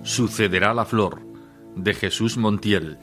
Sucederá 0.03 0.73
la 0.73 0.85
flor 0.85 1.19
de 1.75 1.93
Jesús 1.93 2.37
Montiel. 2.37 2.97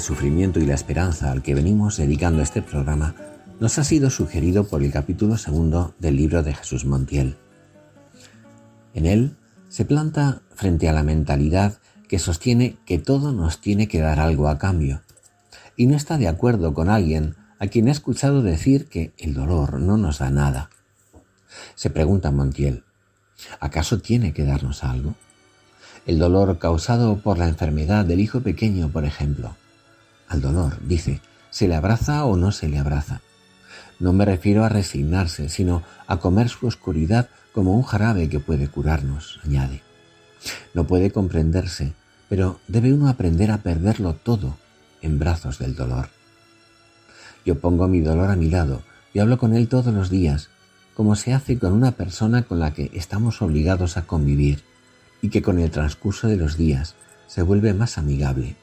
Sufrimiento 0.00 0.58
y 0.60 0.66
la 0.66 0.74
esperanza 0.74 1.30
al 1.30 1.42
que 1.42 1.54
venimos 1.54 1.96
dedicando 1.96 2.42
este 2.42 2.62
programa 2.62 3.14
nos 3.60 3.78
ha 3.78 3.84
sido 3.84 4.10
sugerido 4.10 4.66
por 4.66 4.82
el 4.82 4.90
capítulo 4.90 5.36
segundo 5.36 5.94
del 5.98 6.16
libro 6.16 6.42
de 6.42 6.54
Jesús 6.54 6.84
Montiel. 6.84 7.36
En 8.94 9.06
él 9.06 9.36
se 9.68 9.84
planta 9.84 10.40
frente 10.54 10.88
a 10.88 10.92
la 10.92 11.02
mentalidad 11.02 11.78
que 12.08 12.18
sostiene 12.18 12.76
que 12.86 12.98
todo 12.98 13.32
nos 13.32 13.60
tiene 13.60 13.86
que 13.86 14.00
dar 14.00 14.18
algo 14.18 14.48
a 14.48 14.58
cambio, 14.58 15.02
y 15.76 15.86
no 15.86 15.96
está 15.96 16.18
de 16.18 16.28
acuerdo 16.28 16.74
con 16.74 16.88
alguien 16.88 17.36
a 17.58 17.68
quien 17.68 17.86
he 17.86 17.90
escuchado 17.92 18.42
decir 18.42 18.88
que 18.88 19.12
el 19.18 19.34
dolor 19.34 19.78
no 19.80 19.96
nos 19.96 20.18
da 20.18 20.30
nada. 20.30 20.70
Se 21.74 21.90
pregunta 21.90 22.30
Montiel, 22.30 22.84
¿acaso 23.60 24.00
tiene 24.00 24.32
que 24.32 24.44
darnos 24.44 24.82
algo? 24.82 25.14
El 26.06 26.18
dolor 26.18 26.58
causado 26.58 27.18
por 27.18 27.38
la 27.38 27.48
enfermedad 27.48 28.04
del 28.06 28.20
hijo 28.20 28.40
pequeño, 28.40 28.88
por 28.88 29.04
ejemplo. 29.04 29.54
Al 30.30 30.40
dolor, 30.40 30.78
dice, 30.86 31.20
¿se 31.50 31.66
le 31.66 31.74
abraza 31.74 32.24
o 32.24 32.36
no 32.36 32.52
se 32.52 32.68
le 32.68 32.78
abraza? 32.78 33.20
No 33.98 34.12
me 34.12 34.24
refiero 34.24 34.64
a 34.64 34.68
resignarse, 34.68 35.48
sino 35.48 35.82
a 36.06 36.18
comer 36.18 36.48
su 36.48 36.68
oscuridad 36.68 37.28
como 37.52 37.74
un 37.74 37.82
jarabe 37.82 38.28
que 38.28 38.38
puede 38.38 38.68
curarnos, 38.68 39.40
añade. 39.44 39.82
No 40.72 40.86
puede 40.86 41.10
comprenderse, 41.10 41.94
pero 42.28 42.60
debe 42.68 42.92
uno 42.92 43.08
aprender 43.08 43.50
a 43.50 43.58
perderlo 43.58 44.14
todo 44.14 44.56
en 45.02 45.18
brazos 45.18 45.58
del 45.58 45.74
dolor. 45.74 46.10
Yo 47.44 47.58
pongo 47.58 47.88
mi 47.88 48.00
dolor 48.00 48.30
a 48.30 48.36
mi 48.36 48.48
lado 48.48 48.82
y 49.12 49.18
hablo 49.18 49.36
con 49.36 49.56
él 49.56 49.66
todos 49.66 49.92
los 49.92 50.10
días, 50.10 50.48
como 50.94 51.16
se 51.16 51.34
hace 51.34 51.58
con 51.58 51.72
una 51.72 51.90
persona 51.90 52.42
con 52.44 52.60
la 52.60 52.72
que 52.72 52.92
estamos 52.94 53.42
obligados 53.42 53.96
a 53.96 54.06
convivir 54.06 54.62
y 55.22 55.30
que 55.30 55.42
con 55.42 55.58
el 55.58 55.72
transcurso 55.72 56.28
de 56.28 56.36
los 56.36 56.56
días 56.56 56.94
se 57.26 57.42
vuelve 57.42 57.74
más 57.74 57.98
amigable. 57.98 58.56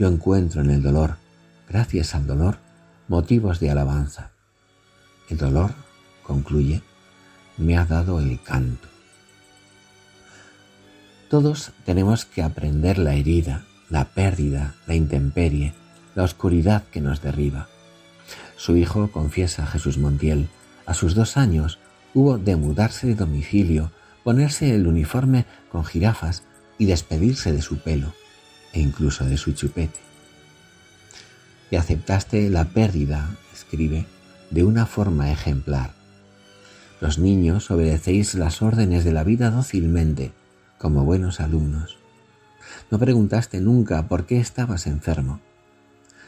Yo 0.00 0.08
encuentro 0.08 0.62
en 0.62 0.70
el 0.70 0.82
dolor, 0.82 1.16
gracias 1.68 2.14
al 2.14 2.26
dolor, 2.26 2.56
motivos 3.06 3.60
de 3.60 3.70
alabanza. 3.70 4.30
El 5.28 5.36
dolor, 5.36 5.74
concluye, 6.22 6.80
me 7.58 7.76
ha 7.76 7.84
dado 7.84 8.18
el 8.18 8.40
canto. 8.40 8.88
Todos 11.28 11.72
tenemos 11.84 12.24
que 12.24 12.42
aprender 12.42 12.96
la 12.96 13.12
herida, 13.12 13.66
la 13.90 14.06
pérdida, 14.06 14.74
la 14.86 14.94
intemperie, 14.94 15.74
la 16.14 16.22
oscuridad 16.22 16.84
que 16.90 17.02
nos 17.02 17.20
derriba. 17.20 17.68
Su 18.56 18.78
hijo, 18.78 19.12
confiesa 19.12 19.66
Jesús 19.66 19.98
Montiel, 19.98 20.48
a 20.86 20.94
sus 20.94 21.14
dos 21.14 21.36
años 21.36 21.78
hubo 22.14 22.38
de 22.38 22.56
mudarse 22.56 23.06
de 23.06 23.16
domicilio, 23.16 23.92
ponerse 24.24 24.74
el 24.74 24.86
uniforme 24.86 25.44
con 25.70 25.84
jirafas 25.84 26.42
y 26.78 26.86
despedirse 26.86 27.52
de 27.52 27.60
su 27.60 27.80
pelo 27.80 28.14
e 28.72 28.80
incluso 28.80 29.24
de 29.24 29.36
su 29.36 29.52
chupete. 29.52 30.00
Y 31.70 31.76
aceptaste 31.76 32.50
la 32.50 32.64
pérdida, 32.64 33.36
escribe, 33.52 34.06
de 34.50 34.64
una 34.64 34.86
forma 34.86 35.30
ejemplar. 35.30 35.92
Los 37.00 37.18
niños 37.18 37.70
obedecéis 37.70 38.34
las 38.34 38.60
órdenes 38.62 39.04
de 39.04 39.12
la 39.12 39.24
vida 39.24 39.50
dócilmente, 39.50 40.32
como 40.78 41.04
buenos 41.04 41.40
alumnos. 41.40 41.98
No 42.90 42.98
preguntaste 42.98 43.60
nunca 43.60 44.08
por 44.08 44.26
qué 44.26 44.40
estabas 44.40 44.86
enfermo. 44.86 45.40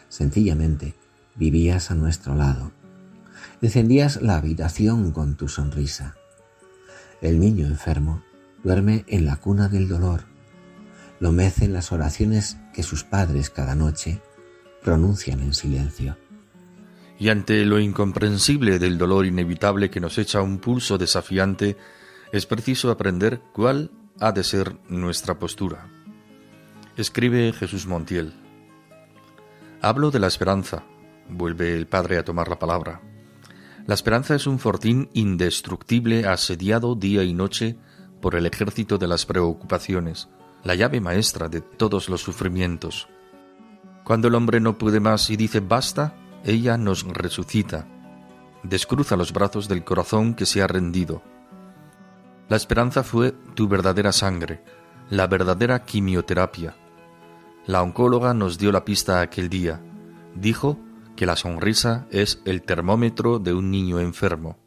Sencillamente 0.09 0.95
vivías 1.35 1.91
a 1.91 1.95
nuestro 1.95 2.35
lado. 2.35 2.73
Encendías 3.61 4.23
la 4.23 4.37
habitación 4.37 5.13
con 5.13 5.37
tu 5.37 5.49
sonrisa. 5.49 6.17
El 7.21 7.39
niño 7.41 7.67
enfermo 7.67 8.23
duerme 8.65 9.05
en 9.09 9.27
la 9.27 9.37
cuna 9.37 9.69
del 9.69 9.89
dolor. 9.89 10.32
Lo 11.23 11.31
mecen 11.31 11.73
las 11.73 11.93
oraciones 11.93 12.57
que 12.75 12.83
sus 12.83 13.05
padres 13.05 13.49
cada 13.49 13.77
noche 13.77 14.21
pronuncian 14.83 15.39
en 15.39 15.55
silencio. 15.55 16.19
Y 17.17 17.29
ante 17.29 17.65
lo 17.65 17.79
incomprensible 17.79 18.81
del 18.81 18.99
dolor 18.99 19.25
inevitable 19.25 19.89
que 19.89 20.01
nos 20.01 20.19
echa 20.19 20.43
un 20.43 20.59
pulso 20.59 20.99
desafiante, 20.99 21.77
es 22.33 22.45
preciso 22.47 22.91
aprender 22.91 23.41
cuál 23.53 23.93
ha 24.19 24.33
de 24.33 24.43
ser 24.43 24.77
nuestra 24.89 25.39
postura. 25.39 25.89
Escribe 26.97 27.53
Jesús 27.53 27.87
Montiel. 27.87 28.33
Hablo 29.81 30.11
de 30.11 30.19
la 30.19 30.27
esperanza, 30.27 30.83
vuelve 31.29 31.77
el 31.77 31.87
Padre 31.87 32.19
a 32.19 32.25
tomar 32.25 32.49
la 32.49 32.59
palabra. 32.59 33.01
La 33.87 33.95
esperanza 33.95 34.35
es 34.35 34.49
un 34.49 34.59
fortín 34.59 35.09
indestructible 35.13 36.27
asediado 36.27 36.97
día 36.97 37.23
y 37.23 37.33
noche 37.33 37.77
por 38.21 38.35
el 38.35 38.45
ejército 38.45 38.99
de 38.99 39.07
las 39.07 39.25
preocupaciones, 39.25 40.29
la 40.65 40.75
llave 40.75 41.01
maestra 41.01 41.49
de 41.49 41.61
todos 41.61 42.09
los 42.09 42.21
sufrimientos. 42.21 43.09
Cuando 44.05 44.29
el 44.29 44.35
hombre 44.35 44.61
no 44.61 44.79
puede 44.79 45.01
más 45.01 45.31
y 45.31 45.37
dice 45.37 45.61
basta, 45.61 46.15
ella 46.45 46.77
nos 46.77 47.05
resucita, 47.05 47.87
descruza 48.63 49.17
los 49.17 49.33
brazos 49.33 49.69
del 49.69 49.85
corazón 49.85 50.35
que 50.35 50.47
se 50.47 50.63
ha 50.63 50.67
rendido. 50.67 51.23
La 52.49 52.57
esperanza 52.57 53.03
fue 53.03 53.33
tu 53.55 53.69
verdadera 53.69 54.13
sangre, 54.13 54.63
la 55.09 55.27
verdadera 55.27 55.85
quimioterapia. 55.85 56.77
La 57.67 57.83
oncóloga 57.83 58.35
nos 58.35 58.59
dio 58.59 58.73
la 58.73 58.85
pista 58.85 59.21
aquel 59.21 59.49
día. 59.49 59.81
Dijo 60.35 60.79
que 61.17 61.27
la 61.27 61.37
sonrisa 61.37 62.07
es 62.11 62.43
el 62.45 62.63
termómetro 62.63 63.39
de 63.39 63.55
un 63.55 63.71
niño 63.71 64.01
enfermo. 64.01 64.59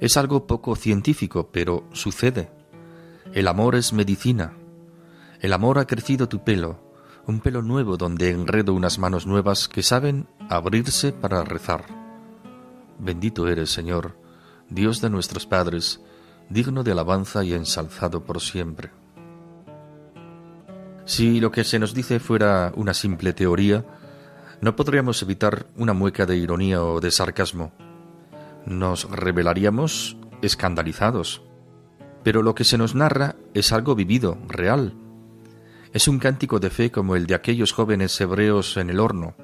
Es 0.00 0.16
algo 0.16 0.46
poco 0.46 0.76
científico, 0.76 1.50
pero 1.52 1.88
sucede. 1.92 2.50
El 3.32 3.48
amor 3.48 3.74
es 3.74 3.92
medicina. 3.92 4.52
El 5.42 5.52
amor 5.52 5.80
ha 5.80 5.88
crecido 5.88 6.28
tu 6.28 6.44
pelo, 6.44 6.78
un 7.26 7.40
pelo 7.40 7.62
nuevo 7.62 7.96
donde 7.96 8.30
enredo 8.30 8.74
unas 8.74 9.00
manos 9.00 9.26
nuevas 9.26 9.66
que 9.66 9.82
saben 9.82 10.28
abrirse 10.48 11.12
para 11.12 11.42
rezar. 11.42 11.84
Bendito 13.00 13.48
eres, 13.48 13.70
Señor, 13.70 14.16
Dios 14.70 15.00
de 15.00 15.10
nuestros 15.10 15.44
padres, 15.44 16.00
digno 16.48 16.84
de 16.84 16.92
alabanza 16.92 17.42
y 17.42 17.54
ensalzado 17.54 18.22
por 18.22 18.40
siempre. 18.40 18.92
Si 21.06 21.40
lo 21.40 21.50
que 21.50 21.64
se 21.64 21.80
nos 21.80 21.92
dice 21.92 22.20
fuera 22.20 22.72
una 22.76 22.94
simple 22.94 23.32
teoría, 23.32 23.84
no 24.60 24.76
podríamos 24.76 25.20
evitar 25.22 25.66
una 25.76 25.92
mueca 25.92 26.24
de 26.24 26.36
ironía 26.36 26.84
o 26.84 27.00
de 27.00 27.10
sarcasmo. 27.10 27.72
Nos 28.64 29.10
revelaríamos 29.10 30.16
escandalizados. 30.40 31.42
Pero 32.22 32.42
lo 32.42 32.54
que 32.54 32.62
se 32.62 32.78
nos 32.78 32.94
narra 32.94 33.34
es 33.54 33.72
algo 33.72 33.96
vivido, 33.96 34.38
real, 34.46 35.01
es 35.92 36.08
un 36.08 36.18
cántico 36.18 36.58
de 36.58 36.70
fe 36.70 36.90
como 36.90 37.16
el 37.16 37.26
de 37.26 37.34
aquellos 37.34 37.72
jóvenes 37.72 38.18
hebreos 38.18 38.78
en 38.78 38.88
el 38.88 38.98
horno. 38.98 39.34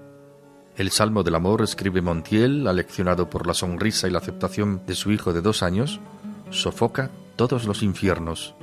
El 0.76 0.90
Salmo 0.90 1.22
del 1.22 1.34
Amor, 1.34 1.60
escribe 1.60 2.00
Montiel, 2.00 2.66
aleccionado 2.66 3.28
por 3.28 3.46
la 3.46 3.52
sonrisa 3.52 4.08
y 4.08 4.10
la 4.10 4.18
aceptación 4.18 4.80
de 4.86 4.94
su 4.94 5.12
hijo 5.12 5.34
de 5.34 5.42
dos 5.42 5.62
años, 5.62 6.00
sofoca 6.50 7.10
todos 7.36 7.66
los 7.66 7.82
infiernos. 7.82 8.54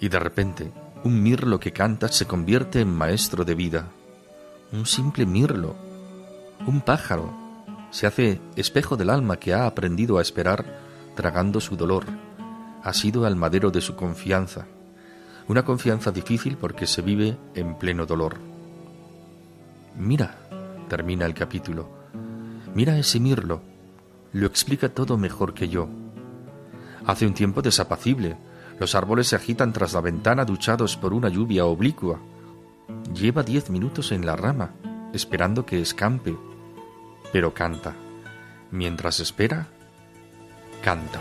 Y 0.00 0.08
de 0.08 0.18
repente, 0.18 0.72
un 1.04 1.22
mirlo 1.22 1.60
que 1.60 1.72
canta 1.72 2.08
se 2.08 2.26
convierte 2.26 2.80
en 2.80 2.94
maestro 2.94 3.44
de 3.44 3.54
vida. 3.54 3.88
Un 4.72 4.86
simple 4.86 5.26
mirlo, 5.26 5.74
un 6.66 6.80
pájaro, 6.80 7.34
se 7.90 8.06
hace 8.06 8.40
espejo 8.56 8.96
del 8.96 9.10
alma 9.10 9.36
que 9.36 9.52
ha 9.52 9.66
aprendido 9.66 10.16
a 10.16 10.22
esperar 10.22 10.64
tragando 11.14 11.60
su 11.60 11.76
dolor. 11.76 12.04
Ha 12.82 12.94
sido 12.94 13.26
al 13.26 13.36
madero 13.36 13.70
de 13.70 13.82
su 13.82 13.94
confianza. 13.94 14.66
Una 15.48 15.64
confianza 15.64 16.10
difícil 16.10 16.56
porque 16.56 16.86
se 16.86 17.02
vive 17.02 17.36
en 17.54 17.76
pleno 17.76 18.06
dolor. 18.06 18.36
Mira, 19.96 20.36
termina 20.88 21.24
el 21.24 21.34
capítulo, 21.34 21.88
mira 22.74 22.98
ese 22.98 23.20
mirlo, 23.20 23.62
lo 24.32 24.46
explica 24.46 24.88
todo 24.88 25.16
mejor 25.16 25.54
que 25.54 25.68
yo. 25.68 25.88
Hace 27.06 27.26
un 27.26 27.34
tiempo 27.34 27.62
desapacible, 27.62 28.36
los 28.78 28.94
árboles 28.94 29.28
se 29.28 29.36
agitan 29.36 29.72
tras 29.72 29.94
la 29.94 30.00
ventana 30.00 30.44
duchados 30.44 30.96
por 30.96 31.14
una 31.14 31.28
lluvia 31.28 31.64
oblicua. 31.64 32.18
Lleva 33.14 33.42
diez 33.42 33.70
minutos 33.70 34.12
en 34.12 34.26
la 34.26 34.36
rama, 34.36 34.72
esperando 35.14 35.64
que 35.64 35.80
escampe, 35.80 36.36
pero 37.32 37.54
canta. 37.54 37.94
Mientras 38.70 39.20
espera, 39.20 39.68
canta. 40.82 41.20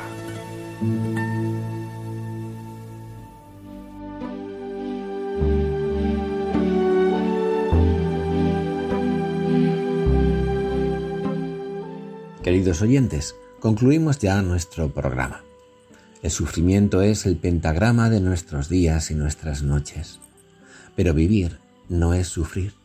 Queridos 12.45 12.83
oyentes, 12.83 13.35
concluimos 13.59 14.19
ya 14.19 14.39
nuestro 14.43 14.93
programa. 14.93 15.41
El 16.21 16.29
sufrimiento 16.29 17.01
es 17.01 17.25
el 17.25 17.37
pentagrama 17.37 18.11
de 18.11 18.21
nuestros 18.21 18.69
días 18.69 19.09
y 19.09 19.15
nuestras 19.15 19.63
noches. 19.63 20.19
Pero 20.95 21.15
vivir 21.15 21.57
no 21.89 22.13
es 22.13 22.27
sufrir, 22.27 22.75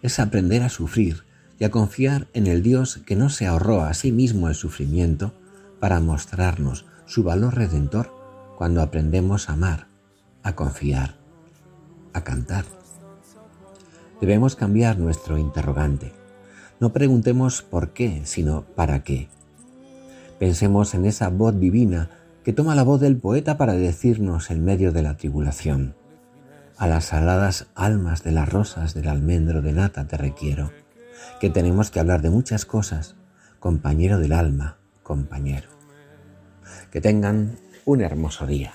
es 0.00 0.18
aprender 0.18 0.62
a 0.62 0.70
sufrir 0.70 1.24
y 1.58 1.64
a 1.64 1.70
confiar 1.70 2.26
en 2.32 2.46
el 2.46 2.62
Dios 2.62 3.02
que 3.04 3.14
no 3.14 3.28
se 3.28 3.46
ahorró 3.46 3.82
a 3.82 3.92
sí 3.92 4.12
mismo 4.12 4.48
el 4.48 4.54
sufrimiento 4.54 5.34
para 5.78 6.00
mostrarnos 6.00 6.86
su 7.04 7.22
valor 7.22 7.54
redentor 7.54 8.14
cuando 8.56 8.80
aprendemos 8.80 9.50
a 9.50 9.52
amar, 9.52 9.88
a 10.42 10.56
confiar, 10.56 11.18
a 12.14 12.24
cantar. 12.24 12.64
Debemos 14.22 14.56
cambiar 14.56 14.98
nuestro 14.98 15.36
interrogante 15.36 16.21
no 16.82 16.92
preguntemos 16.92 17.62
por 17.62 17.90
qué, 17.90 18.22
sino 18.24 18.62
para 18.74 19.04
qué. 19.04 19.28
Pensemos 20.40 20.94
en 20.94 21.04
esa 21.04 21.28
voz 21.28 21.60
divina 21.60 22.10
que 22.42 22.52
toma 22.52 22.74
la 22.74 22.82
voz 22.82 23.00
del 23.00 23.16
poeta 23.16 23.56
para 23.56 23.74
decirnos 23.74 24.50
en 24.50 24.64
medio 24.64 24.90
de 24.90 25.02
la 25.02 25.16
tribulación. 25.16 25.94
A 26.76 26.88
las 26.88 27.04
saladas 27.04 27.68
almas 27.76 28.24
de 28.24 28.32
las 28.32 28.48
rosas 28.48 28.94
del 28.94 29.06
almendro 29.06 29.62
de 29.62 29.72
nata 29.72 30.08
te 30.08 30.16
requiero, 30.16 30.72
que 31.40 31.50
tenemos 31.50 31.92
que 31.92 32.00
hablar 32.00 32.20
de 32.20 32.30
muchas 32.30 32.66
cosas, 32.66 33.14
compañero 33.60 34.18
del 34.18 34.32
alma, 34.32 34.78
compañero. 35.04 35.68
Que 36.90 37.00
tengan 37.00 37.60
un 37.84 38.00
hermoso 38.00 38.44
día. 38.44 38.74